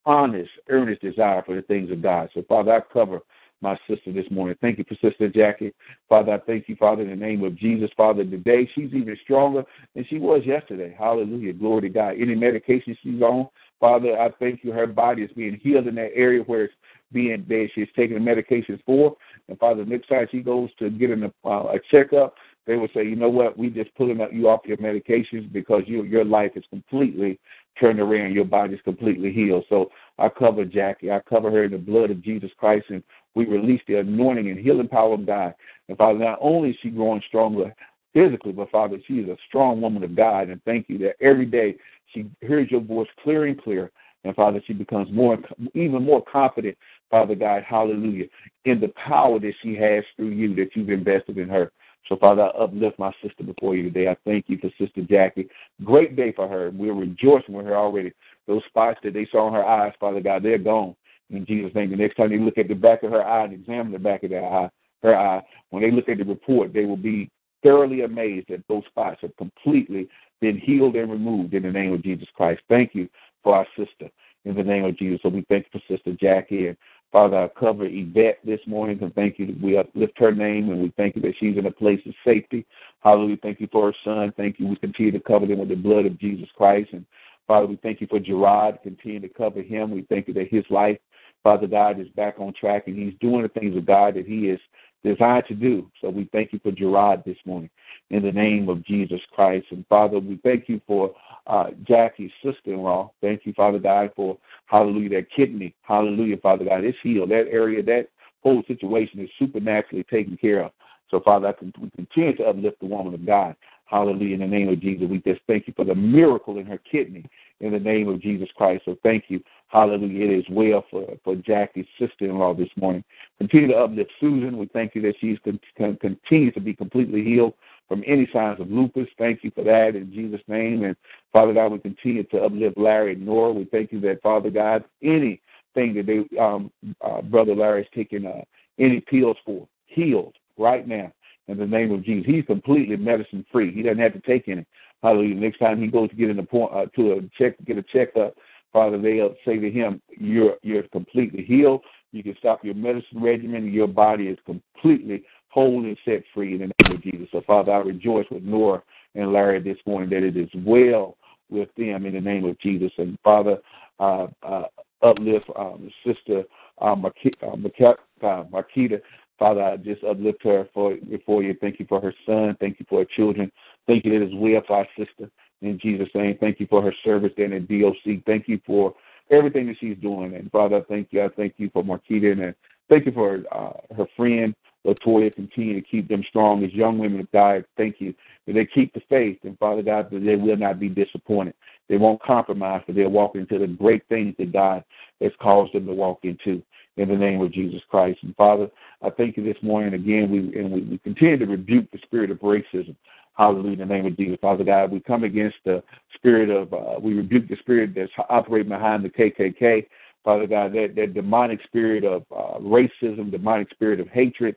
honest, 0.04 0.50
earnest 0.68 1.02
desire 1.02 1.42
for 1.44 1.54
the 1.54 1.62
things 1.62 1.90
of 1.90 2.02
God. 2.02 2.30
So, 2.34 2.42
Father, 2.48 2.72
I 2.72 2.80
cover 2.92 3.20
my 3.62 3.78
sister 3.88 4.12
this 4.12 4.28
morning. 4.30 4.56
Thank 4.60 4.78
you 4.78 4.84
for 4.84 4.96
Sister 4.96 5.28
Jackie. 5.28 5.72
Father, 6.08 6.32
I 6.32 6.38
thank 6.38 6.68
you, 6.68 6.76
Father, 6.76 7.02
in 7.02 7.10
the 7.10 7.16
name 7.16 7.44
of 7.44 7.56
Jesus. 7.56 7.90
Father, 7.96 8.24
today 8.24 8.68
she's 8.74 8.92
even 8.92 9.16
stronger 9.22 9.64
than 9.94 10.04
she 10.10 10.18
was 10.18 10.42
yesterday. 10.44 10.94
Hallelujah. 10.98 11.52
Glory 11.52 11.82
to 11.82 11.88
God. 11.88 12.16
Any 12.18 12.34
medication 12.34 12.96
she's 13.02 13.22
on, 13.22 13.48
Father, 13.78 14.18
I 14.20 14.30
thank 14.38 14.64
you. 14.64 14.72
Her 14.72 14.86
body 14.86 15.22
is 15.22 15.30
being 15.32 15.58
healed 15.62 15.86
in 15.86 15.94
that 15.94 16.10
area 16.14 16.42
where 16.42 16.64
it's 16.64 16.74
being 17.12 17.44
there. 17.48 17.68
She's 17.74 17.88
taking 17.94 18.22
the 18.22 18.30
medications 18.30 18.80
for. 18.84 19.16
And 19.48 19.58
Father, 19.58 19.84
next 19.84 20.08
time 20.08 20.26
she 20.30 20.40
goes 20.40 20.70
to 20.78 20.90
get 20.90 21.10
a, 21.10 21.32
uh, 21.44 21.48
a 21.48 21.78
checkup, 21.90 22.34
they 22.66 22.76
would 22.76 22.90
say, 22.94 23.04
you 23.04 23.16
know 23.16 23.28
what, 23.28 23.58
we 23.58 23.70
just 23.70 23.94
pulling 23.96 24.20
up 24.20 24.32
you 24.32 24.48
off 24.48 24.60
your 24.64 24.76
medications 24.76 25.52
because 25.52 25.82
you, 25.86 26.04
your 26.04 26.24
life 26.24 26.52
is 26.54 26.64
completely 26.70 27.40
turned 27.80 27.98
around. 27.98 28.34
Your 28.34 28.44
body's 28.44 28.80
completely 28.84 29.32
healed. 29.32 29.64
So 29.68 29.90
I 30.18 30.28
cover 30.28 30.64
Jackie. 30.64 31.10
I 31.10 31.20
cover 31.28 31.50
her 31.50 31.64
in 31.64 31.72
the 31.72 31.78
blood 31.78 32.10
of 32.10 32.22
Jesus 32.22 32.50
Christ, 32.56 32.86
and 32.90 33.02
we 33.34 33.46
release 33.46 33.80
the 33.88 33.96
anointing 33.96 34.50
and 34.50 34.58
healing 34.58 34.88
power 34.88 35.14
of 35.14 35.26
God. 35.26 35.54
And 35.88 35.98
Father, 35.98 36.18
not 36.18 36.38
only 36.40 36.70
is 36.70 36.76
she 36.82 36.90
growing 36.90 37.22
stronger 37.26 37.74
physically, 38.12 38.52
but 38.52 38.70
Father, 38.70 38.98
she 39.06 39.14
is 39.14 39.28
a 39.28 39.36
strong 39.48 39.80
woman 39.80 40.04
of 40.04 40.14
God. 40.14 40.50
And 40.50 40.62
thank 40.64 40.88
you 40.88 40.98
that 40.98 41.16
every 41.20 41.46
day 41.46 41.76
she 42.14 42.30
hears 42.40 42.70
your 42.70 42.82
voice 42.82 43.08
clear 43.22 43.46
and 43.46 43.60
clear. 43.60 43.90
And 44.24 44.36
Father, 44.36 44.62
she 44.66 44.72
becomes 44.72 45.10
more, 45.10 45.36
even 45.74 46.04
more 46.04 46.22
confident, 46.22 46.76
Father 47.10 47.34
God, 47.34 47.64
hallelujah, 47.64 48.26
in 48.64 48.80
the 48.80 48.92
power 49.04 49.40
that 49.40 49.54
she 49.62 49.74
has 49.74 50.04
through 50.16 50.28
you 50.28 50.54
that 50.54 50.76
you've 50.76 50.90
invested 50.90 51.38
in 51.38 51.48
her. 51.48 51.72
So, 52.08 52.16
Father, 52.16 52.42
I 52.42 52.48
uplift 52.48 52.98
my 52.98 53.12
sister 53.22 53.44
before 53.44 53.76
you 53.76 53.84
today. 53.84 54.08
I 54.08 54.16
thank 54.24 54.46
you 54.48 54.58
for 54.58 54.70
Sister 54.78 55.02
Jackie. 55.02 55.48
Great 55.84 56.16
day 56.16 56.32
for 56.32 56.48
her. 56.48 56.70
We're 56.70 56.94
rejoicing 56.94 57.54
with 57.54 57.66
her 57.66 57.76
already. 57.76 58.12
Those 58.46 58.62
spots 58.68 58.98
that 59.04 59.14
they 59.14 59.26
saw 59.30 59.48
in 59.48 59.54
her 59.54 59.64
eyes, 59.64 59.92
Father 60.00 60.20
God, 60.20 60.42
they're 60.42 60.58
gone. 60.58 60.96
In 61.30 61.46
Jesus' 61.46 61.74
name. 61.74 61.90
The 61.90 61.96
next 61.96 62.16
time 62.16 62.30
they 62.30 62.38
look 62.38 62.58
at 62.58 62.68
the 62.68 62.74
back 62.74 63.02
of 63.02 63.12
her 63.12 63.24
eye 63.24 63.44
and 63.44 63.52
examine 63.54 63.92
the 63.92 63.98
back 63.98 64.22
of 64.22 64.30
their 64.30 64.44
eye, 64.44 64.68
her 65.02 65.16
eye, 65.16 65.42
when 65.70 65.82
they 65.82 65.90
look 65.90 66.08
at 66.08 66.18
the 66.18 66.24
report, 66.24 66.72
they 66.72 66.84
will 66.84 66.96
be 66.96 67.30
thoroughly 67.62 68.02
amazed 68.02 68.48
that 68.48 68.62
those 68.68 68.84
spots 68.86 69.20
have 69.22 69.34
completely 69.36 70.08
been 70.40 70.58
healed 70.58 70.96
and 70.96 71.10
removed 71.10 71.54
in 71.54 71.62
the 71.62 71.70
name 71.70 71.92
of 71.92 72.02
Jesus 72.02 72.28
Christ. 72.34 72.60
Thank 72.68 72.94
you 72.94 73.08
for 73.42 73.56
our 73.56 73.66
sister 73.76 74.10
in 74.44 74.54
the 74.54 74.62
name 74.62 74.84
of 74.84 74.98
Jesus. 74.98 75.20
So 75.22 75.28
we 75.28 75.46
thank 75.48 75.66
you 75.72 75.80
for 75.80 75.94
Sister 75.94 76.12
Jackie 76.20 76.68
and 76.68 76.76
Father, 77.12 77.36
I 77.36 77.48
cover 77.60 77.84
Yvette 77.84 78.38
this 78.42 78.60
morning 78.66 78.98
and 79.02 79.14
thank 79.14 79.38
you 79.38 79.46
that 79.46 79.60
we 79.60 79.76
uplift 79.76 80.18
her 80.18 80.32
name 80.32 80.70
and 80.70 80.80
we 80.80 80.94
thank 80.96 81.14
you 81.14 81.20
that 81.22 81.34
she's 81.38 81.58
in 81.58 81.66
a 81.66 81.70
place 81.70 82.00
of 82.06 82.14
safety. 82.24 82.66
Hallelujah. 83.00 83.36
Thank 83.42 83.60
you 83.60 83.68
for 83.70 83.92
her 83.92 83.96
son. 84.02 84.32
Thank 84.34 84.58
you. 84.58 84.66
We 84.66 84.76
continue 84.76 85.12
to 85.12 85.20
cover 85.20 85.46
them 85.46 85.58
with 85.58 85.68
the 85.68 85.74
blood 85.74 86.06
of 86.06 86.18
Jesus 86.18 86.48
Christ. 86.56 86.88
And 86.94 87.04
Father, 87.46 87.66
we 87.66 87.76
thank 87.76 88.00
you 88.00 88.06
for 88.06 88.18
Gerard. 88.18 88.78
Continue 88.82 89.20
to 89.20 89.28
cover 89.28 89.60
him. 89.60 89.90
We 89.90 90.06
thank 90.08 90.26
you 90.26 90.32
that 90.34 90.48
his 90.48 90.64
life, 90.70 90.96
Father 91.42 91.66
God, 91.66 92.00
is 92.00 92.08
back 92.16 92.36
on 92.38 92.54
track 92.54 92.84
and 92.86 92.96
he's 92.96 93.18
doing 93.20 93.42
the 93.42 93.48
things 93.48 93.76
of 93.76 93.84
God 93.84 94.14
that 94.14 94.26
he 94.26 94.48
is 94.48 94.60
designed 95.04 95.44
to 95.48 95.54
do. 95.54 95.90
So 96.00 96.08
we 96.08 96.30
thank 96.32 96.54
you 96.54 96.60
for 96.62 96.72
Gerard 96.72 97.24
this 97.26 97.38
morning 97.44 97.68
in 98.12 98.22
the 98.22 98.30
name 98.30 98.68
of 98.68 98.84
Jesus 98.84 99.20
Christ. 99.34 99.66
And 99.70 99.84
Father, 99.88 100.18
we 100.18 100.38
thank 100.44 100.68
you 100.68 100.80
for 100.86 101.14
uh, 101.46 101.70
Jackie's 101.88 102.30
sister 102.44 102.72
in 102.72 102.82
law. 102.82 103.10
Thank 103.20 103.44
you, 103.44 103.52
Father 103.54 103.78
God, 103.78 104.12
for 104.14 104.38
hallelujah, 104.66 105.08
that 105.20 105.30
kidney. 105.34 105.74
Hallelujah, 105.82 106.36
Father 106.36 106.66
God. 106.66 106.84
It's 106.84 106.98
healed. 107.02 107.30
That 107.30 107.48
area, 107.50 107.82
that 107.82 108.08
whole 108.42 108.62
situation 108.68 109.18
is 109.20 109.30
supernaturally 109.38 110.04
taken 110.04 110.36
care 110.36 110.64
of. 110.64 110.72
So, 111.10 111.20
Father, 111.20 111.48
I 111.48 111.52
can, 111.52 111.72
we 111.80 111.90
continue 111.90 112.36
to 112.36 112.44
uplift 112.44 112.80
the 112.80 112.86
woman 112.86 113.14
of 113.14 113.26
God. 113.26 113.56
Hallelujah. 113.86 114.34
In 114.34 114.40
the 114.40 114.46
name 114.46 114.68
of 114.68 114.80
Jesus, 114.80 115.06
we 115.08 115.18
just 115.18 115.40
thank 115.46 115.66
you 115.66 115.74
for 115.76 115.84
the 115.84 115.94
miracle 115.94 116.58
in 116.58 116.66
her 116.66 116.78
kidney 116.78 117.28
in 117.60 117.72
the 117.72 117.78
name 117.78 118.08
of 118.08 118.20
Jesus 118.20 118.48
Christ. 118.56 118.82
So 118.84 118.96
thank 119.02 119.24
you. 119.28 119.42
Hallelujah. 119.68 120.24
It 120.24 120.38
is 120.38 120.44
well 120.50 120.84
for, 120.90 121.06
for 121.24 121.34
Jackie's 121.36 121.86
sister 121.98 122.24
in 122.24 122.38
law 122.38 122.54
this 122.54 122.70
morning. 122.76 123.04
Continue 123.38 123.68
to 123.68 123.76
uplift 123.76 124.10
Susan. 124.20 124.56
We 124.56 124.66
thank 124.66 124.94
you 124.94 125.02
that 125.02 125.14
she's 125.20 125.38
con- 125.44 125.60
con- 125.76 125.98
continues 126.00 126.54
to 126.54 126.60
be 126.60 126.74
completely 126.74 127.22
healed 127.22 127.54
from 127.92 128.02
any 128.06 128.26
signs 128.32 128.58
of 128.58 128.70
lupus. 128.70 129.06
Thank 129.18 129.44
you 129.44 129.50
for 129.54 129.64
that 129.64 129.94
in 129.94 130.10
Jesus' 130.10 130.40
name. 130.48 130.82
And 130.82 130.96
Father 131.30 131.52
God, 131.52 131.72
we 131.72 131.78
continue 131.78 132.22
to 132.22 132.42
uplift 132.42 132.78
Larry 132.78 133.12
and 133.12 133.26
Nora. 133.26 133.52
We 133.52 133.66
thank 133.66 133.92
you 133.92 134.00
that, 134.00 134.22
Father 134.22 134.48
God, 134.48 134.82
anything 135.02 135.42
that 135.76 136.06
they, 136.06 136.38
um, 136.38 136.72
uh, 137.02 137.20
Brother 137.20 137.84
taking 137.94 138.24
uh, 138.24 138.40
any 138.78 139.00
pills 139.00 139.36
for, 139.44 139.68
healed 139.84 140.32
right 140.56 140.88
now 140.88 141.12
in 141.48 141.58
the 141.58 141.66
name 141.66 141.92
of 141.92 142.02
Jesus. 142.02 142.24
He's 142.24 142.46
completely 142.46 142.96
medicine 142.96 143.44
free. 143.52 143.74
He 143.74 143.82
doesn't 143.82 143.98
have 143.98 144.14
to 144.14 144.20
take 144.20 144.48
any. 144.48 144.64
Hallelujah. 145.02 145.34
Next 145.34 145.58
time 145.58 145.78
he 145.78 145.88
goes 145.88 146.08
to 146.08 146.16
get 146.16 146.30
an 146.30 146.38
appointment 146.38 146.88
uh, 146.88 146.96
to 146.96 147.12
a 147.12 147.20
check, 147.36 147.62
get 147.66 147.76
a 147.76 147.82
checkup, 147.82 148.36
Father, 148.72 148.98
they'll 148.98 149.34
say 149.44 149.58
to 149.58 149.70
him, 149.70 150.00
"You're 150.08 150.56
you're 150.62 150.84
completely 150.84 151.44
healed. 151.44 151.82
You 152.12 152.22
can 152.22 152.34
stop 152.38 152.64
your 152.64 152.74
medicine 152.74 153.22
regimen. 153.22 153.70
Your 153.70 153.86
body 153.86 154.28
is 154.28 154.38
completely 154.46 155.24
whole 155.52 155.84
and 155.84 155.96
set 156.04 156.22
free 156.34 156.54
in 156.54 156.60
the 156.60 156.72
name 156.82 156.96
of 156.96 157.02
Jesus." 157.02 157.28
So, 157.32 157.42
Father, 157.46 157.72
I 157.72 157.78
rejoice 157.78 158.26
with 158.30 158.42
Nora 158.42 158.82
and 159.14 159.32
Larry 159.32 159.60
this 159.60 159.78
morning 159.86 160.10
that 160.10 160.22
it 160.22 160.36
is 160.36 160.50
well 160.64 161.16
with 161.50 161.68
them 161.76 162.06
in 162.06 162.14
the 162.14 162.20
name 162.20 162.44
of 162.44 162.58
Jesus. 162.60 162.92
And 162.98 163.18
Father, 163.22 163.58
uh, 164.00 164.28
uh, 164.42 164.64
uplift 165.02 165.50
um, 165.56 165.90
Sister 166.04 166.44
uh, 166.80 166.94
Marquita, 166.94 167.96
uh, 168.22 168.44
Marquita 168.44 169.00
Father, 169.42 169.62
I 169.62 169.76
just 169.76 170.04
uplift 170.04 170.44
her 170.44 170.68
for 170.72 170.94
before 171.10 171.42
you. 171.42 171.56
Thank 171.60 171.80
you 171.80 171.86
for 171.88 172.00
her 172.00 172.14
son. 172.24 172.56
Thank 172.60 172.78
you 172.78 172.86
for 172.88 173.00
her 173.00 173.04
children. 173.16 173.50
Thank 173.88 174.04
you 174.04 174.12
that 174.12 174.24
it's 174.24 174.34
well 174.36 174.62
for 174.64 174.76
our 174.76 174.88
sister. 174.96 175.28
In 175.62 175.80
Jesus' 175.80 176.08
name, 176.14 176.36
thank 176.38 176.60
you 176.60 176.68
for 176.68 176.80
her 176.80 176.94
service 177.04 177.32
there 177.36 177.52
in 177.52 177.66
DOC. 177.66 178.24
Thank 178.24 178.46
you 178.46 178.60
for 178.64 178.94
everything 179.32 179.66
that 179.66 179.76
she's 179.80 179.96
doing. 179.98 180.36
And 180.36 180.48
Father, 180.52 180.76
I 180.76 180.82
thank 180.82 181.08
you. 181.10 181.24
I 181.24 181.28
thank 181.28 181.54
you 181.56 181.70
for 181.72 181.82
Marquita 181.82 182.32
and 182.32 182.54
thank 182.88 183.04
you 183.04 183.10
for 183.10 183.42
uh, 183.50 183.94
her 183.96 184.06
friend 184.16 184.54
Latoya. 184.86 185.34
Continue 185.34 185.80
to 185.80 185.86
keep 185.86 186.08
them 186.08 186.24
strong 186.28 186.64
as 186.64 186.72
young 186.72 186.98
women 186.98 187.20
of 187.20 187.30
God. 187.32 187.64
Thank 187.76 188.00
you 188.00 188.14
that 188.46 188.54
they 188.54 188.66
keep 188.66 188.92
the 188.94 189.02
faith. 189.08 189.38
And 189.44 189.58
Father 189.58 189.82
God, 189.82 190.10
that 190.10 190.24
they 190.24 190.36
will 190.36 190.56
not 190.56 190.80
be 190.80 190.88
disappointed. 190.88 191.54
They 191.88 191.96
won't 191.96 192.22
compromise, 192.22 192.82
but 192.86 192.96
they'll 192.96 193.10
walk 193.10 193.34
into 193.36 193.58
the 193.58 193.66
great 193.66 194.02
things 194.08 194.34
that 194.38 194.52
God 194.52 194.84
has 195.20 195.32
caused 195.40 195.74
them 195.74 195.86
to 195.86 195.92
walk 195.92 196.20
into 196.22 196.62
in 196.96 197.08
the 197.08 197.16
name 197.16 197.40
of 197.40 197.52
Jesus 197.52 197.80
Christ. 197.90 198.18
And 198.22 198.36
Father, 198.36 198.70
I 199.02 199.10
thank 199.10 199.36
you 199.36 199.44
this 199.44 199.62
morning 199.62 199.94
again. 199.94 200.30
We 200.30 200.58
and 200.58 200.72
we, 200.72 200.80
we 200.82 200.98
continue 200.98 201.38
to 201.38 201.46
rebuke 201.46 201.90
the 201.90 201.98
spirit 202.04 202.30
of 202.30 202.38
racism. 202.40 202.96
Hallelujah, 203.34 203.72
in 203.72 203.78
the 203.78 203.86
name 203.86 204.06
of 204.06 204.16
Jesus. 204.16 204.38
Father 204.42 204.64
God, 204.64 204.90
we 204.90 205.00
come 205.00 205.24
against 205.24 205.56
the 205.64 205.82
spirit 206.14 206.50
of, 206.50 206.72
uh, 206.72 207.00
we 207.00 207.14
rebuke 207.14 207.48
the 207.48 207.56
spirit 207.56 207.94
that's 207.94 208.12
operating 208.28 208.68
behind 208.68 209.04
the 209.04 209.08
KKK. 209.08 209.86
Father 210.22 210.46
God, 210.46 210.72
that, 210.74 210.94
that 210.96 211.14
demonic 211.14 211.60
spirit 211.64 212.04
of 212.04 212.24
uh, 212.30 212.58
racism, 212.58 213.30
demonic 213.30 213.70
spirit 213.70 214.00
of 214.00 214.08
hatred, 214.08 214.54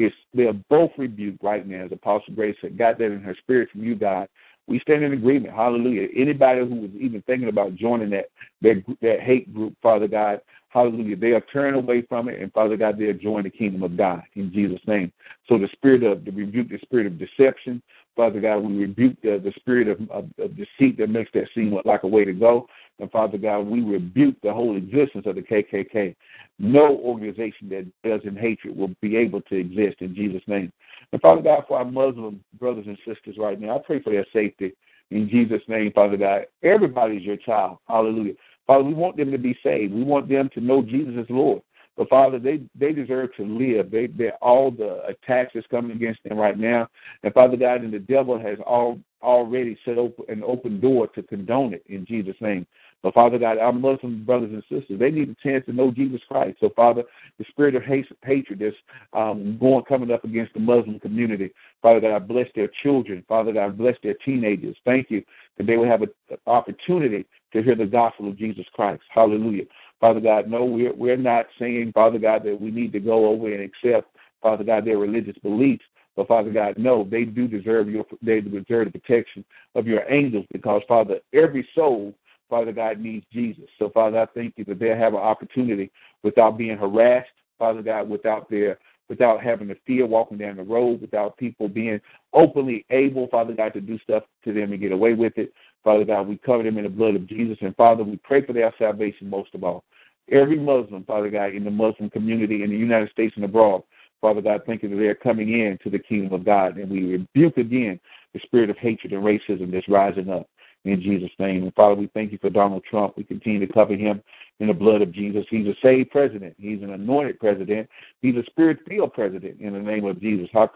is 0.00 0.12
they're 0.34 0.52
both 0.52 0.90
rebuked 0.96 1.42
right 1.42 1.66
now. 1.66 1.84
As 1.84 1.92
Apostle 1.92 2.34
Grace 2.34 2.56
said, 2.60 2.78
got 2.78 2.98
that 2.98 3.12
in 3.12 3.20
her 3.20 3.36
spirit 3.36 3.70
from 3.70 3.84
you, 3.84 3.94
God. 3.94 4.28
We 4.66 4.78
stand 4.80 5.02
in 5.02 5.12
agreement. 5.12 5.54
Hallelujah. 5.54 6.08
Anybody 6.14 6.60
who 6.60 6.76
was 6.76 6.90
even 6.98 7.22
thinking 7.22 7.48
about 7.48 7.74
joining 7.74 8.10
that 8.10 8.30
that, 8.62 8.84
that 9.02 9.20
hate 9.20 9.52
group, 9.52 9.74
Father 9.82 10.06
God, 10.06 10.40
Hallelujah. 10.70 11.16
They 11.16 11.32
are 11.32 11.44
turning 11.52 11.74
away 11.74 12.02
from 12.02 12.28
it, 12.28 12.40
and 12.40 12.52
Father 12.52 12.76
God, 12.76 12.96
they 12.96 13.06
are 13.06 13.12
joining 13.12 13.42
the 13.42 13.50
kingdom 13.50 13.82
of 13.82 13.96
God 13.96 14.22
in 14.36 14.52
Jesus' 14.52 14.80
name. 14.86 15.12
So 15.48 15.58
the 15.58 15.68
spirit 15.72 16.04
of 16.04 16.24
the 16.24 16.30
rebuke, 16.30 16.68
the 16.68 16.78
spirit 16.78 17.06
of 17.06 17.18
deception, 17.18 17.82
Father 18.16 18.40
God, 18.40 18.58
we 18.58 18.76
rebuke 18.76 19.20
the, 19.20 19.40
the 19.42 19.52
spirit 19.56 19.88
of, 19.88 19.98
of, 20.10 20.28
of 20.38 20.56
deceit 20.56 20.96
that 20.98 21.10
makes 21.10 21.30
that 21.34 21.48
seem 21.54 21.76
like 21.84 22.04
a 22.04 22.06
way 22.08 22.24
to 22.24 22.32
go. 22.32 22.68
And 23.00 23.10
Father 23.10 23.38
God, 23.38 23.66
we 23.66 23.80
rebuke 23.80 24.36
the 24.42 24.52
whole 24.52 24.76
existence 24.76 25.26
of 25.26 25.34
the 25.34 25.42
KKK. 25.42 26.14
No 26.58 26.96
organization 26.98 27.68
that 27.70 27.86
does 28.04 28.20
in 28.24 28.36
hatred 28.36 28.76
will 28.76 28.94
be 29.00 29.16
able 29.16 29.40
to 29.42 29.56
exist 29.56 29.96
in 30.00 30.14
Jesus' 30.14 30.42
name. 30.46 30.72
And 31.12 31.20
Father 31.20 31.42
God, 31.42 31.64
for 31.66 31.78
our 31.78 31.84
Muslim 31.84 32.44
brothers 32.58 32.86
and 32.86 32.98
sisters 33.06 33.36
right 33.38 33.58
now, 33.58 33.76
I 33.76 33.78
pray 33.78 34.02
for 34.02 34.12
their 34.12 34.26
safety 34.32 34.72
in 35.10 35.28
Jesus' 35.28 35.62
name, 35.66 35.92
Father 35.92 36.16
God. 36.16 36.46
Everybody's 36.62 37.22
your 37.22 37.38
child. 37.38 37.78
Hallelujah. 37.88 38.34
Father, 38.66 38.84
we 38.84 38.94
want 38.94 39.16
them 39.16 39.32
to 39.32 39.38
be 39.38 39.58
saved. 39.62 39.92
We 39.92 40.04
want 40.04 40.28
them 40.28 40.50
to 40.54 40.60
know 40.60 40.82
Jesus 40.82 41.14
as 41.18 41.26
Lord. 41.28 41.62
But 41.96 42.08
Father, 42.08 42.38
they 42.38 42.62
they 42.78 42.92
deserve 42.92 43.34
to 43.36 43.44
live. 43.44 43.90
They 43.90 44.06
they 44.06 44.30
all 44.40 44.70
the 44.70 45.02
attacks 45.06 45.52
that's 45.54 45.66
coming 45.66 45.96
against 45.96 46.22
them 46.24 46.38
right 46.38 46.58
now, 46.58 46.88
and 47.22 47.34
Father 47.34 47.56
God, 47.56 47.82
and 47.82 47.92
the 47.92 47.98
devil 47.98 48.38
has 48.38 48.58
all 48.66 48.98
already 49.22 49.76
set 49.84 49.98
an 49.98 50.42
open 50.44 50.80
door 50.80 51.06
to 51.08 51.22
condone 51.22 51.74
it 51.74 51.84
in 51.88 52.06
Jesus' 52.06 52.36
name. 52.40 52.66
But 53.02 53.14
Father 53.14 53.38
God, 53.38 53.58
our 53.58 53.72
Muslim 53.72 54.24
brothers 54.24 54.52
and 54.52 54.62
sisters, 54.62 54.98
they 54.98 55.10
need 55.10 55.30
a 55.30 55.36
chance 55.42 55.64
to 55.66 55.72
know 55.72 55.90
Jesus 55.90 56.20
Christ. 56.28 56.58
So 56.60 56.70
Father, 56.76 57.02
the 57.38 57.44
spirit 57.48 57.74
of 57.74 57.82
hate, 57.82 58.06
hatred 58.22 58.58
that's 58.58 58.76
um, 59.14 59.58
going 59.58 59.84
coming 59.84 60.10
up 60.10 60.24
against 60.24 60.52
the 60.52 60.60
Muslim 60.60 61.00
community, 61.00 61.50
Father 61.80 62.00
God, 62.00 62.14
I 62.14 62.18
bless 62.18 62.48
their 62.54 62.68
children. 62.82 63.24
Father 63.26 63.52
God, 63.52 63.78
bless 63.78 63.96
their 64.02 64.14
teenagers. 64.24 64.76
Thank 64.84 65.10
you 65.10 65.22
that 65.56 65.66
they 65.66 65.76
will 65.76 65.88
have 65.88 66.02
an 66.02 66.10
opportunity 66.46 67.26
to 67.52 67.62
hear 67.62 67.74
the 67.74 67.86
gospel 67.86 68.28
of 68.28 68.36
Jesus 68.36 68.66
Christ. 68.74 69.02
Hallelujah. 69.10 69.64
Father 70.00 70.20
God, 70.20 70.48
no, 70.48 70.64
we're, 70.64 70.94
we're 70.94 71.16
not 71.16 71.46
saying, 71.58 71.92
Father 71.92 72.18
God, 72.18 72.44
that 72.44 72.60
we 72.60 72.70
need 72.70 72.92
to 72.92 73.00
go 73.00 73.26
over 73.26 73.52
and 73.52 73.62
accept, 73.62 74.16
Father 74.42 74.64
God, 74.64 74.84
their 74.84 74.98
religious 74.98 75.36
beliefs. 75.42 75.84
But 76.16 76.28
Father 76.28 76.50
God, 76.50 76.76
no, 76.76 77.04
they 77.04 77.24
do 77.24 77.46
deserve 77.46 77.88
your 77.88 78.04
they 78.20 78.40
deserve 78.40 78.92
the 78.92 78.98
protection 78.98 79.44
of 79.74 79.86
your 79.86 80.02
angels 80.10 80.44
because 80.52 80.82
Father, 80.88 81.20
every 81.32 81.66
soul, 81.74 82.14
Father 82.48 82.72
God, 82.72 82.98
needs 82.98 83.24
Jesus. 83.32 83.64
So 83.78 83.90
Father, 83.90 84.20
I 84.20 84.26
thank 84.34 84.54
you 84.56 84.64
that 84.64 84.78
they'll 84.78 84.96
have 84.96 85.14
an 85.14 85.20
opportunity 85.20 85.90
without 86.22 86.58
being 86.58 86.76
harassed, 86.76 87.30
Father 87.58 87.82
God, 87.82 88.08
without 88.08 88.50
their 88.50 88.78
without 89.08 89.42
having 89.42 89.68
to 89.68 89.76
fear 89.86 90.06
walking 90.06 90.38
down 90.38 90.56
the 90.56 90.62
road, 90.62 91.00
without 91.00 91.36
people 91.36 91.68
being 91.68 92.00
openly 92.32 92.86
able, 92.90 93.26
Father 93.28 93.52
God, 93.52 93.72
to 93.74 93.80
do 93.80 93.98
stuff 93.98 94.22
to 94.44 94.52
them 94.52 94.72
and 94.72 94.80
get 94.80 94.92
away 94.92 95.14
with 95.14 95.36
it. 95.36 95.52
Father 95.84 96.04
God, 96.04 96.28
we 96.28 96.36
cover 96.38 96.62
them 96.62 96.78
in 96.78 96.84
the 96.84 96.90
blood 96.90 97.16
of 97.16 97.26
Jesus. 97.26 97.58
And 97.60 97.74
Father, 97.76 98.04
we 98.04 98.16
pray 98.16 98.44
for 98.44 98.52
their 98.52 98.72
salvation 98.78 99.30
most 99.30 99.54
of 99.54 99.64
all. 99.64 99.84
Every 100.30 100.58
Muslim, 100.58 101.04
Father 101.04 101.30
God, 101.30 101.54
in 101.54 101.64
the 101.64 101.70
Muslim 101.70 102.10
community 102.10 102.62
in 102.62 102.70
the 102.70 102.76
United 102.76 103.10
States 103.10 103.34
and 103.36 103.44
abroad, 103.44 103.82
Father 104.20 104.42
God, 104.42 104.62
thank 104.66 104.82
you 104.82 104.88
that 104.90 104.96
they're 104.96 105.14
coming 105.14 105.60
in 105.60 105.78
to 105.82 105.90
the 105.90 105.98
kingdom 105.98 106.32
of 106.32 106.44
God. 106.44 106.76
And 106.76 106.90
we 106.90 107.04
rebuke 107.04 107.56
again 107.56 107.98
the 108.34 108.40
spirit 108.40 108.70
of 108.70 108.76
hatred 108.76 109.12
and 109.12 109.24
racism 109.24 109.72
that's 109.72 109.88
rising 109.88 110.28
up 110.28 110.48
in 110.84 111.00
Jesus' 111.00 111.30
name. 111.38 111.62
And 111.64 111.74
Father, 111.74 111.94
we 111.94 112.08
thank 112.14 112.32
you 112.32 112.38
for 112.38 112.50
Donald 112.50 112.84
Trump. 112.84 113.16
We 113.16 113.24
continue 113.24 113.66
to 113.66 113.72
cover 113.72 113.94
him 113.94 114.22
in 114.60 114.68
the 114.68 114.74
blood 114.74 115.02
of 115.02 115.12
Jesus. 115.12 115.46
He's 115.50 115.66
a 115.66 115.74
saved 115.82 116.10
president. 116.10 116.54
He's 116.58 116.82
an 116.82 116.92
anointed 116.92 117.40
president. 117.40 117.88
He's 118.20 118.36
a 118.36 118.44
spirit 118.44 118.78
filled 118.86 119.14
president 119.14 119.60
in 119.60 119.72
the 119.72 119.80
name 119.80 120.04
of 120.04 120.20
Jesus. 120.20 120.48
I 120.54 120.68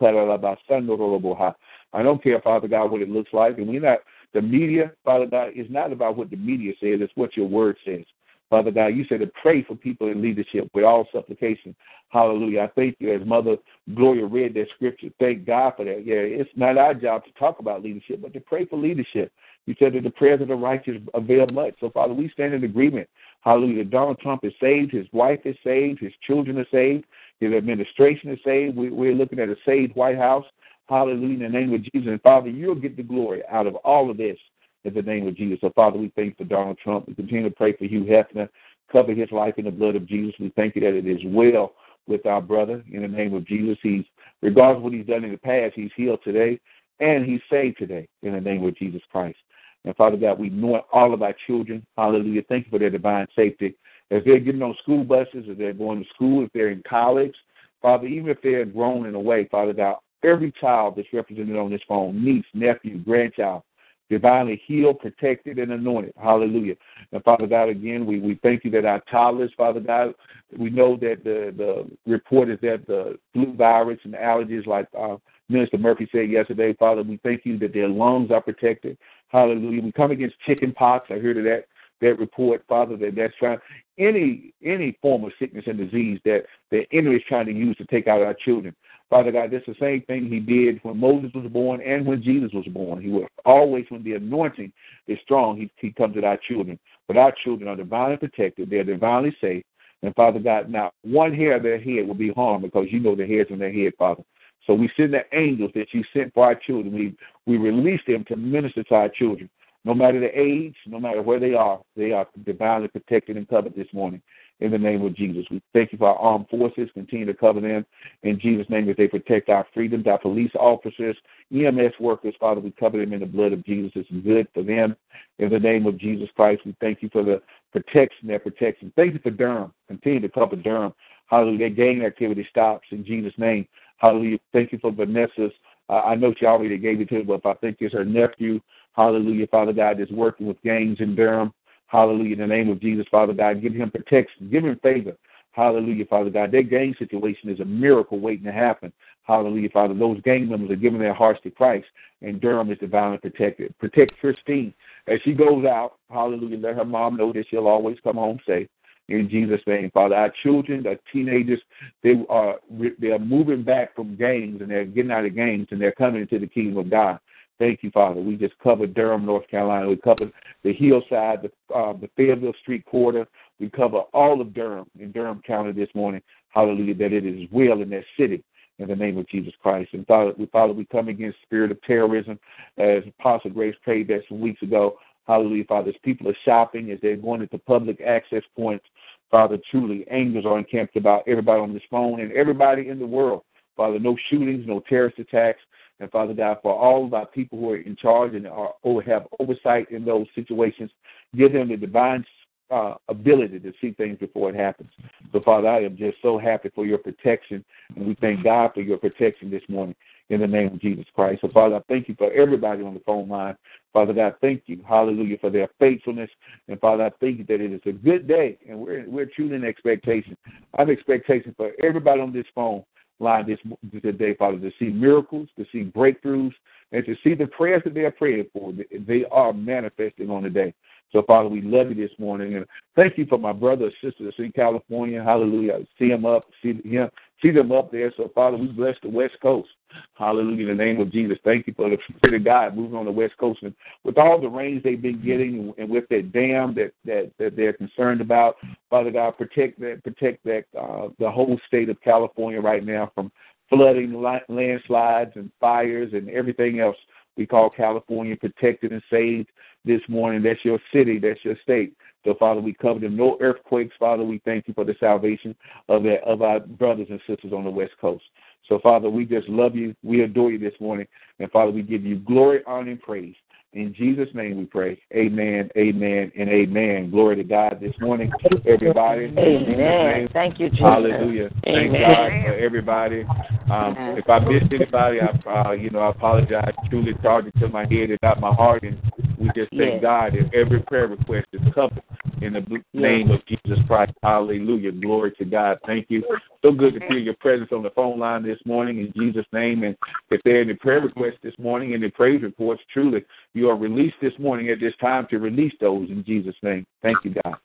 don't 2.03 2.23
care, 2.23 2.41
Father 2.41 2.69
God, 2.69 2.91
what 2.91 3.03
it 3.03 3.11
looks 3.11 3.33
like. 3.33 3.59
And 3.59 3.69
we're 3.69 3.81
not, 3.81 3.99
the 4.35 4.43
media, 4.43 4.93
Father 5.05 5.27
God, 5.27 5.53
is 5.55 5.67
not 5.71 5.93
about 5.93 6.17
what 6.17 6.31
the 6.31 6.37
media 6.37 6.73
says, 6.81 7.01
it's 7.01 7.13
what 7.15 7.37
your 7.37 7.47
word 7.47 7.77
says. 7.85 8.05
Father 8.51 8.71
God, 8.71 8.89
you 8.89 9.05
said 9.09 9.21
to 9.21 9.31
pray 9.41 9.63
for 9.65 9.75
people 9.75 10.09
in 10.09 10.21
leadership 10.21 10.69
with 10.75 10.85
all 10.85 11.09
supplication. 11.13 11.75
Hallelujah. 12.11 12.61
I 12.61 12.67
thank 12.77 12.97
you 13.01 13.13
as 13.13 13.27
Mother 13.27 13.57
Gloria 13.95 14.27
read 14.27 14.55
that 14.55 14.67
scripture. 14.75 15.09
Thank 15.19 15.47
God 15.47 15.73
for 15.77 15.85
that. 15.85 16.05
Yeah, 16.05 16.17
it's 16.17 16.51
not 16.55 16.79
our 16.79 16.95
job 16.95 17.25
to 17.25 17.33
talk 17.33 17.59
about 17.59 17.83
leadership, 17.83 18.21
but 18.21 18.33
to 18.35 18.41
pray 18.41 18.67
for 18.67 18.79
leadership. 18.79 19.33
You 19.67 19.75
said 19.79 19.95
that 19.95 20.03
the 20.03 20.11
prayers 20.11 20.43
of 20.43 20.49
the 20.49 20.55
righteous 20.55 21.01
avail 21.15 21.47
much. 21.47 21.75
So, 21.81 21.91
Father, 21.91 22.13
we 22.13 22.29
stand 22.29 22.55
in 22.55 22.65
agreement. 22.65 23.09
Hallelujah. 23.41 23.85
Donald 23.85 24.19
Trump 24.21 24.45
is 24.45 24.53
saved. 24.61 24.93
His 24.93 25.07
wife 25.13 25.41
is 25.45 25.57
saved. 25.65 26.01
His 26.01 26.13
children 26.27 26.59
are 26.59 26.67
saved. 26.71 27.07
His 27.41 27.53
administration 27.53 28.31
is 28.31 28.39
saved. 28.45 28.77
We, 28.77 28.91
we're 28.91 29.15
looking 29.15 29.41
at 29.41 29.49
a 29.49 29.57
saved 29.67 29.97
White 29.97 30.19
House. 30.19 30.47
Hallelujah. 30.89 31.35
In 31.35 31.41
the 31.41 31.49
name 31.49 31.73
of 31.73 31.83
Jesus. 31.83 32.09
And 32.09 32.21
Father, 32.23 32.51
you'll 32.51 32.75
get 32.75 32.97
the 32.97 33.03
glory 33.03 33.43
out 33.51 33.67
of 33.67 33.77
all 33.77 34.11
of 34.11 34.17
this 34.17 34.39
in 34.85 34.95
the 34.95 35.03
name 35.03 35.27
of 35.27 35.37
Jesus. 35.37 35.59
So, 35.61 35.73
Father, 35.75 35.99
we 35.99 36.13
thank 36.15 36.37
for 36.37 36.45
Donald 36.45 36.79
Trump. 36.79 37.09
We 37.09 37.15
continue 37.15 37.49
to 37.49 37.55
pray 37.55 37.73
for 37.73 37.85
Hugh 37.85 38.05
Hefner. 38.05 38.49
cover 38.93 39.13
his 39.13 39.31
life 39.33 39.55
in 39.57 39.65
the 39.65 39.71
blood 39.71 39.97
of 39.97 40.07
Jesus. 40.07 40.35
We 40.39 40.53
thank 40.57 40.77
you 40.77 40.83
that 40.83 40.95
it 40.95 41.07
is 41.07 41.21
well 41.25 41.73
with 42.07 42.27
our 42.27 42.43
brother 42.43 42.85
in 42.93 43.03
the 43.03 43.09
name 43.09 43.35
of 43.35 43.47
Jesus. 43.47 43.79
He's, 43.83 44.05
regardless 44.43 44.79
of 44.79 44.83
what 44.83 44.93
he's 44.93 45.07
done 45.07 45.25
in 45.25 45.33
the 45.33 45.39
past, 45.39 45.73
he's 45.75 45.91
healed 45.97 46.21
today 46.23 46.61
and 47.01 47.25
he's 47.25 47.41
saved 47.51 47.79
today 47.79 48.07
in 48.23 48.33
the 48.33 48.41
name 48.41 48.65
of 48.65 48.77
Jesus 48.77 49.01
Christ. 49.11 49.39
And 49.85 49.97
Father 49.97 50.17
God, 50.17 50.39
we 50.39 50.51
know 50.51 50.83
all 50.93 51.13
of 51.13 51.23
our 51.23 51.35
children. 51.47 51.85
Hallelujah. 51.97 52.43
Thank 52.49 52.67
you 52.67 52.71
for 52.71 52.79
their 52.79 52.91
divine 52.91 53.27
safety. 53.35 53.75
As 54.11 54.23
they're 54.25 54.39
getting 54.39 54.63
on 54.63 54.77
school 54.83 55.03
buses, 55.03 55.47
as 55.51 55.57
they're 55.57 55.73
going 55.73 56.03
to 56.03 56.09
school, 56.15 56.45
if 56.45 56.53
they're 56.53 56.71
in 56.71 56.83
college, 56.89 57.35
Father, 57.83 58.07
even 58.07 58.29
if 58.31 58.41
they're 58.43 58.65
grown 58.65 59.07
in 59.07 59.15
a 59.15 59.21
way, 59.21 59.47
Father 59.51 59.73
God, 59.73 59.97
every 60.25 60.53
child 60.61 60.95
that's 60.97 61.13
represented 61.13 61.57
on 61.57 61.71
this 61.71 61.83
phone, 61.87 62.25
niece, 62.25 62.45
nephew, 62.55 62.99
grandchild, 62.99 63.63
divinely 64.11 64.61
healed, 64.67 65.01
protected, 65.01 65.59
and 65.59 65.73
anointed. 65.73 66.13
Hallelujah. 66.21 66.75
And 67.13 67.23
Father 67.25 67.47
God, 67.47 67.69
again, 67.69 68.07
we, 68.07 68.21
we 68.21 68.39
thank 68.43 68.65
you 68.65 68.71
that 68.73 68.85
our 68.85 69.01
toddlers, 69.11 69.53
Father 69.57 69.81
God, 69.81 70.15
we 70.57 70.71
know 70.71 70.97
that 70.97 71.25
the, 71.25 71.55
the 71.57 71.91
report 72.11 72.51
is 72.51 72.59
that 72.63 72.87
the 72.87 73.19
flu 73.33 73.55
virus 73.55 73.99
and 74.05 74.15
allergies, 74.15 74.67
like 74.67 74.89
uh, 74.99 75.17
Minister 75.49 75.79
Murphy 75.79 76.09
said 76.13 76.31
yesterday, 76.31 76.75
Father, 76.75 77.03
we 77.03 77.19
thank 77.23 77.45
you 77.45 77.59
that 77.59 77.73
their 77.73 77.89
lungs 77.89 78.31
are 78.31 78.41
protected. 78.41 78.99
Hallelujah. 79.29 79.83
We 79.83 79.93
come 79.93 80.11
against 80.11 80.37
chicken 80.47 80.73
pox. 80.73 81.07
I 81.11 81.19
heard 81.19 81.39
of 81.39 81.45
that 81.45 81.65
that 82.01 82.19
report, 82.19 82.63
Father, 82.69 82.97
that 82.97 83.15
that's 83.17 83.35
trying 83.39 83.59
any 83.99 84.53
any 84.63 84.97
form 85.01 85.25
of 85.25 85.33
sickness 85.39 85.65
and 85.67 85.79
disease 85.79 86.21
that 86.25 86.45
the 86.71 86.87
enemy 86.93 87.17
is 87.17 87.23
trying 87.29 87.47
to 87.47 87.53
use 87.53 87.77
to 87.77 87.87
take 87.87 88.09
out 88.09 88.23
our 88.23 88.35
children. 88.35 88.75
Father 89.11 89.31
God, 89.31 89.51
that's 89.53 89.67
the 89.67 89.75
same 89.79 90.03
thing 90.03 90.27
he 90.27 90.41
did 90.41 90.81
when 90.83 90.99
Moses 90.99 91.31
was 91.35 91.47
born 91.47 91.81
and 91.83 92.07
when 92.07 92.23
Jesus 92.23 92.51
was 92.53 92.67
born. 92.67 93.03
He 93.03 93.11
will 93.11 93.27
always, 93.45 93.85
when 93.89 94.03
the 94.03 94.15
anointing 94.15 94.73
is 95.07 95.19
strong, 95.23 95.57
he, 95.57 95.71
he 95.77 95.93
comes 95.93 96.17
at 96.17 96.25
our 96.25 96.39
children. 96.49 96.79
But 97.07 97.19
our 97.19 97.33
children 97.45 97.69
are 97.69 97.77
divinely 97.77 98.17
protected. 98.17 98.71
They're 98.71 98.85
divinely 98.85 99.37
safe. 99.41 99.63
And 100.03 100.15
Father 100.15 100.41
God, 100.41 100.69
now 100.69 100.91
one 101.03 101.35
hair 101.35 101.57
of 101.57 101.63
their 101.63 101.81
head 101.81 102.07
will 102.07 102.15
be 102.15 102.33
harmed 102.33 102.65
because 102.65 102.87
you 102.91 103.01
know 103.01 103.15
the 103.15 103.27
hairs 103.27 103.49
on 103.51 103.59
their 103.59 103.73
head, 103.73 103.93
Father. 103.99 104.23
So 104.67 104.75
we 104.75 104.91
send 104.97 105.13
the 105.13 105.25
angels 105.33 105.73
that 105.75 105.93
you 105.93 106.03
sent 106.13 106.33
for 106.33 106.45
our 106.45 106.55
children. 106.55 106.95
We 106.95 107.15
we 107.47 107.59
release 107.59 108.01
them 108.07 108.25
to 108.29 108.37
minister 108.37 108.83
to 108.85 108.95
our 108.95 109.09
children. 109.11 109.51
No 109.85 109.93
matter 109.93 110.19
the 110.19 110.39
age, 110.39 110.75
no 110.87 110.99
matter 110.99 111.21
where 111.21 111.39
they 111.39 111.53
are, 111.53 111.81
they 111.97 112.13
are 112.13 112.27
divinely 112.45 112.89
protected 112.89 113.37
and 113.37 113.49
covered 113.49 113.75
this 113.75 113.93
morning 113.93 114.23
in 114.61 114.71
the 114.71 114.79
name 114.79 115.05
of 115.05 115.15
Jesus. 115.15 115.45
We 115.51 115.61
thank 115.73 115.93
you 115.93 115.99
for 115.99 116.09
our 116.09 116.19
armed 116.19 116.49
forces. 116.49 116.89
Continue 116.95 117.27
to 117.27 117.35
cover 117.35 117.61
them 117.61 117.85
in 118.23 118.39
Jesus' 118.39 118.69
name 118.71 118.89
as 118.89 118.97
they 118.97 119.09
protect 119.09 119.49
our 119.49 119.67
freedoms, 119.75 120.07
our 120.07 120.19
police 120.19 120.53
officers, 120.55 121.17
EMS 121.53 121.95
workers. 122.01 122.35
Father, 122.39 122.61
we 122.61 122.71
cover 122.71 122.99
them 122.99 123.13
in 123.13 123.21
the 123.21 123.27
blood 123.27 123.53
of 123.53 123.65
Jesus. 123.65 123.93
It's 123.95 124.25
good 124.25 124.47
for 124.55 124.63
them. 124.63 124.97
In 125.39 125.51
the 125.51 125.59
name 125.59 125.87
of 125.87 125.99
Jesus 125.99 126.29
Christ, 126.37 126.63
we 126.65 126.77
thank 126.81 127.03
you 127.03 127.11
for 127.13 127.23
the 127.23 127.43
protection, 127.73 128.29
their 128.29 128.39
protection. 128.39 128.93
Thank 128.97 129.15
you 129.15 129.21
for 129.21 129.31
Durham. 129.31 129.73
Continue 129.89 130.21
to 130.21 130.29
cover 130.29 130.57
Durham. 130.57 130.95
Hallelujah. 131.27 131.59
Their 131.59 131.71
gang 131.71 132.05
activity 132.05 132.47
stops 132.49 132.87
in 132.91 133.05
Jesus' 133.05 133.35
name. 133.37 133.67
Hallelujah. 133.99 134.39
Thank 134.53 134.73
you 134.73 134.79
for 134.79 134.93
Vanessa's. 134.93 135.53
Uh, 135.89 136.01
I 136.01 136.15
know 136.15 136.33
she 136.39 136.47
already 136.47 136.79
gave 136.79 137.01
it 137.01 137.09
to 137.11 137.17
her, 137.17 137.25
but 137.25 137.45
I 137.45 137.55
think 137.55 137.79
it's 137.81 137.95
her 137.95 138.05
nephew. 138.05 138.61
Hallelujah, 138.93 139.47
Father 139.49 139.73
God, 139.73 140.01
is 140.01 140.11
working 140.11 140.47
with 140.47 140.63
gangs 140.63 141.01
in 141.01 141.15
Durham. 141.15 141.53
Hallelujah. 141.87 142.35
In 142.35 142.41
the 142.41 142.47
name 142.47 142.71
of 142.71 142.81
Jesus, 142.81 143.07
Father 143.11 143.33
God, 143.33 143.63
give 143.63 143.75
him 143.75 143.91
protection, 143.91 144.51
give 144.51 144.65
him 144.65 144.79
favor. 144.83 145.17
Hallelujah, 145.53 146.07
Father 146.07 146.31
God. 146.31 146.51
Their 146.51 146.65
gang 146.65 146.97
situation 146.99 147.49
is 147.49 147.61
a 147.61 147.65
miracle 147.65 148.19
waiting 148.19 148.45
to 148.45 148.53
happen. 148.53 148.93
Hallelujah, 149.23 149.71
Father. 149.71 149.95
Those 149.95 150.21
gang 150.23 150.49
members 150.49 150.71
are 150.71 150.77
giving 150.77 150.99
their 150.99 151.15
hearts 151.15 151.41
to 151.45 151.51
Christ, 151.51 151.87
and 152.23 152.41
Durham 152.41 152.73
is 152.73 152.79
divinely 152.79 153.19
protected. 153.19 153.77
Protect 153.79 154.19
Christine 154.19 154.75
as 155.07 155.21
she 155.25 155.33
goes 155.33 155.65
out. 155.65 155.95
Hallelujah. 156.11 156.59
Let 156.59 156.77
her 156.77 156.85
mom 156.85 157.17
know 157.17 157.33
that 157.33 157.45
she'll 157.49 157.69
always 157.69 157.99
come 158.03 158.17
home 158.17 158.41
safe. 158.47 158.69
In 159.09 159.29
Jesus' 159.29 159.61
name, 159.67 159.91
Father, 159.93 160.17
our 160.17 160.33
children, 160.43 160.87
our 160.87 160.97
teenagers, 161.13 161.61
they 162.03 162.25
are 162.31 162.59
they 162.99 163.09
are 163.09 163.19
moving 163.19 163.63
back 163.63 163.95
from 163.95 164.17
gangs 164.17 164.63
and 164.63 164.71
they're 164.71 164.87
getting 164.87 165.13
out 165.13 165.27
of 165.27 165.37
gangs 165.37 165.69
and 165.71 165.81
they're 165.81 165.93
coming 165.93 166.23
into 166.23 166.39
the 166.39 166.47
kingdom 166.47 166.79
of 166.79 166.91
God. 166.91 167.21
Thank 167.59 167.83
you, 167.83 167.91
Father. 167.93 168.21
We 168.21 168.37
just 168.37 168.59
covered 168.59 168.95
Durham, 168.95 169.25
North 169.25 169.49
Carolina. 169.49 169.89
We 169.89 169.97
covered 169.97 170.33
the 170.65 170.73
hillside, 170.73 171.43
the, 171.43 171.75
uh, 171.75 171.93
the 171.93 172.11
Fayetteville 172.17 172.55
Street 172.61 172.85
corridor. 172.85 173.29
We 173.61 173.71
cover 173.71 173.99
all 174.13 174.41
of 174.41 174.53
Durham 174.53 174.87
in 174.99 175.13
Durham 175.13 175.41
County 175.47 175.73
this 175.73 175.89
morning. 175.95 176.21
Hallelujah, 176.49 176.95
that 176.97 177.13
it 177.13 177.25
is 177.25 177.49
well 177.53 177.81
in 177.81 177.91
that 177.91 178.05
city 178.19 178.43
in 178.79 178.89
the 178.89 178.97
name 178.97 179.19
of 179.19 179.29
Jesus 179.29 179.53
Christ. 179.63 179.91
And 179.93 180.07
Father, 180.07 180.33
we, 180.37 180.47
Father, 180.47 180.73
we 180.73 180.85
come 180.87 181.09
against 181.09 181.43
spirit 181.43 181.71
of 181.71 181.81
terrorism, 181.83 182.39
as 182.77 183.05
Apostle 183.21 183.51
Grace 183.51 183.77
prayed 183.83 184.09
that 184.09 184.23
some 184.29 184.41
weeks 184.41 184.63
ago. 184.63 184.99
Hallelujah, 185.27 185.65
Father. 185.65 185.91
As 185.91 185.97
people 186.03 186.29
are 186.29 186.37
shopping, 186.45 186.91
as 186.91 186.99
they're 187.01 187.17
going 187.17 187.41
into 187.41 187.59
public 187.59 188.01
access 188.01 188.43
points, 188.57 188.85
Father, 189.31 189.59
truly, 189.71 190.05
angels 190.11 190.45
are 190.45 190.59
encamped 190.59 190.97
about 190.97 191.23
everybody 191.27 191.61
on 191.61 191.73
this 191.73 191.83
phone 191.91 192.21
and 192.21 192.33
everybody 192.33 192.89
in 192.89 192.99
the 192.99 193.07
world. 193.07 193.43
Father, 193.77 193.99
no 193.99 194.17
shootings, 194.31 194.67
no 194.67 194.81
terrorist 194.89 195.19
attacks. 195.19 195.61
And 196.01 196.11
Father 196.11 196.35
God, 196.35 196.59
for 196.63 196.75
all 196.75 197.05
of 197.05 197.15
our 197.15 197.27
people 197.27 197.59
who 197.59 197.71
are 197.71 197.77
in 197.77 197.97
charge 197.97 198.35
and 198.35 198.47
are 198.47 198.75
have 199.07 199.27
oversight 199.39 199.91
in 199.91 200.05
those 200.05 200.27
situations, 200.35 200.91
give 201.37 201.53
them 201.53 201.69
the 201.69 201.77
divine 201.77 202.25
uh, 202.71 202.95
ability 203.09 203.61
to 203.61 203.73
see 203.81 203.93
things 203.93 204.19
before 204.19 204.51
it 204.51 204.57
happens. 204.57 204.91
So, 205.33 205.41
Father, 205.41 205.69
I 205.69 205.85
am 205.85 205.97
just 205.97 206.19
so 206.23 206.39
happy 206.39 206.71
for 206.75 206.87
your 206.87 206.99
protection, 206.99 207.65
and 207.95 208.07
we 208.07 208.15
thank 208.15 208.43
God 208.43 208.73
for 208.75 208.81
your 208.81 208.99
protection 208.99 209.51
this 209.51 209.63
morning 209.69 209.95
in 210.31 210.41
the 210.41 210.47
name 210.47 210.69
of 210.69 210.81
Jesus 210.81 211.05
Christ. 211.15 211.43
So, 211.43 211.49
Father, 211.49 211.77
I 211.77 211.81
thank 211.89 212.09
you 212.09 212.15
for 212.17 212.33
everybody 212.33 212.83
on 212.83 212.95
the 212.95 213.01
phone 213.01 213.29
line. 213.29 213.57
Father 213.93 214.13
God, 214.13 214.35
thank 214.41 214.63
you, 214.67 214.83
hallelujah, 214.89 215.39
for 215.39 215.51
their 215.51 215.69
faithfulness. 215.79 216.31
And 216.69 216.81
Father, 216.81 217.05
I 217.05 217.11
thank 217.21 217.39
you 217.39 217.45
that 217.45 217.61
it 217.61 217.73
is 217.73 217.83
a 217.87 217.93
good 217.93 218.27
day, 218.27 218.59
and 218.69 218.79
we're, 218.79 219.05
we're 219.09 219.27
truly 219.27 219.57
in 219.57 219.65
expectation. 219.65 220.37
I 220.77 220.81
have 220.81 220.91
expectation 220.91 221.55
for 221.57 221.73
everybody 221.83 222.21
on 222.21 222.33
this 222.33 222.47
phone 222.55 222.83
line 223.19 223.47
this 223.47 223.59
today, 224.03 224.35
Father, 224.35 224.59
to 224.59 224.71
see 224.79 224.87
miracles, 224.87 225.49
to 225.57 225.65
see 225.73 225.85
breakthroughs, 225.85 226.53
and 226.93 227.05
to 227.07 227.15
see 227.25 227.35
the 227.35 227.47
prayers 227.47 227.83
that 227.85 227.95
they 227.95 228.05
are 228.05 228.11
praying 228.11 228.47
for. 228.53 228.73
They 229.07 229.25
are 229.31 229.53
manifesting 229.53 230.31
on 230.31 230.43
the 230.43 230.51
day. 230.51 230.75
So, 231.15 231.23
Father, 231.23 231.49
we 231.49 231.61
love 231.61 231.91
you 231.91 231.95
this 231.95 232.19
morning. 232.19 232.57
And 232.57 232.67
thank 232.97 233.17
you 233.17 233.25
for 233.27 233.39
my 233.39 233.53
brother 233.53 233.85
and 233.85 233.95
sister 234.03 234.25
that's 234.25 234.39
in 234.39 234.51
California. 234.51 235.23
Hallelujah. 235.23 235.79
See 235.97 236.09
him 236.09 236.27
up, 236.27 236.43
see 236.61 236.81
him, 236.85 237.09
see 237.41 237.53
them 237.53 237.71
up 237.71 237.93
there. 237.93 238.13
So, 238.17 238.33
Father, 238.35 238.57
we 238.57 238.67
bless 238.67 238.97
the 239.01 239.09
West 239.09 239.35
Coast. 239.41 239.69
Hallelujah. 240.15 240.71
In 240.71 240.77
the 240.77 240.85
name 240.85 241.01
of 241.01 241.13
Jesus. 241.13 241.39
Thank 241.45 241.69
you 241.69 241.75
for 241.75 241.89
the 241.89 241.99
Spirit 242.17 242.41
of 242.41 242.45
God 242.45 242.77
moving 242.77 242.97
on 242.97 243.05
the 243.05 243.13
West 243.13 243.37
Coast. 243.39 243.63
And 243.63 243.73
with 244.03 244.19
all 244.19 244.41
the 244.41 244.49
rains 244.49 244.83
they've 244.83 245.01
been 245.01 245.25
getting 245.25 245.73
and 245.79 245.89
with 245.89 246.09
that 246.09 246.33
dam 246.33 246.75
that, 246.75 246.91
that, 247.05 247.31
that 247.39 247.55
they're 247.55 247.75
concerned 247.75 248.21
about, 248.21 248.57
Father 248.91 249.13
God, 249.13 249.39
protect 249.39 249.79
that, 249.81 250.03
protect 250.03 250.43
that, 250.45 250.65
uh, 250.77 251.11
the 251.21 251.31
whole 251.31 251.61
state 251.69 251.91
of 251.91 252.01
California 252.01 252.61
right 252.61 252.85
now 252.85 253.13
from 253.15 253.31
flooding, 253.69 254.21
landslides, 254.49 255.33
and 255.37 255.53
fires 255.61 256.11
and 256.13 256.29
everything 256.29 256.81
else 256.81 256.97
we 257.37 257.47
call 257.47 257.71
California 257.71 258.37
protected 258.37 258.93
and 258.93 259.03
saved 259.11 259.49
this 259.85 260.01
morning. 260.09 260.43
That's 260.43 260.65
your 260.65 260.79
city. 260.93 261.19
That's 261.19 261.45
your 261.45 261.57
state. 261.63 261.97
So, 262.25 262.35
Father, 262.39 262.61
we 262.61 262.73
cover 262.73 263.01
them. 263.01 263.17
No 263.17 263.37
earthquakes. 263.41 263.95
Father, 263.99 264.25
we 264.25 264.41
thank 264.45 264.67
you 264.67 264.75
for 264.75 264.85
the 264.85 264.95
salvation 264.99 265.55
of, 265.89 266.05
the, 266.05 266.17
of 266.23 266.43
our 266.43 266.61
brothers 266.61 267.09
and 267.11 267.21
sisters 267.27 267.53
on 267.53 267.65
the 267.65 267.71
West 267.71 267.93
Coast. 268.01 268.25
So, 268.69 268.79
Father, 268.83 269.11
we 269.11 269.27
just 269.27 269.49
love 269.49 269.77
you. 269.77 269.95
We 270.03 270.23
adore 270.23 270.51
you 270.51 270.59
this 270.59 270.79
morning. 270.81 271.07
And, 271.39 271.51
Father, 271.51 271.71
we 271.71 271.83
give 271.83 272.05
you 272.05 272.17
glory, 272.17 272.61
honor, 272.67 272.93
and 272.93 273.01
praise. 273.01 273.35
In 273.75 273.93
Jesus' 273.93 274.29
name 274.35 274.59
we 274.59 274.65
pray. 274.67 275.01
Amen, 275.13 275.69
amen, 275.77 276.31
and 276.39 276.49
amen. 276.49 277.11
Glory 277.11 277.35
to 277.37 277.45
God 277.45 277.79
this 277.81 277.93
morning, 278.01 278.33
everybody. 278.67 279.25
Amen. 279.37 280.29
Thank 280.33 280.61
you, 280.61 280.71
Jesus. 280.71 280.85
Hallelujah. 280.85 281.51
Amen. 281.67 281.91
Thank 281.91 282.01
God 282.01 282.31
for 282.45 282.55
everybody. 282.55 283.25
Um, 283.71 283.97
if 284.17 284.29
I 284.31 284.39
missed 284.39 284.73
anybody, 284.73 285.19
I, 285.21 285.51
uh, 285.51 285.73
you 285.73 285.91
know, 285.91 286.01
I 286.01 286.11
apologize. 286.11 286.73
Truly 286.89 287.15
charged 287.21 287.49
it 287.49 287.59
to 287.59 287.69
my 287.69 287.83
head 287.83 288.11
and 288.11 288.19
not 288.23 288.41
my 288.41 288.55
heart. 288.55 288.85
And 288.85 288.97
we 289.41 289.47
just 289.47 289.71
thank 289.71 289.95
Yes. 289.95 290.03
God 290.03 290.35
that 290.35 290.55
every 290.55 290.81
prayer 290.81 291.09
request 291.09 291.49
is 291.53 291.61
covered 291.75 292.03
in 292.43 292.53
the 292.53 292.83
name 292.93 293.33
of 293.33 293.45
Jesus 293.47 293.79
Christ. 293.89 294.13
Hallelujah. 294.23 294.93
Glory 294.93 295.33
to 295.33 295.45
God. 295.45 295.79
Thank 295.85 296.07
you. 296.11 296.23
So 296.65 296.73
good 296.73 296.95
to 296.95 297.01
feel 297.09 297.19
your 297.19 297.35
presence 297.35 297.69
on 297.73 297.83
the 297.83 297.91
phone 297.91 298.19
line 298.19 298.43
this 298.43 298.59
morning 298.65 298.99
in 298.99 299.13
Jesus' 299.15 299.45
name. 299.53 299.83
And 299.83 299.95
if 300.31 300.41
there 300.45 300.57
are 300.59 300.63
any 300.63 300.73
prayer 300.73 301.01
requests 301.03 301.39
this 301.43 301.53
morning, 301.59 301.93
and 301.93 302.03
any 302.03 302.11
praise 302.11 302.43
reports, 302.43 302.81
truly, 302.91 303.23
you 303.53 303.69
are 303.69 303.77
released 303.77 304.17
this 304.23 304.33
morning 304.39 304.71
at 304.71 304.81
this 304.81 304.95
time 304.99 305.27
to 305.29 305.37
release 305.39 305.75
those 305.79 306.09
in 306.09 306.25
Jesus' 306.25 306.57
name. 306.63 306.87
Thank 307.03 307.19
you, 307.23 307.35
God. 307.45 307.57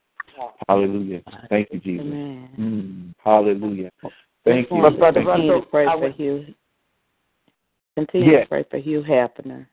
Hallelujah. 0.67 1.21
Thank 1.49 1.69
you, 1.71 1.79
Jesus. 1.79 2.05
Amen. 2.05 2.49
Mm, 2.59 3.13
hallelujah. 3.23 3.89
Thank 4.43 4.69
you. 4.69 4.81
But 4.81 4.97
Brother 4.97 5.23
Thank 5.23 5.43
you. 5.43 5.51
Continue 5.53 5.65
pray 5.71 5.85
for 5.85 5.97
would- 5.99 6.13
Hugh. 6.15 6.53
Continue 7.95 8.31
Yes. 8.31 8.43
to 8.43 8.49
pray 8.49 8.63
for 8.63 8.77
Hugh 8.79 9.01
Hefner. 9.01 9.65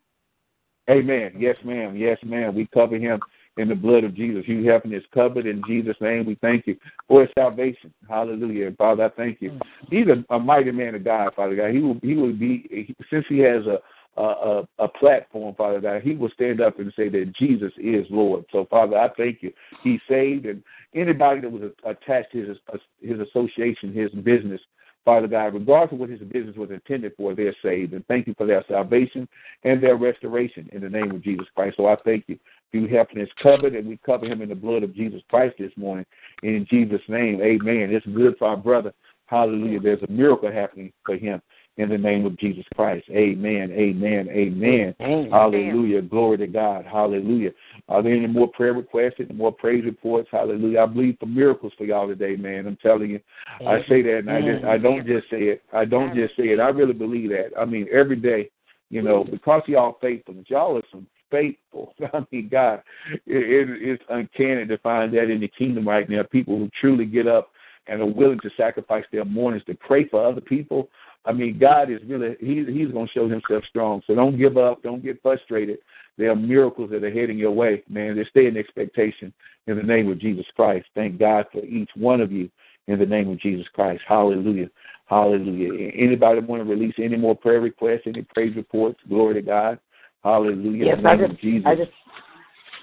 Amen. 0.88 1.32
Yes, 1.36 1.56
ma'am. 1.64 1.96
Yes, 1.96 2.18
ma'am. 2.22 2.54
We 2.54 2.66
cover 2.66 2.96
him 2.96 3.20
in 3.56 3.68
the 3.68 3.74
blood 3.74 4.04
of 4.04 4.14
Jesus. 4.14 4.44
Hugh 4.44 4.62
Hefner 4.62 4.98
is 4.98 5.04
covered 5.14 5.46
in 5.46 5.62
Jesus' 5.66 5.96
name. 6.00 6.26
We 6.26 6.36
thank 6.36 6.66
you 6.66 6.76
for 7.08 7.28
salvation. 7.38 7.92
Hallelujah. 8.08 8.72
Father, 8.76 9.04
I 9.04 9.08
thank 9.10 9.40
you. 9.40 9.58
He's 9.90 10.06
a, 10.08 10.34
a 10.34 10.38
mighty 10.38 10.72
man 10.72 10.94
of 10.94 11.04
God, 11.04 11.32
Father 11.34 11.56
God. 11.56 11.70
He 11.72 11.80
will 11.80 11.98
he 12.02 12.14
will 12.14 12.32
be 12.32 12.94
since 13.10 13.24
he 13.28 13.38
has 13.38 13.66
a 13.66 13.78
a, 14.16 14.66
a 14.78 14.88
platform, 14.88 15.54
Father 15.54 15.80
God, 15.80 16.02
he 16.02 16.14
will 16.14 16.30
stand 16.30 16.60
up 16.60 16.78
and 16.78 16.92
say 16.96 17.08
that 17.08 17.34
Jesus 17.38 17.72
is 17.76 18.06
Lord. 18.10 18.44
So, 18.50 18.66
Father, 18.70 18.96
I 18.96 19.10
thank 19.16 19.42
you. 19.42 19.52
He's 19.82 20.00
saved, 20.08 20.46
and 20.46 20.62
anybody 20.94 21.42
that 21.42 21.52
was 21.52 21.70
attached 21.84 22.32
to 22.32 22.46
his 22.46 22.56
his 23.02 23.20
association, 23.20 23.92
his 23.92 24.10
business, 24.22 24.60
Father 25.06 25.28
God, 25.28 25.54
regardless 25.54 25.92
of 25.92 26.00
what 26.00 26.10
his 26.10 26.18
business 26.20 26.56
was 26.56 26.70
intended 26.70 27.12
for, 27.16 27.32
they're 27.32 27.54
saved. 27.62 27.92
And 27.92 28.04
thank 28.08 28.26
you 28.26 28.34
for 28.36 28.44
their 28.44 28.64
salvation 28.68 29.28
and 29.62 29.80
their 29.80 29.94
restoration 29.94 30.68
in 30.72 30.80
the 30.80 30.90
name 30.90 31.12
of 31.12 31.22
Jesus 31.22 31.46
Christ. 31.54 31.76
So 31.76 31.86
I 31.86 31.96
thank 32.04 32.24
you. 32.26 32.38
You 32.72 32.88
helping 32.88 33.22
us 33.22 33.28
covered, 33.40 33.74
and 33.74 33.88
we 33.88 33.98
cover 34.04 34.26
him 34.26 34.42
in 34.42 34.48
the 34.48 34.56
blood 34.56 34.82
of 34.82 34.94
Jesus 34.94 35.22
Christ 35.30 35.54
this 35.58 35.70
morning. 35.76 36.04
In 36.42 36.66
Jesus' 36.68 37.00
name, 37.08 37.40
amen. 37.40 37.94
It's 37.94 38.04
good 38.06 38.36
for 38.36 38.48
our 38.48 38.56
brother. 38.56 38.92
Hallelujah. 39.26 39.78
There's 39.78 40.02
a 40.02 40.10
miracle 40.10 40.50
happening 40.50 40.92
for 41.04 41.16
him 41.16 41.40
in 41.78 41.90
the 41.90 41.98
name 41.98 42.24
of 42.24 42.38
Jesus 42.38 42.64
Christ. 42.74 43.06
Amen. 43.10 43.70
Amen. 43.72 44.28
Amen. 44.30 44.94
amen. 45.00 45.30
Hallelujah. 45.30 46.02
Glory 46.02 46.38
to 46.38 46.46
God. 46.46 46.86
Hallelujah. 46.86 47.50
Are 47.88 48.02
there 48.02 48.14
any 48.14 48.26
more 48.26 48.48
prayer 48.48 48.72
requests, 48.72 49.14
any 49.18 49.34
more 49.34 49.52
praise 49.52 49.84
reports? 49.84 50.28
Hallelujah. 50.32 50.80
I 50.80 50.86
believe 50.86 51.16
for 51.20 51.26
miracles 51.26 51.72
for 51.76 51.84
y'all 51.84 52.08
today, 52.08 52.36
man. 52.36 52.66
I'm 52.66 52.76
telling 52.76 53.10
you. 53.10 53.20
Amen. 53.60 53.82
I 53.84 53.88
say 53.88 54.02
that 54.02 54.18
and 54.18 54.30
I 54.30 54.40
just 54.40 54.64
I 54.64 54.78
don't 54.78 55.06
just 55.06 55.28
say 55.30 55.42
it. 55.42 55.62
I 55.72 55.84
don't 55.84 56.14
just 56.14 56.36
say 56.36 56.44
it. 56.44 56.60
I 56.60 56.68
really 56.68 56.94
believe 56.94 57.30
that. 57.30 57.50
I 57.58 57.64
mean 57.64 57.86
every 57.92 58.16
day, 58.16 58.50
you 58.88 59.02
know, 59.02 59.24
because 59.24 59.62
y'all 59.66 59.98
faithful. 60.00 60.34
Y'all 60.48 60.78
are 60.78 60.82
some 60.90 61.06
faithful. 61.30 61.92
I 62.14 62.26
mean, 62.32 62.48
God, 62.50 62.82
it, 63.10 63.20
it, 63.26 63.68
it's 63.82 64.02
uncanny 64.08 64.66
to 64.66 64.78
find 64.78 65.12
that 65.14 65.30
in 65.30 65.40
the 65.40 65.48
kingdom 65.48 65.86
right 65.86 66.08
now. 66.08 66.22
People 66.22 66.56
who 66.56 66.70
truly 66.80 67.04
get 67.04 67.26
up 67.26 67.50
and 67.88 68.00
are 68.00 68.06
willing 68.06 68.40
to 68.40 68.50
sacrifice 68.56 69.04
their 69.12 69.24
mornings 69.24 69.64
to 69.66 69.74
pray 69.74 70.08
for 70.08 70.24
other 70.24 70.40
people. 70.40 70.88
I 71.26 71.32
mean, 71.32 71.58
God 71.58 71.90
is 71.90 72.00
really 72.06 72.36
he, 72.40 72.64
He's 72.64 72.92
going 72.92 73.06
to 73.06 73.12
show 73.12 73.28
Himself 73.28 73.64
strong. 73.68 74.02
So 74.06 74.14
don't 74.14 74.38
give 74.38 74.56
up. 74.56 74.82
Don't 74.82 75.02
get 75.02 75.20
frustrated. 75.22 75.78
There 76.18 76.30
are 76.30 76.36
miracles 76.36 76.90
that 76.90 77.04
are 77.04 77.10
heading 77.10 77.36
your 77.36 77.50
way, 77.50 77.82
man. 77.88 78.14
Just 78.16 78.30
stay 78.30 78.46
in 78.46 78.56
expectation 78.56 79.32
in 79.66 79.76
the 79.76 79.82
name 79.82 80.10
of 80.10 80.18
Jesus 80.18 80.46
Christ. 80.54 80.86
Thank 80.94 81.18
God 81.18 81.46
for 81.52 81.64
each 81.64 81.90
one 81.94 82.20
of 82.20 82.32
you 82.32 82.48
in 82.86 82.98
the 82.98 83.06
name 83.06 83.28
of 83.28 83.40
Jesus 83.40 83.66
Christ. 83.74 84.02
Hallelujah. 84.08 84.70
Hallelujah. 85.06 85.90
Anybody 85.94 86.40
want 86.40 86.62
to 86.62 86.68
release 86.68 86.94
any 86.98 87.16
more 87.16 87.36
prayer 87.36 87.60
requests, 87.60 88.02
any 88.06 88.22
praise 88.22 88.56
reports? 88.56 88.98
Glory 89.08 89.34
to 89.34 89.42
God. 89.42 89.78
Hallelujah. 90.24 90.86
Yes, 90.86 90.98
I 91.04 91.16
just, 91.16 91.66
I 91.66 91.74
just, 91.74 91.90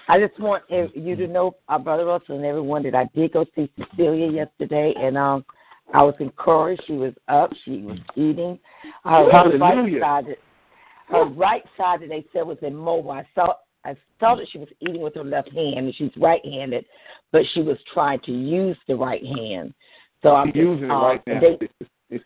I 0.08 0.18
just 0.18 0.38
want 0.40 0.62
you 0.68 1.16
to 1.16 1.26
know, 1.26 1.56
our 1.68 1.78
brother 1.78 2.06
Russell 2.06 2.36
and 2.36 2.44
everyone, 2.44 2.82
that 2.84 2.94
I 2.94 3.08
did 3.14 3.32
go 3.32 3.44
see 3.54 3.70
Cecilia 3.76 4.30
yesterday, 4.30 4.94
and 4.96 5.18
um, 5.18 5.44
I 5.92 6.02
was 6.02 6.14
encouraged. 6.18 6.82
She 6.86 6.94
was 6.94 7.12
up. 7.28 7.50
She 7.64 7.78
was 7.82 7.98
eating. 8.16 8.58
Her 9.04 9.30
Hallelujah. 9.30 10.00
right 10.00 10.24
side, 10.24 10.36
her 11.08 11.24
right 11.24 11.64
side 11.76 12.00
that 12.02 12.08
they 12.08 12.24
said 12.32 12.42
was 12.46 12.58
immobile. 12.62 13.12
I 13.12 13.26
saw. 13.34 13.54
I 13.86 13.94
saw 14.18 14.34
that 14.36 14.46
she 14.50 14.56
was 14.56 14.68
eating 14.80 15.02
with 15.02 15.14
her 15.14 15.24
left 15.24 15.52
hand, 15.52 15.76
and 15.76 15.94
she's 15.94 16.10
right-handed, 16.16 16.86
but 17.32 17.42
she 17.52 17.60
was 17.60 17.76
trying 17.92 18.18
to 18.20 18.32
use 18.32 18.78
the 18.88 18.94
right 18.94 19.22
hand. 19.22 19.74
So 20.22 20.34
I'm 20.34 20.50
using 20.54 20.90
uh, 20.90 20.94
it 20.94 21.02
right 21.02 21.22
now. 21.26 21.40
They, 22.10 22.20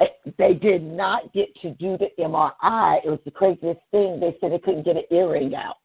they 0.38 0.54
did 0.54 0.82
not 0.82 1.30
get 1.34 1.54
to 1.60 1.72
do 1.72 1.98
the 1.98 2.08
MRI. 2.18 3.04
It 3.04 3.10
was 3.10 3.20
the 3.26 3.30
craziest 3.30 3.80
thing. 3.90 4.18
They 4.18 4.34
said 4.40 4.52
they 4.52 4.58
couldn't 4.58 4.86
get 4.86 4.96
an 4.96 5.02
earring 5.10 5.54
out. 5.54 5.76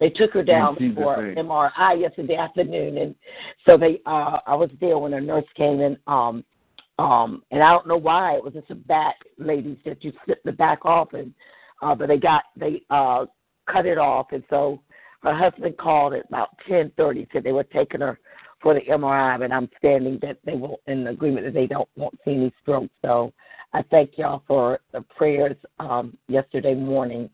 They 0.00 0.10
took 0.10 0.32
her 0.32 0.44
down 0.44 0.76
for 0.94 1.16
MRI 1.16 2.00
yesterday 2.00 2.36
afternoon, 2.36 2.98
and 2.98 3.14
so 3.66 3.76
they. 3.76 4.00
uh 4.06 4.38
I 4.46 4.54
was 4.54 4.70
there 4.80 4.98
when 4.98 5.14
a 5.14 5.20
nurse 5.20 5.44
came 5.56 5.80
in, 5.80 5.96
um, 6.06 6.44
um, 6.98 7.42
and 7.50 7.62
I 7.62 7.70
don't 7.70 7.88
know 7.88 7.96
why 7.96 8.34
it 8.34 8.44
was 8.44 8.52
just 8.54 8.70
a 8.70 8.74
back 8.74 9.16
ladies 9.38 9.78
that 9.84 10.04
you 10.04 10.12
slip 10.24 10.42
the 10.44 10.52
back 10.52 10.84
off, 10.84 11.14
and 11.14 11.34
uh, 11.82 11.94
but 11.94 12.08
they 12.08 12.18
got 12.18 12.44
they 12.56 12.82
uh 12.90 13.26
cut 13.70 13.86
it 13.86 13.98
off, 13.98 14.28
and 14.32 14.44
so 14.48 14.80
her 15.22 15.34
husband 15.34 15.76
called 15.78 16.14
at 16.14 16.26
about 16.28 16.50
ten 16.68 16.92
thirty, 16.96 17.26
said 17.32 17.42
they 17.42 17.52
were 17.52 17.64
taking 17.64 18.00
her 18.00 18.20
for 18.62 18.74
the 18.74 18.80
MRI, 18.80 19.42
and 19.42 19.52
I'm 19.52 19.68
standing 19.78 20.18
that 20.22 20.38
they 20.44 20.54
will 20.54 20.80
in 20.86 21.06
agreement 21.08 21.46
that 21.46 21.54
they 21.54 21.66
don't 21.66 21.88
won't 21.96 22.18
see 22.24 22.32
any 22.32 22.52
strokes. 22.62 22.94
So 23.02 23.32
I 23.72 23.82
thank 23.90 24.16
y'all 24.16 24.42
for 24.46 24.80
the 24.92 25.02
prayers 25.16 25.56
um, 25.78 26.16
yesterday 26.28 26.74
morning. 26.74 27.30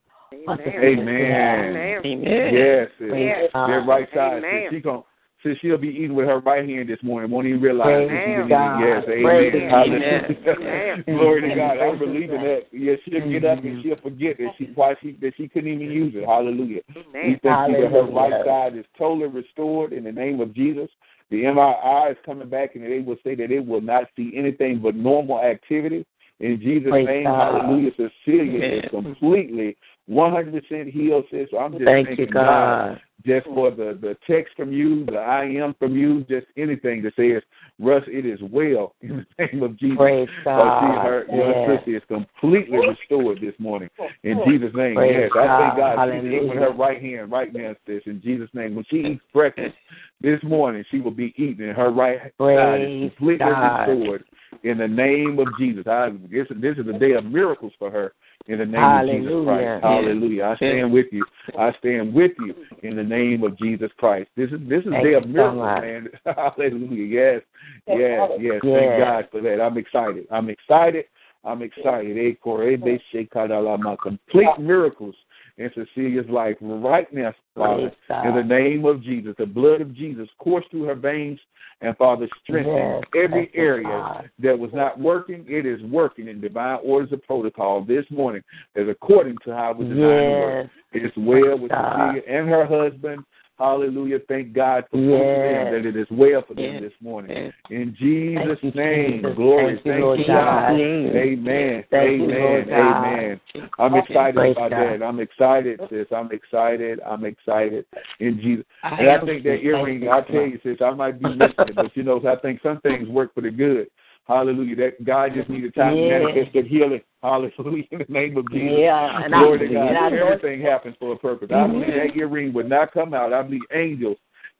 Amen. 0.48 0.60
Amen. 0.82 2.00
Amen. 2.04 2.54
Yes. 2.54 2.88
yes. 3.00 3.50
Their 3.52 3.84
right 3.84 4.08
side. 4.14 4.38
Amen. 4.38 4.68
She 4.70 4.80
going 4.80 5.02
so 5.44 5.50
she'll 5.60 5.76
be 5.76 5.88
eating 5.88 6.14
with 6.14 6.26
her 6.26 6.40
right 6.40 6.66
hand 6.66 6.88
this 6.88 6.98
morning. 7.02 7.30
Won't 7.30 7.46
even 7.46 7.60
realize 7.60 8.08
Praise 8.08 8.40
she's 8.40 8.48
God. 8.48 8.80
Yes, 8.80 9.04
amen. 9.06 10.36
Amen. 10.48 11.04
Glory 11.06 11.42
to 11.42 11.54
God. 11.54 11.78
I'm 11.78 11.98
believing 11.98 12.40
that. 12.40 12.60
Yes, 12.72 12.98
she'll 13.04 13.30
get 13.30 13.44
up 13.44 13.58
and 13.58 13.66
mm-hmm. 13.66 13.82
she'll 13.82 14.00
forget 14.00 14.38
that 14.38 14.52
she 14.56 14.70
why 14.74 14.94
she 15.02 15.18
that 15.20 15.34
she 15.36 15.48
couldn't 15.48 15.70
even 15.70 15.90
use 15.90 16.14
it. 16.16 16.24
Hallelujah. 16.24 16.80
Amen. 16.90 17.04
We 17.12 17.40
thank 17.42 17.76
you 17.76 17.82
that 17.82 17.92
her 17.92 18.04
right 18.10 18.44
side 18.46 18.78
is 18.78 18.86
totally 18.96 19.28
restored 19.28 19.92
in 19.92 20.04
the 20.04 20.12
name 20.12 20.40
of 20.40 20.54
Jesus. 20.54 20.88
The 21.30 21.42
MRI 21.42 22.12
is 22.12 22.16
coming 22.24 22.48
back, 22.48 22.74
and 22.74 22.82
they 22.82 23.00
will 23.00 23.16
say 23.22 23.34
that 23.34 23.50
it 23.50 23.66
will 23.66 23.82
not 23.82 24.04
see 24.16 24.32
anything 24.34 24.80
but 24.80 24.94
normal 24.94 25.40
activity. 25.40 26.06
In 26.40 26.58
Jesus' 26.58 26.90
Praise 26.90 27.06
name, 27.06 27.24
God. 27.24 27.60
hallelujah. 27.60 27.90
Cecilia 27.92 28.78
is 28.78 28.84
completely 28.90 29.76
100% 30.10 30.92
healed, 30.92 31.24
sis. 31.30 31.48
So 31.50 31.58
I'm 31.58 31.72
just 31.72 31.84
Thank 31.84 32.08
thanking 32.08 32.26
you, 32.26 32.32
God. 32.32 33.00
just 33.24 33.46
for 33.46 33.70
the, 33.70 33.98
the 34.00 34.16
text 34.26 34.54
from 34.54 34.70
you, 34.70 35.06
the 35.06 35.16
I 35.16 35.44
am 35.44 35.74
from 35.78 35.96
you, 35.96 36.24
just 36.28 36.46
anything 36.58 37.02
that 37.02 37.14
says, 37.16 37.42
Russ, 37.78 38.02
it 38.06 38.26
is 38.26 38.38
well 38.52 38.94
in 39.00 39.24
the 39.38 39.46
name 39.46 39.62
of 39.62 39.78
Jesus. 39.78 39.96
Praise 39.96 40.28
Uh, 40.40 40.44
God. 40.44 40.80
see, 40.80 41.08
her, 41.08 41.24
yes. 41.28 41.36
your 41.36 41.78
sister 41.78 41.96
is 41.96 42.02
completely 42.06 42.78
restored 42.86 43.40
this 43.40 43.54
morning. 43.58 43.88
In 44.24 44.40
Jesus' 44.46 44.74
name, 44.74 44.96
Praise 44.96 45.16
yes. 45.22 45.30
I 45.34 45.58
thank 45.58 45.76
God. 45.78 45.96
God 45.96 46.22
she's 46.22 46.48
with 46.48 46.58
her 46.58 46.72
right 46.72 47.00
hand 47.00 47.32
right 47.32 47.52
now, 47.52 47.74
sis. 47.86 48.02
In 48.04 48.20
Jesus' 48.20 48.50
name. 48.52 48.74
When 48.74 48.84
she 48.90 48.96
eats 48.96 49.22
breakfast 49.32 49.74
this 50.20 50.40
morning, 50.42 50.84
she 50.90 51.00
will 51.00 51.10
be 51.10 51.32
eating. 51.38 51.68
Her 51.68 51.90
right 51.90 52.20
side 52.38 52.82
is 52.82 53.10
completely 53.10 53.38
God. 53.38 53.88
restored 53.88 54.24
in 54.64 54.78
the 54.78 54.88
name 54.88 55.38
of 55.38 55.48
Jesus. 55.58 55.86
I, 55.86 56.10
this, 56.30 56.46
this 56.56 56.76
is 56.76 56.86
a 56.94 56.98
day 56.98 57.12
of 57.12 57.24
miracles 57.24 57.72
for 57.78 57.90
her 57.90 58.12
in 58.46 58.58
the 58.58 58.66
name 58.66 58.82
of 58.82 59.06
Jesus 59.06 59.26
Hallelujah. 59.30 59.80
Christ. 59.80 59.84
Hallelujah. 59.84 60.44
I 60.44 60.56
stand 60.56 60.92
with 60.92 61.06
you. 61.12 61.24
I 61.58 61.72
stand 61.78 62.14
with 62.14 62.32
you 62.38 62.54
in 62.82 62.96
the 62.96 63.02
name 63.02 63.42
of 63.42 63.56
Jesus 63.58 63.90
Christ. 63.96 64.28
This 64.36 64.50
is 64.50 64.60
this 64.68 64.84
is 64.84 64.90
Thank 64.90 65.04
day 65.04 65.14
of 65.14 65.26
you 65.26 65.34
so 65.34 65.52
miracles, 65.52 65.80
man. 65.80 66.08
Hallelujah. 66.36 67.04
Yes. 67.04 67.42
Yes. 67.86 68.30
Yes. 68.38 68.60
Thank 68.62 68.64
Yes. 68.64 69.00
God 69.00 69.28
for 69.30 69.40
that. 69.40 69.60
I'm 69.60 69.78
excited. 69.78 70.26
I'm 70.30 70.50
excited. 70.50 71.06
I'm 71.44 71.62
excited. 71.62 72.40
Kore, 72.40 72.76
be, 72.76 73.02
she, 73.12 73.24
kadalama. 73.24 73.98
Complete 73.98 74.58
miracles 74.58 75.14
in 75.56 75.70
Cecilia's 75.74 76.28
life 76.28 76.56
right 76.60 77.12
now, 77.12 77.32
Father. 77.54 77.92
Praise 78.08 78.22
In 78.26 78.34
the 78.34 78.42
name 78.42 78.84
of 78.84 79.02
Jesus, 79.02 79.34
the 79.38 79.46
blood 79.46 79.80
of 79.80 79.94
Jesus 79.94 80.28
course 80.38 80.64
through 80.70 80.84
her 80.84 80.94
veins, 80.94 81.38
and 81.80 81.96
Father, 81.96 82.28
strengthen 82.42 82.74
Yes, 82.74 83.02
every 83.16 83.50
area 83.54 83.86
God. 83.86 84.30
that 84.38 84.58
was 84.58 84.70
not 84.72 84.98
working. 84.98 85.44
It 85.48 85.66
is 85.66 85.82
working 85.82 86.28
in 86.28 86.40
divine 86.40 86.78
orders 86.82 87.12
of 87.12 87.22
protocol 87.24 87.84
this 87.84 88.04
morning, 88.10 88.42
as 88.76 88.86
according 88.88 89.36
to 89.44 89.52
how 89.52 89.72
it 89.72 89.78
was 89.78 89.88
designed. 89.88 90.70
Yes. 90.92 91.04
It's 91.04 91.16
well 91.16 91.58
with 91.58 91.70
God. 91.70 92.14
Cecilia 92.14 92.22
and 92.28 92.48
her 92.48 92.64
husband. 92.66 93.24
Hallelujah. 93.64 94.18
Thank 94.28 94.52
God 94.52 94.84
for 94.90 94.98
Yes. 94.98 95.72
them 95.72 95.72
that 95.72 95.88
it 95.88 95.96
is 95.96 96.10
well 96.10 96.42
for 96.42 96.52
them 96.52 96.74
Yes. 96.74 96.82
this 96.82 96.92
morning. 97.00 97.34
Yes. 97.34 97.52
In 97.70 97.94
Jesus' 97.94 98.60
Thank 98.60 98.74
name, 98.74 99.22
Jesus. 99.22 99.36
glory. 99.36 99.76
Thank 99.76 99.86
you, 99.86 100.04
Lord 100.04 100.18
you, 100.18 100.26
God. 100.26 100.70
Amen. 100.72 101.84
Thank 101.90 102.20
you, 102.20 102.30
Amen. 102.30 102.68
God. 102.68 103.06
Amen. 103.06 103.40
I'm 103.78 103.94
excited 103.94 104.34
Praise 104.34 104.52
about 104.52 104.70
God. 104.70 105.00
that. 105.00 105.02
I'm 105.02 105.18
excited, 105.18 105.80
sis. 105.88 106.06
I'm 106.12 106.30
excited. 106.30 107.00
I'm 107.06 107.24
excited 107.24 107.86
in 108.20 108.38
Jesus. 108.38 108.66
I 108.82 108.96
And 108.96 109.08
I 109.08 109.18
think 109.24 109.44
that 109.44 109.62
earring, 109.62 110.08
I 110.10 110.20
tell 110.20 110.46
you, 110.46 110.60
sis, 110.62 110.82
I 110.82 110.90
might 110.90 111.18
be 111.18 111.34
missing 111.34 111.54
it, 111.58 111.74
but 111.74 111.96
you 111.96 112.02
know, 112.02 112.20
I 112.28 112.36
think 112.36 112.60
some 112.60 112.80
things 112.82 113.08
work 113.08 113.32
for 113.32 113.40
the 113.40 113.50
good. 113.50 113.88
Hallelujah. 114.26 114.76
That 114.76 115.04
God 115.04 115.34
just 115.34 115.48
needed 115.50 115.74
time 115.74 115.96
Yeah. 115.96 116.18
to 116.18 116.24
manifest 116.24 116.54
that 116.54 116.66
healing. 116.66 117.02
Hallelujah. 117.22 117.84
In 117.90 117.98
the 117.98 118.06
name 118.08 118.36
of 118.36 118.50
Jesus. 118.50 118.78
Yeah, 118.78 119.22
and 119.22 119.34
Glory 119.34 119.54
I, 119.54 119.68
to 119.68 119.74
God. 119.74 119.88
and 119.88 119.98
I 119.98 120.06
Everything 120.18 120.60
happens 120.62 120.96
for 120.98 121.12
a 121.12 121.16
purpose. 121.16 121.50
I 121.52 121.66
believe 121.66 121.94
that 121.94 122.16
earring 122.16 122.52
would 122.54 122.68
not 122.68 122.92
come 122.92 123.12
out. 123.14 123.32
I 123.32 123.42
believe 123.42 123.62
angels 123.72 124.16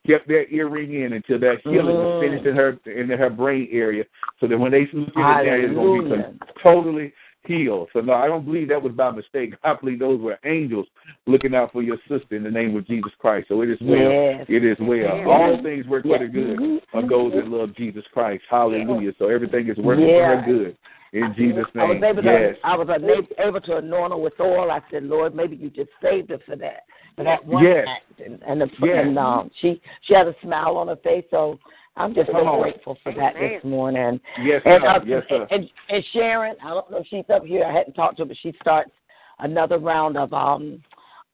kept 0.06 0.28
that 0.28 0.46
earring 0.50 0.92
in 0.92 1.14
until 1.14 1.38
that 1.38 1.60
healing 1.62 1.96
was 1.96 2.08
Mm. 2.08 2.20
finished 2.20 2.46
in 2.46 2.54
her 2.56 2.78
in 2.84 3.08
her 3.08 3.30
brain 3.30 3.68
area, 3.72 4.04
so 4.38 4.46
that 4.46 4.58
when 4.58 4.70
they 4.70 4.86
look 4.92 5.16
at 5.16 5.46
it, 5.46 5.64
it's 5.64 5.74
going 5.74 6.10
to 6.10 6.16
be 6.16 6.38
totally 6.62 7.12
healed. 7.46 7.88
So 7.92 8.00
no, 8.00 8.12
I 8.14 8.26
don't 8.26 8.44
believe 8.44 8.68
that 8.68 8.82
was 8.82 8.92
by 8.92 9.10
mistake. 9.10 9.54
I 9.64 9.74
believe 9.74 9.98
those 9.98 10.20
were 10.20 10.38
angels 10.44 10.86
looking 11.26 11.54
out 11.54 11.72
for 11.72 11.82
your 11.82 11.98
sister 12.08 12.36
in 12.36 12.44
the 12.44 12.50
name 12.50 12.76
of 12.76 12.86
Jesus 12.86 13.12
Christ. 13.18 13.48
So 13.48 13.60
it 13.62 13.70
is 13.70 13.78
well. 13.80 13.98
Yes. 14.10 14.46
It 14.48 14.64
is 14.64 14.76
well. 14.80 14.96
Yes. 14.98 15.26
All 15.28 15.60
things 15.62 15.86
work 15.86 16.04
for 16.04 16.18
the 16.18 16.26
good 16.26 16.80
of 16.92 17.08
those 17.08 17.32
that 17.34 17.48
love 17.48 17.74
Jesus 17.76 18.04
Christ. 18.12 18.42
Hallelujah. 18.50 19.12
So 19.18 19.28
everything 19.28 19.68
is 19.68 19.76
working 19.78 20.06
for 20.06 20.24
her 20.24 20.42
good. 20.46 20.76
In 21.12 21.32
Jesus' 21.36 21.64
I 21.76 21.84
was 21.84 21.94
name. 21.94 22.04
able 22.04 22.22
to 22.22 22.28
Yes. 22.28 22.56
I 22.64 22.76
was 22.76 22.88
able, 22.90 23.28
able 23.38 23.60
to 23.60 23.76
anoint 23.76 24.12
her 24.12 24.18
with 24.18 24.32
oil. 24.40 24.72
I 24.72 24.80
said, 24.90 25.04
Lord, 25.04 25.32
maybe 25.32 25.54
you 25.54 25.70
just 25.70 25.90
saved 26.02 26.30
her 26.30 26.38
for 26.44 26.56
that. 26.56 26.82
For 27.14 27.22
that 27.22 27.44
one 27.46 27.62
Yes. 27.62 27.86
act. 27.88 28.20
And 28.20 28.42
and, 28.42 28.60
the, 28.60 28.68
Yes. 28.82 29.06
and 29.06 29.16
um 29.16 29.50
she 29.60 29.80
she 30.02 30.14
had 30.14 30.26
a 30.26 30.34
smile 30.42 30.76
on 30.76 30.88
her 30.88 30.96
face, 30.96 31.24
so 31.30 31.60
I'm 31.96 32.14
just 32.14 32.30
Come 32.30 32.40
so 32.40 32.48
on. 32.48 32.62
grateful 32.62 32.98
for 33.02 33.14
that 33.14 33.34
this 33.34 33.62
morning. 33.64 34.20
Yes, 34.42 34.62
And, 34.64 34.82
sir. 34.82 34.88
uh, 34.88 35.00
Yes, 35.06 35.22
sir. 35.28 35.46
and 35.50 35.68
and 35.88 36.04
Sharon, 36.12 36.56
I 36.62 36.70
don't 36.70 36.90
know 36.90 36.98
if 36.98 37.06
she's 37.06 37.24
up 37.32 37.44
here. 37.44 37.64
I 37.64 37.72
hadn't 37.72 37.94
talked 37.94 38.16
to 38.16 38.22
her, 38.22 38.28
but 38.28 38.36
she 38.42 38.52
starts 38.60 38.90
another 39.38 39.78
round 39.78 40.16
of 40.16 40.32
um, 40.32 40.82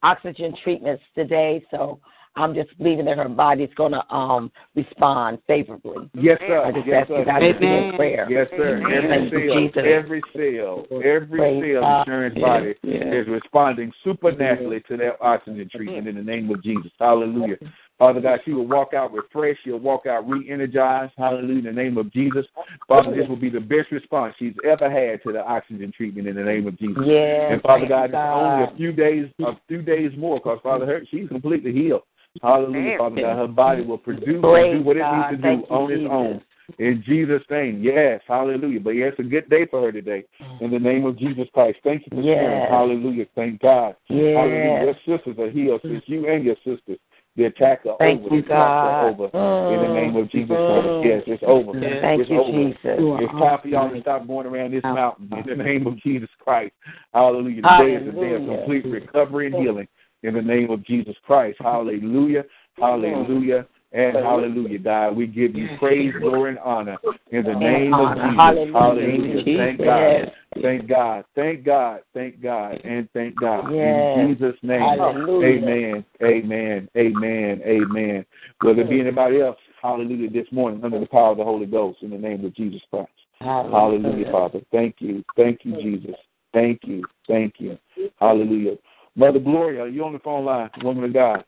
oxygen 0.02 0.54
treatments 0.62 1.02
today. 1.14 1.64
So 1.70 1.98
I'm 2.36 2.54
just 2.54 2.76
believing 2.78 3.06
that 3.06 3.16
her 3.16 3.28
body's 3.28 3.72
going 3.74 3.92
to 3.92 4.14
um, 4.14 4.52
respond 4.74 5.38
favorably. 5.46 6.10
Yes, 6.14 6.38
sir. 6.46 6.62
I 6.64 6.72
just 6.72 6.86
yes, 6.86 7.02
ask 7.02 7.10
you 7.10 7.24
guys 7.24 7.40
to 7.40 7.48
in 7.48 7.92
prayer. 7.96 8.26
Yes, 8.30 8.48
sir. 8.50 8.82
Every 8.86 9.72
cell, 9.74 9.84
every 9.84 10.22
cell, 10.32 11.02
every 11.02 11.40
cell 11.40 11.84
in 11.84 12.04
Sharon's 12.06 12.38
body 12.38 12.74
is 12.82 13.26
responding 13.28 13.92
supernaturally 14.04 14.80
to 14.88 14.96
that 14.98 15.16
oxygen 15.20 15.68
treatment 15.74 16.06
in 16.06 16.16
the 16.16 16.22
name 16.22 16.50
of 16.50 16.62
Jesus. 16.62 16.92
Hallelujah. 16.98 17.56
Father 18.00 18.22
God, 18.22 18.40
she 18.46 18.52
will 18.52 18.66
walk 18.66 18.94
out 18.94 19.12
refreshed. 19.12 19.60
She'll 19.62 19.78
walk 19.78 20.06
out 20.06 20.26
re-energized. 20.26 21.12
Hallelujah. 21.18 21.58
In 21.58 21.64
the 21.66 21.72
name 21.72 21.98
of 21.98 22.10
Jesus. 22.10 22.46
Father, 22.88 23.14
this 23.14 23.28
will 23.28 23.36
be 23.36 23.50
the 23.50 23.60
best 23.60 23.92
response 23.92 24.34
she's 24.38 24.54
ever 24.64 24.90
had 24.90 25.22
to 25.22 25.32
the 25.32 25.44
oxygen 25.44 25.92
treatment 25.94 26.26
in 26.26 26.34
the 26.34 26.42
name 26.42 26.66
of 26.66 26.78
Jesus. 26.78 27.02
Yes, 27.04 27.50
and 27.52 27.62
Father 27.62 27.86
God, 27.86 28.04
it's 28.06 28.14
only 28.14 28.64
a 28.64 28.76
few 28.78 28.92
days, 28.92 29.26
a 29.40 29.52
few 29.68 29.82
days 29.82 30.12
more, 30.16 30.38
because 30.38 30.60
Father, 30.62 30.86
her, 30.86 31.02
she's 31.10 31.28
completely 31.28 31.74
healed. 31.74 32.00
Hallelujah, 32.40 32.96
Father 32.96 33.20
God. 33.20 33.36
Her 33.36 33.48
body 33.48 33.82
will 33.82 33.98
produce 33.98 34.24
and 34.26 34.42
do 34.42 34.82
what 34.82 34.96
it 34.96 35.04
needs 35.04 35.28
to 35.32 35.36
do 35.36 35.42
Thank 35.42 35.70
on 35.70 35.92
its 35.92 36.08
own. 36.10 36.40
In 36.78 37.02
Jesus' 37.04 37.42
name, 37.50 37.82
yes, 37.82 38.22
hallelujah. 38.26 38.80
But 38.80 38.90
yes, 38.90 39.12
a 39.18 39.24
good 39.24 39.50
day 39.50 39.66
for 39.66 39.82
her 39.82 39.92
today. 39.92 40.24
In 40.60 40.70
the 40.70 40.78
name 40.78 41.04
of 41.04 41.18
Jesus 41.18 41.48
Christ. 41.52 41.78
Thank 41.84 42.02
you 42.06 42.16
for 42.16 42.22
yes. 42.22 42.36
sharing. 42.36 42.70
Hallelujah. 42.70 43.26
Thank 43.34 43.60
God. 43.60 43.96
Yes. 44.08 44.36
Hallelujah. 44.36 44.94
Your 45.06 45.18
sisters 45.18 45.38
are 45.38 45.50
healed 45.50 45.80
since 45.82 46.02
you 46.06 46.28
and 46.28 46.44
your 46.44 46.56
sisters. 46.64 46.98
The 47.36 47.44
attack 47.44 47.86
are 47.86 47.96
Thank 47.98 48.24
over. 48.24 48.34
You, 48.34 48.42
the 48.42 48.54
are 48.54 49.08
over. 49.08 49.24
In 49.72 49.80
the 49.80 49.94
name 49.94 50.16
of 50.16 50.30
Jesus 50.30 50.56
Christ. 50.56 50.86
Mm. 50.86 51.04
Yes, 51.04 51.22
it's 51.26 51.42
over. 51.46 51.72
Thank 51.72 52.20
it's 52.20 52.30
you, 52.30 52.40
over. 52.40 52.50
Jesus. 52.50 52.78
It's 52.84 53.32
time 53.32 53.58
for 53.62 53.68
y'all 53.68 53.90
to 53.90 54.00
stop 54.00 54.26
going 54.26 54.46
around 54.46 54.72
this 54.72 54.82
mountain. 54.82 55.30
In 55.32 55.58
the 55.58 55.62
name 55.62 55.86
of 55.86 55.96
Jesus 56.00 56.28
Christ. 56.38 56.74
Hallelujah. 57.14 57.62
Today 57.62 57.94
is 57.94 58.08
a 58.08 58.12
day 58.12 58.34
of 58.34 58.42
complete 58.46 58.84
recovery 58.86 59.46
and 59.46 59.54
healing. 59.54 59.88
In 60.22 60.34
the 60.34 60.42
name 60.42 60.70
of 60.70 60.84
Jesus 60.84 61.14
Christ. 61.24 61.58
Hallelujah. 61.60 62.44
Hallelujah. 62.76 63.66
And 63.92 64.16
hallelujah, 64.16 64.78
God. 64.78 65.16
We 65.16 65.26
give 65.26 65.56
you 65.56 65.68
praise, 65.78 66.14
glory, 66.20 66.50
and 66.50 66.58
honor 66.60 66.96
in 67.32 67.44
the 67.44 67.54
name 67.54 67.94
of 67.94 68.14
Jesus. 68.14 68.36
Hallelujah. 68.36 68.72
hallelujah. 68.72 69.44
Thank 69.44 69.80
God. 69.80 70.32
Thank 70.62 70.88
God. 70.88 71.24
Thank 71.34 71.64
God. 71.64 72.00
Thank 72.14 72.40
God. 72.40 72.80
And 72.84 73.08
thank 73.12 73.40
God. 73.40 73.72
In 73.72 74.38
Jesus' 74.38 74.56
name. 74.62 74.80
Hallelujah. 74.80 75.58
Amen. 75.58 76.04
Amen. 76.22 76.88
Amen. 76.96 77.62
Amen. 77.66 78.26
Will 78.62 78.76
there 78.76 78.84
be 78.84 79.00
anybody 79.00 79.40
else? 79.40 79.58
Hallelujah. 79.82 80.30
This 80.30 80.46
morning 80.52 80.84
under 80.84 81.00
the 81.00 81.06
power 81.06 81.32
of 81.32 81.38
the 81.38 81.44
Holy 81.44 81.66
Ghost 81.66 81.98
in 82.02 82.10
the 82.10 82.18
name 82.18 82.44
of 82.44 82.54
Jesus 82.54 82.82
Christ. 82.90 83.10
Hallelujah, 83.40 83.72
hallelujah 83.72 84.32
Father. 84.32 84.60
Thank 84.70 84.96
you. 84.98 85.24
Thank 85.36 85.64
you, 85.64 85.80
Jesus. 85.82 86.14
Thank 86.52 86.82
you. 86.84 87.04
Thank 87.26 87.54
you. 87.58 87.78
Hallelujah. 88.20 88.76
Mother 89.16 89.38
Gloria, 89.40 89.82
are 89.82 89.88
you 89.88 90.04
on 90.04 90.12
the 90.12 90.18
phone 90.20 90.44
line? 90.44 90.70
Woman 90.82 91.04
of 91.04 91.14
God. 91.14 91.44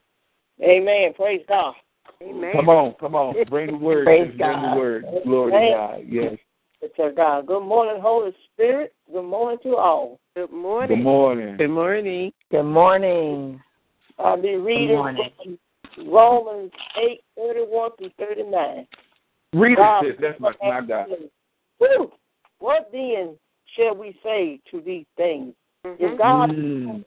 Amen. 0.61 1.13
Praise 1.15 1.43
God. 1.49 1.75
Amen. 2.23 2.53
Come 2.55 2.69
on, 2.69 2.95
come 3.01 3.15
on. 3.15 3.35
Bring 3.51 3.67
the 3.69 3.77
word. 3.77 4.07
Praise 4.07 4.29
Bring 4.29 4.39
God. 4.39 4.75
the 4.75 4.79
word. 4.79 5.05
Glory 5.25 5.53
Amen. 5.53 5.71
to 5.71 5.77
God. 5.77 6.01
Yes. 6.09 6.39
To 6.97 7.13
God. 7.17 7.47
Good 7.47 7.65
morning, 7.65 8.01
Holy 8.03 8.33
Spirit. 8.53 8.93
Good 9.13 9.25
morning 9.25 9.59
to 9.63 9.77
all. 9.77 10.19
Good 10.35 10.53
morning. 10.53 10.99
Good 10.99 11.05
morning. 11.05 11.57
Good 11.57 11.69
morning. 11.69 12.33
Good 12.51 12.63
morning. 12.65 13.61
I'll 14.19 14.41
be 14.41 14.57
reading 14.57 14.97
Romans 16.07 16.73
8, 16.97 17.21
31 17.37 17.91
through 17.99 18.11
39. 18.19 18.87
Read 19.55 19.77
God, 19.77 20.07
it, 20.07 20.21
That's 20.21 20.41
my, 20.41 20.53
my 20.63 20.81
God. 20.81 21.09
Woo. 21.81 22.13
What 22.59 22.89
then 22.93 23.37
shall 23.77 23.97
we 23.97 24.17
say 24.23 24.61
to 24.71 24.81
these 24.81 25.07
things? 25.17 25.55
Mm-hmm. 25.85 26.05
If 26.05 26.19
God 26.19 26.51
mm 26.51 27.05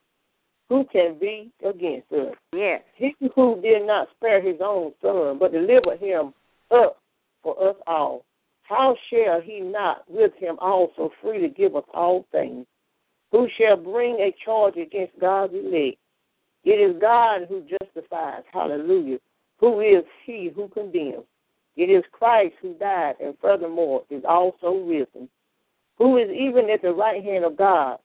who 0.69 0.85
can 0.91 1.17
be 1.19 1.51
against 1.63 2.11
us? 2.11 2.33
Yes. 2.53 2.81
He 2.95 3.15
who 3.35 3.61
did 3.61 3.85
not 3.85 4.07
spare 4.15 4.41
his 4.41 4.57
own 4.61 4.93
son, 5.01 5.37
but 5.39 5.51
delivered 5.51 5.99
him 5.99 6.33
up 6.71 6.97
for 7.43 7.69
us 7.69 7.75
all, 7.85 8.25
how 8.63 8.95
shall 9.09 9.39
he 9.39 9.59
not 9.59 10.03
with 10.09 10.33
him 10.39 10.57
also 10.59 11.11
freely 11.21 11.49
give 11.49 11.75
us 11.75 11.83
all 11.93 12.25
things? 12.31 12.65
Who 13.31 13.47
shall 13.57 13.77
bring 13.77 14.15
a 14.15 14.33
charge 14.43 14.75
against 14.77 15.19
God's 15.19 15.53
elect? 15.53 15.97
It 16.63 16.79
is 16.79 16.99
God 16.99 17.41
who 17.47 17.61
justifies. 17.61 18.41
Hallelujah. 18.51 19.19
Who 19.59 19.81
is 19.81 20.03
he 20.25 20.51
who 20.55 20.67
condemns? 20.69 21.25
It 21.75 21.89
is 21.91 22.03
Christ 22.11 22.55
who 22.61 22.73
died 22.73 23.15
and 23.21 23.35
furthermore 23.39 24.03
is 24.09 24.23
also 24.27 24.79
risen, 24.85 25.29
who 25.97 26.17
is 26.17 26.29
even 26.31 26.69
at 26.69 26.81
the 26.81 26.93
right 26.93 27.23
hand 27.23 27.45
of 27.45 27.55
God 27.55 27.99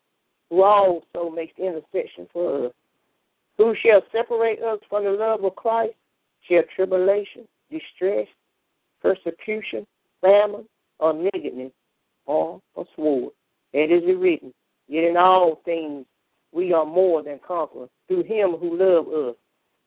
who 0.51 0.63
also 0.63 1.31
makes 1.35 1.59
intercession 1.59 2.29
for 2.33 2.67
us. 2.67 2.73
Who 3.57 3.75
shall 3.83 4.03
separate 4.13 4.63
us 4.63 4.81
from 4.89 5.05
the 5.05 5.11
love 5.11 5.45
of 5.45 5.55
Christ? 5.57 5.95
Shall 6.49 6.63
tribulation, 6.75 7.47
distress, 7.71 8.27
persecution, 9.01 9.87
famine, 10.21 10.67
or 10.99 11.13
nakedness, 11.13 11.73
or 12.27 12.61
a 12.77 12.85
sword? 12.97 13.33
It 13.73 13.93
is 13.93 14.03
written, 14.19 14.53
Yet 14.89 15.05
in 15.05 15.17
all 15.17 15.61
things 15.65 16.05
we 16.53 16.73
are 16.73 16.85
more 16.85 17.23
than 17.23 17.39
conquerors 17.47 17.91
through 18.09 18.25
him 18.25 18.57
who 18.59 18.77
loved 18.77 19.09
us. 19.09 19.37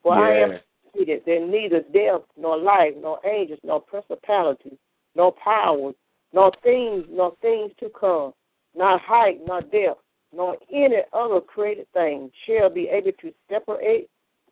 For 0.01 0.15
yeah. 0.15 0.21
I 0.21 0.31
am 0.37 0.59
persuaded 0.93 1.23
that 1.25 1.47
neither 1.49 1.81
death, 1.93 2.21
nor 2.37 2.57
life, 2.57 2.93
nor 3.01 3.19
angels, 3.25 3.59
nor 3.63 3.81
principalities, 3.81 4.77
nor 5.15 5.33
powers, 5.33 5.95
nor 6.31 6.51
things, 6.63 7.05
nor 7.09 7.35
things 7.41 7.71
to 7.79 7.89
come, 7.99 8.33
not 8.75 9.01
height, 9.01 9.39
nor 9.45 9.61
depth, 9.61 10.02
nor 10.35 10.57
any 10.71 10.97
other 11.13 11.41
created 11.41 11.87
thing 11.93 12.31
shall 12.45 12.69
be 12.69 12.87
able 12.89 13.11
to 13.21 13.31
separate 13.49 14.09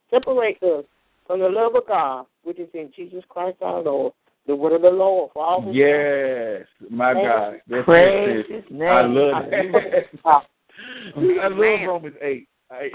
separate 0.10 0.62
us 0.64 0.86
from 1.26 1.40
the 1.40 1.50
love 1.50 1.76
of 1.76 1.88
God, 1.88 2.26
which 2.44 2.60
is 2.60 2.70
in 2.74 2.92
Jesus 2.96 3.24
Christ 3.30 3.58
our 3.62 3.82
Lord. 3.82 4.14
The 4.48 4.56
word 4.56 4.74
of 4.74 4.82
the 4.82 4.90
Lord 4.90 5.32
for 5.34 5.46
all. 5.46 5.72
Yes, 5.72 6.66
my 6.90 7.14
God. 7.14 7.62
That's 7.70 7.86
Praise 7.86 8.46
His 8.50 8.64
name. 8.72 8.90
I 8.90 9.02
love 9.04 9.44
it. 9.52 10.10
I 10.26 11.48
love 11.48 11.58
Romans 11.60 12.16
eight. 12.22 12.48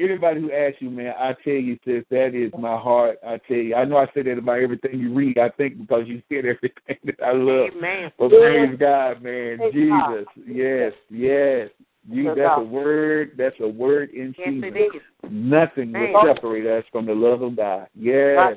Anybody 0.02 0.40
who 0.40 0.52
asks 0.52 0.78
you, 0.80 0.88
man, 0.90 1.12
I 1.18 1.34
tell 1.44 1.52
you, 1.52 1.78
sis, 1.84 2.02
that 2.10 2.34
is 2.34 2.50
my 2.58 2.76
heart. 2.78 3.18
I 3.24 3.38
tell 3.46 3.58
you, 3.58 3.74
I 3.74 3.84
know 3.84 3.98
I 3.98 4.06
say 4.14 4.22
that 4.22 4.38
about 4.38 4.58
everything 4.58 4.98
you 4.98 5.12
read. 5.14 5.38
I 5.38 5.50
think 5.50 5.78
because 5.78 6.04
you 6.06 6.22
said 6.28 6.38
everything 6.46 6.98
that 7.04 7.22
I 7.22 7.32
love. 7.32 7.68
Amen. 7.76 8.10
But 8.18 8.30
praise 8.30 8.76
God, 8.80 9.22
man, 9.22 9.58
Jesus, 9.72 10.26
yes, 10.46 10.92
yes, 11.10 11.68
you, 12.08 12.34
that's 12.34 12.58
a 12.58 12.62
word. 12.62 13.32
That's 13.36 13.56
a 13.60 13.68
word 13.68 14.10
in 14.10 14.34
Jesus. 14.34 15.00
Nothing 15.30 15.92
will 15.92 16.22
separate 16.24 16.66
us 16.66 16.84
from 16.92 17.06
the 17.06 17.14
love 17.14 17.42
of 17.42 17.56
God. 17.56 17.88
Yes. 17.94 18.56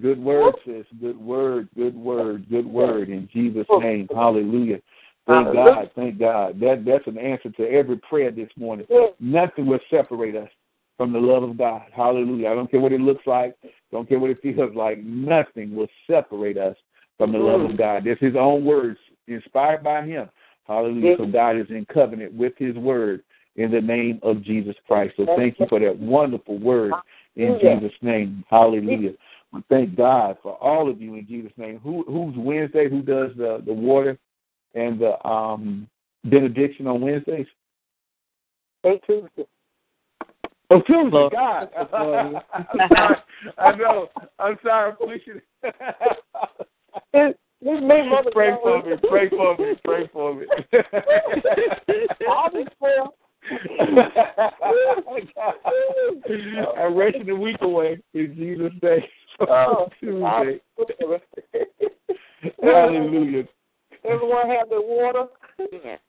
Good 0.00 0.18
word, 0.18 0.54
sis. 0.66 0.86
Good 1.00 1.18
word. 1.18 1.68
Good 1.76 1.94
word. 1.94 2.48
Good 2.50 2.66
word. 2.66 3.10
In 3.10 3.28
Jesus' 3.32 3.66
name. 3.78 4.08
Hallelujah. 4.12 4.80
Thank 5.26 5.52
God. 5.54 5.90
Thank 5.94 6.18
God. 6.18 6.60
That 6.60 6.84
that's 6.84 7.06
an 7.06 7.16
answer 7.16 7.50
to 7.50 7.62
every 7.70 7.96
prayer 7.98 8.30
this 8.30 8.50
morning. 8.56 8.86
Nothing 9.20 9.66
will 9.66 9.80
separate 9.90 10.36
us 10.36 10.50
from 10.96 11.12
the 11.12 11.18
love 11.18 11.42
of 11.42 11.56
God. 11.56 11.82
Hallelujah. 11.92 12.48
I 12.48 12.54
don't 12.54 12.70
care 12.70 12.80
what 12.80 12.92
it 12.92 13.00
looks 13.00 13.26
like. 13.26 13.56
Don't 13.90 14.08
care 14.08 14.18
what 14.18 14.30
it 14.30 14.42
feels 14.42 14.74
like. 14.74 14.98
Nothing 14.98 15.74
will 15.74 15.88
separate 16.08 16.58
us 16.58 16.76
from 17.16 17.32
the 17.32 17.38
love 17.38 17.62
of 17.70 17.78
God. 17.78 18.04
That's 18.04 18.20
His 18.20 18.36
own 18.36 18.64
words, 18.64 18.98
inspired 19.28 19.82
by 19.84 20.02
Him. 20.02 20.28
Hallelujah. 20.66 21.16
So 21.18 21.26
God 21.26 21.56
is 21.56 21.66
in 21.68 21.86
covenant 21.92 22.32
with 22.32 22.54
his 22.56 22.74
word 22.76 23.22
in 23.56 23.70
the 23.70 23.80
name 23.80 24.18
of 24.22 24.42
Jesus 24.42 24.74
Christ. 24.86 25.14
So 25.16 25.26
thank 25.36 25.60
you 25.60 25.66
for 25.68 25.78
that 25.80 25.98
wonderful 25.98 26.58
word 26.58 26.92
in 27.36 27.58
Jesus' 27.60 27.96
name. 28.02 28.44
Hallelujah. 28.48 29.12
We 29.52 29.62
thank 29.68 29.94
God 29.96 30.38
for 30.42 30.56
all 30.56 30.90
of 30.90 31.00
you 31.00 31.14
in 31.14 31.26
Jesus' 31.26 31.52
name. 31.56 31.78
Who 31.84 32.04
who's 32.08 32.34
Wednesday? 32.36 32.88
Who 32.88 33.02
does 33.02 33.30
the, 33.36 33.62
the 33.64 33.72
water 33.72 34.18
and 34.74 34.98
the 34.98 35.24
um 35.26 35.88
benediction 36.24 36.86
on 36.86 37.00
Wednesdays? 37.00 37.46
Hey 38.82 39.00
Tuesday. 39.06 39.46
Oh, 40.70 40.80
Tuesday, 40.80 41.28
God. 41.30 41.68
I 43.58 43.76
know. 43.76 44.08
I'm 44.38 44.58
sorry, 44.64 44.92
I'm 44.92 44.96
pushing. 44.96 45.40
This 47.64 47.80
may 47.80 48.06
mother 48.06 48.30
pray 48.30 48.50
for 48.62 48.82
me, 48.82 48.92
pray 49.08 49.30
for 49.30 49.56
me, 49.56 49.72
pray 49.82 50.06
for 50.12 50.34
me. 50.34 50.44
I'll 52.28 52.50
be 52.52 52.66
full. 52.78 53.14
I'm 56.78 56.94
rushing 56.94 57.30
a 57.30 57.34
week 57.34 57.56
away 57.62 57.98
in 58.12 58.34
Jesus' 58.36 58.72
name. 58.82 59.00
Oh, 59.48 59.88
Tuesday. 60.00 60.60
Hallelujah. 62.62 63.44
Everyone 64.04 64.50
have 64.50 64.68
their 64.68 64.82
water? 64.82 65.24
Yes. 65.72 66.00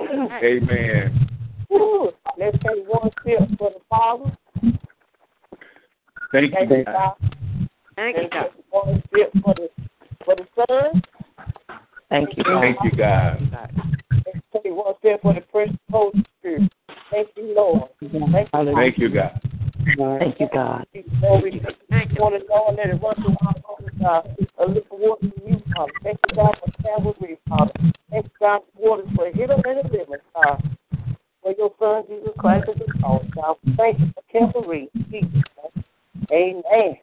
Amen. 0.00 1.28
Ooh, 1.72 2.10
let's 2.36 2.58
take 2.58 2.88
one 2.88 3.10
step 3.20 3.48
for 3.56 3.70
the 3.70 3.80
Father. 3.88 4.36
Thank 6.32 6.54
you, 6.58 6.84
God. 6.84 7.14
Thank 7.94 8.16
you, 8.16 8.28
God. 8.32 8.50
One 8.70 9.02
step 9.14 9.30
for 9.44 9.54
the 9.54 9.68
for 10.24 10.36
the 10.36 10.46
Son. 10.56 11.02
Thank 12.10 12.36
you, 12.36 12.44
God. 12.44 12.60
Thank 12.60 12.78
you, 12.84 12.90
God. 12.98 13.70
Let's 14.26 14.38
take 14.52 14.72
one 14.72 14.94
step 15.00 15.22
for 15.22 15.34
the 15.34 15.40
precious 15.40 15.76
Holy 15.90 16.24
Spirit. 16.38 16.72
Thank 17.10 17.28
you, 17.36 17.54
Lord. 17.54 17.90
Thank 18.00 18.98
you, 18.98 19.08
God. 19.08 19.40
Thank 19.96 20.40
you, 20.40 20.48
God. 20.52 20.86
Glory. 21.20 21.62
Thank 21.90 22.12
you. 22.12 22.16
Want 22.20 22.40
to 22.40 22.46
go 22.46 22.66
and 22.68 22.76
let 22.76 22.88
it 22.88 23.02
run 23.02 23.14
through 23.16 23.36
our 23.40 23.54
hearts, 23.64 23.84
God. 24.00 24.36
A 24.58 24.66
little 24.66 24.98
water 24.98 25.28
from 25.28 25.48
you, 25.48 25.62
Father. 25.74 25.92
Thank 26.02 26.18
you, 26.28 26.36
God, 26.36 26.56
for 26.64 26.82
Calvary, 26.82 27.38
Father. 27.48 27.72
Thank 28.10 28.24
you, 28.24 28.30
God, 28.40 28.60
for 28.74 28.88
water 28.88 29.02
for 29.14 29.30
healing 29.32 29.62
and 29.64 29.90
deliverance, 29.90 30.22
God. 30.34 30.62
For 31.42 31.54
your 31.58 31.72
Son, 31.78 32.04
Jesus 32.08 32.34
Christ, 32.38 32.68
is 32.68 32.82
the 32.86 32.92
cause, 33.02 33.26
God. 33.34 33.56
Thank 33.76 34.00
you 34.00 34.12
for 34.14 34.52
Calvary, 34.52 34.88
Jesus. 35.10 35.42
Amen. 36.32 36.96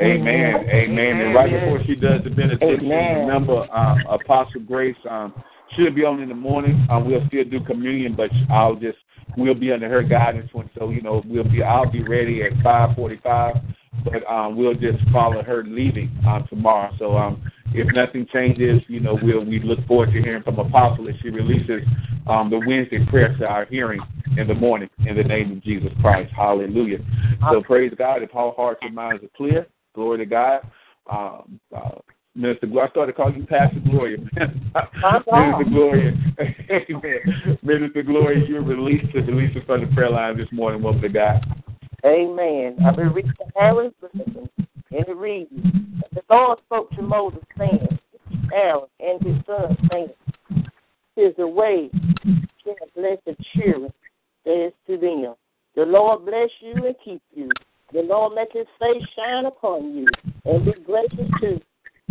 Amen. 0.00 0.54
Amen. 0.70 1.20
And 1.20 1.34
right 1.34 1.50
before 1.50 1.80
she 1.84 1.94
does 1.94 2.22
the 2.22 2.30
benediction, 2.30 2.88
remember 2.88 3.66
um, 3.72 3.98
Apostle 4.08 4.60
Grace 4.60 4.96
um, 5.10 5.34
should 5.76 5.94
be 5.94 6.04
on 6.04 6.20
in 6.20 6.28
the 6.28 6.34
morning. 6.34 6.86
Um, 6.90 7.08
we'll 7.08 7.26
still 7.26 7.44
do 7.44 7.60
communion, 7.64 8.14
but 8.16 8.30
I'll 8.50 8.76
just 8.76 8.98
we'll 9.36 9.54
be 9.54 9.72
under 9.72 9.88
her 9.88 10.02
guidance. 10.02 10.48
When, 10.52 10.70
so 10.78 10.90
you 10.90 11.02
know 11.02 11.22
we'll 11.26 11.44
be 11.44 11.62
I'll 11.62 11.90
be 11.90 12.02
ready 12.02 12.42
at 12.42 12.52
five 12.62 12.94
forty-five, 12.94 13.56
but 14.04 14.24
um, 14.30 14.56
we'll 14.56 14.74
just 14.74 14.98
follow 15.12 15.42
her 15.42 15.64
leaving 15.64 16.16
um, 16.26 16.46
tomorrow. 16.48 16.92
So 16.98 17.16
um, 17.16 17.50
if 17.74 17.86
nothing 17.92 18.26
changes, 18.32 18.80
you 18.86 19.00
know 19.00 19.18
we'll 19.20 19.44
we 19.44 19.60
look 19.60 19.84
forward 19.86 20.12
to 20.12 20.22
hearing 20.22 20.42
from 20.44 20.58
Apostle 20.58 21.08
as 21.08 21.14
she 21.22 21.30
releases 21.30 21.82
um, 22.28 22.50
the 22.50 22.58
Wednesday 22.66 23.04
prayer 23.10 23.36
to 23.38 23.46
our 23.46 23.66
hearing 23.66 24.00
in 24.36 24.46
the 24.46 24.54
morning 24.54 24.88
in 25.06 25.16
the 25.16 25.24
name 25.24 25.52
of 25.52 25.62
Jesus 25.64 25.90
Christ. 26.00 26.32
Hallelujah. 26.36 26.98
So 27.50 27.62
praise 27.62 27.92
God. 27.98 28.22
If 28.22 28.30
all 28.34 28.54
hearts 28.56 28.80
and 28.82 28.94
minds 28.94 29.24
are 29.24 29.30
clear, 29.36 29.66
glory 29.98 30.18
to 30.18 30.26
God. 30.26 30.60
Um, 31.10 31.58
uh, 31.76 31.98
Minister 32.36 32.68
I 32.80 32.88
started 32.90 33.16
calling 33.16 33.34
you 33.34 33.46
Pastor 33.46 33.80
Gloria. 33.80 34.18
Minister 34.18 35.70
Gloria. 35.70 36.12
Amen. 36.70 37.58
Minister 37.62 38.02
Gloria, 38.04 38.46
you're 38.46 38.62
released 38.62 39.12
to 39.12 39.22
release 39.22 39.56
us 39.56 39.64
from 39.66 39.80
the 39.80 39.92
prayer 39.92 40.10
line 40.10 40.36
this 40.36 40.46
morning, 40.52 40.80
woman 40.80 41.04
of 41.04 41.12
God. 41.12 41.44
Amen. 42.04 42.76
I've 42.86 42.94
been 42.94 43.12
reading 43.12 43.32
Aaron's 43.60 43.92
and 44.14 44.48
it 44.90 45.16
reads, 45.16 45.50
The 46.14 46.22
Lord 46.30 46.60
spoke 46.64 46.92
to 46.92 47.02
Moses, 47.02 47.40
saying, 47.58 47.88
Aaron 48.52 48.84
and 49.00 49.20
his 49.20 49.44
son, 49.46 49.76
saying, 49.90 50.08
Here's 51.16 51.34
the 51.36 51.48
way 51.48 51.90
to 52.64 52.74
bless 52.94 53.18
the 53.26 53.36
children 53.56 53.92
says 54.46 54.72
to 54.86 54.96
them. 54.96 55.34
The 55.74 55.82
Lord 55.82 56.24
bless 56.24 56.50
you 56.60 56.86
and 56.86 56.94
keep 57.04 57.22
you. 57.34 57.50
The 57.92 58.02
Lord 58.02 58.34
make 58.34 58.52
his 58.52 58.66
face 58.78 59.02
shine 59.16 59.46
upon 59.46 59.94
you 59.94 60.06
and 60.44 60.64
be 60.64 60.72
gracious 60.84 61.30
to 61.40 61.60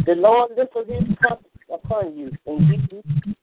the 0.06 0.14
Lord 0.16 0.52
lift 0.56 0.76
up 0.76 0.88
his 0.88 1.04
countenance 1.22 1.48
upon 1.74 2.18
you 2.18 2.32
and 2.46 2.90
give 2.92 3.04
you, 3.26 3.36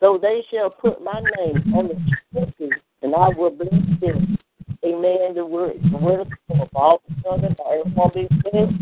so 0.00 0.18
they 0.20 0.42
shall 0.50 0.70
put 0.70 1.02
my 1.04 1.20
name 1.36 1.72
on 1.74 1.88
the 1.88 1.96
scriptures, 2.30 2.80
and 3.02 3.14
I 3.14 3.28
will 3.28 3.50
bless 3.50 3.70
them. 4.00 4.38
Amen. 4.84 5.34
The 5.34 5.44
word, 5.44 5.78
the 5.90 5.98
word 5.98 6.26
of 6.50 6.68
all 6.74 7.02
the 7.06 7.14
children, 7.22 7.54
everyone 7.70 8.10
be 8.14 8.28
blessed. 8.50 8.80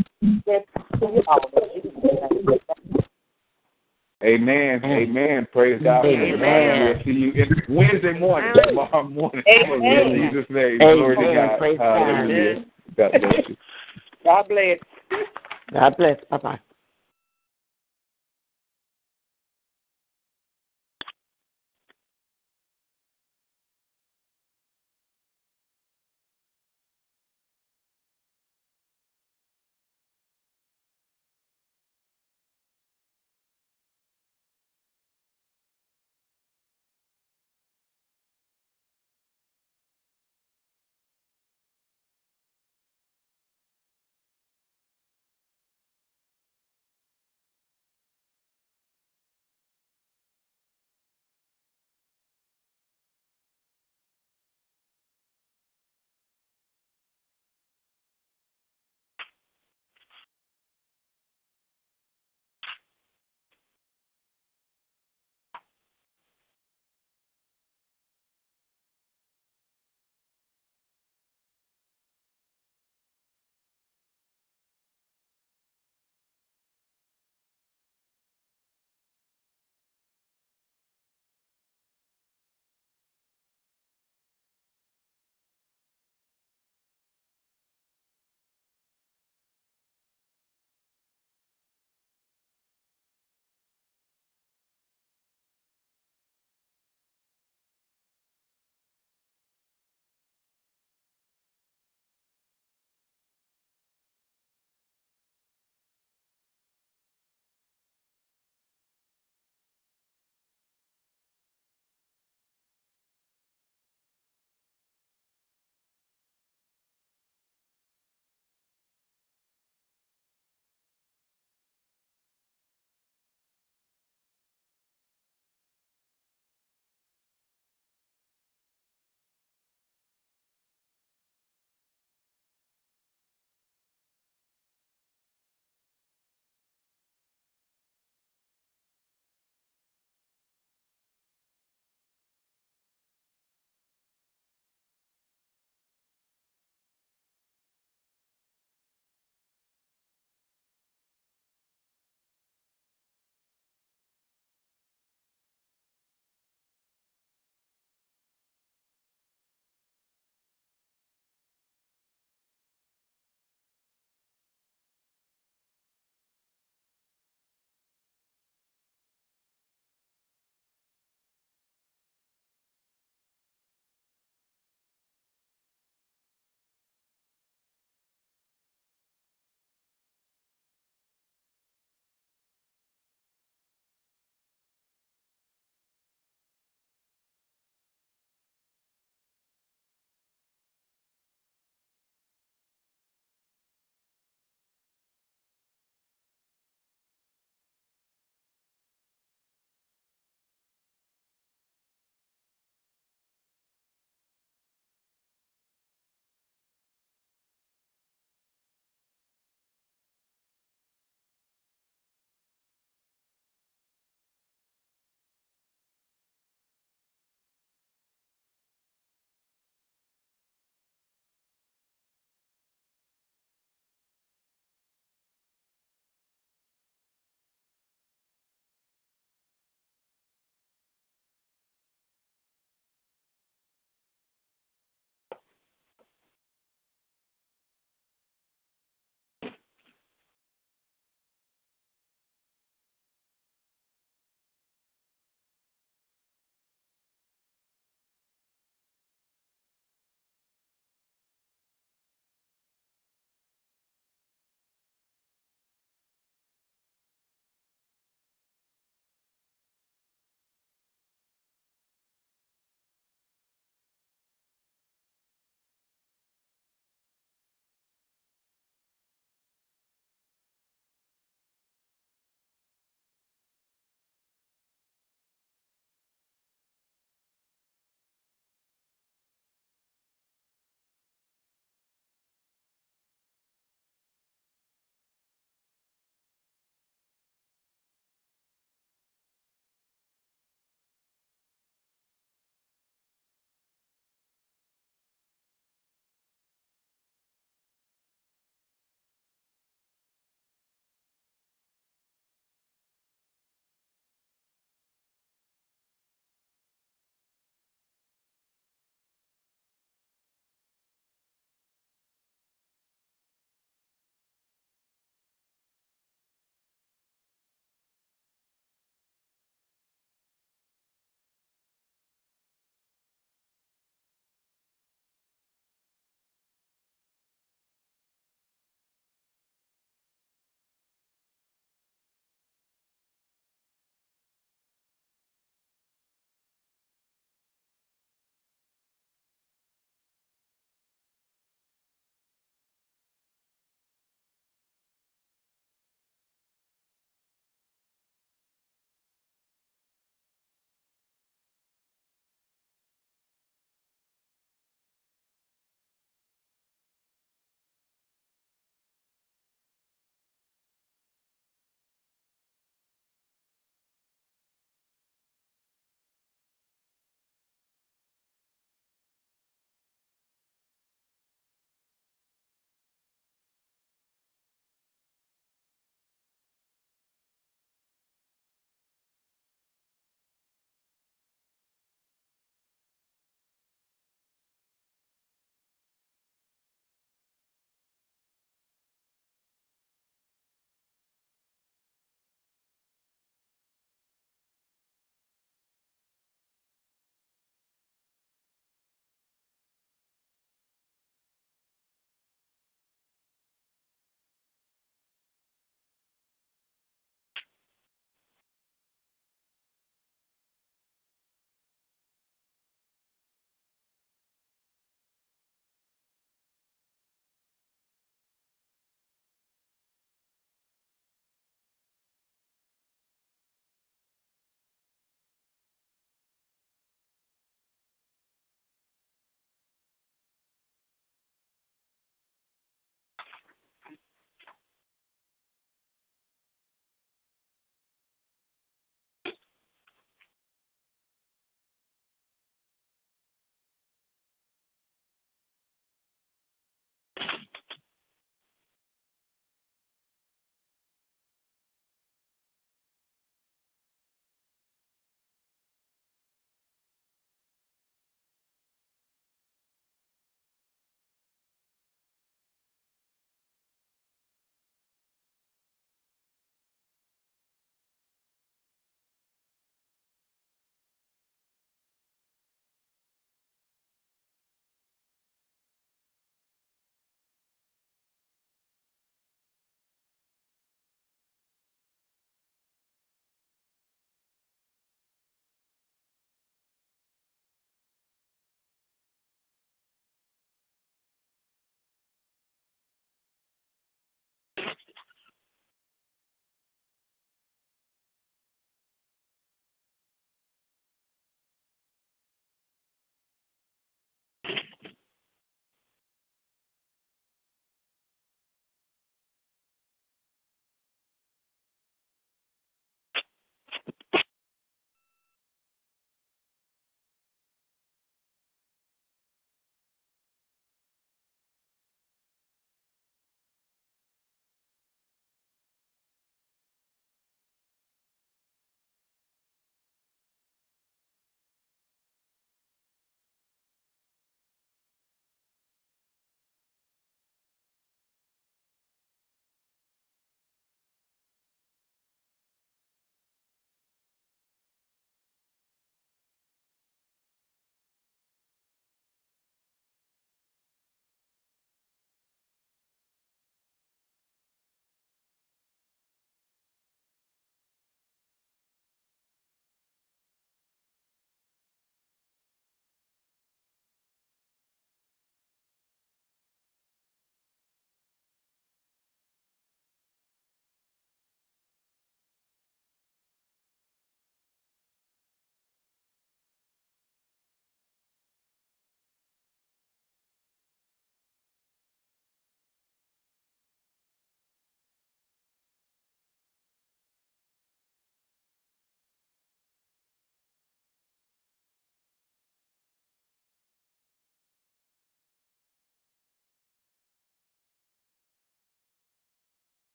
Amen. 4.25 4.81
Amen. 4.85 5.47
Praise 5.53 5.83
God. 5.83 6.07
Amen. 6.07 6.95
We'll 6.95 7.05
see 7.05 7.21
you 7.21 7.33
Wednesday 7.69 8.19
morning, 8.19 8.53
tomorrow 8.55 9.09
morning. 9.09 9.43
Amen. 9.49 9.83
In 9.83 10.31
Jesus' 10.31 10.47
name. 10.51 10.79
Glory 10.79 11.17
to 11.17 11.35
God. 11.35 11.59
Praise 11.59 11.79
Hallelujah. 11.79 12.65
God 12.97 13.13
bless 13.13 13.49
you. 13.49 13.57
God 14.25 14.49
bless. 14.49 14.79
God 15.73 15.97
bless. 15.97 16.17
Bye 16.31 16.39
bye. 16.39 16.61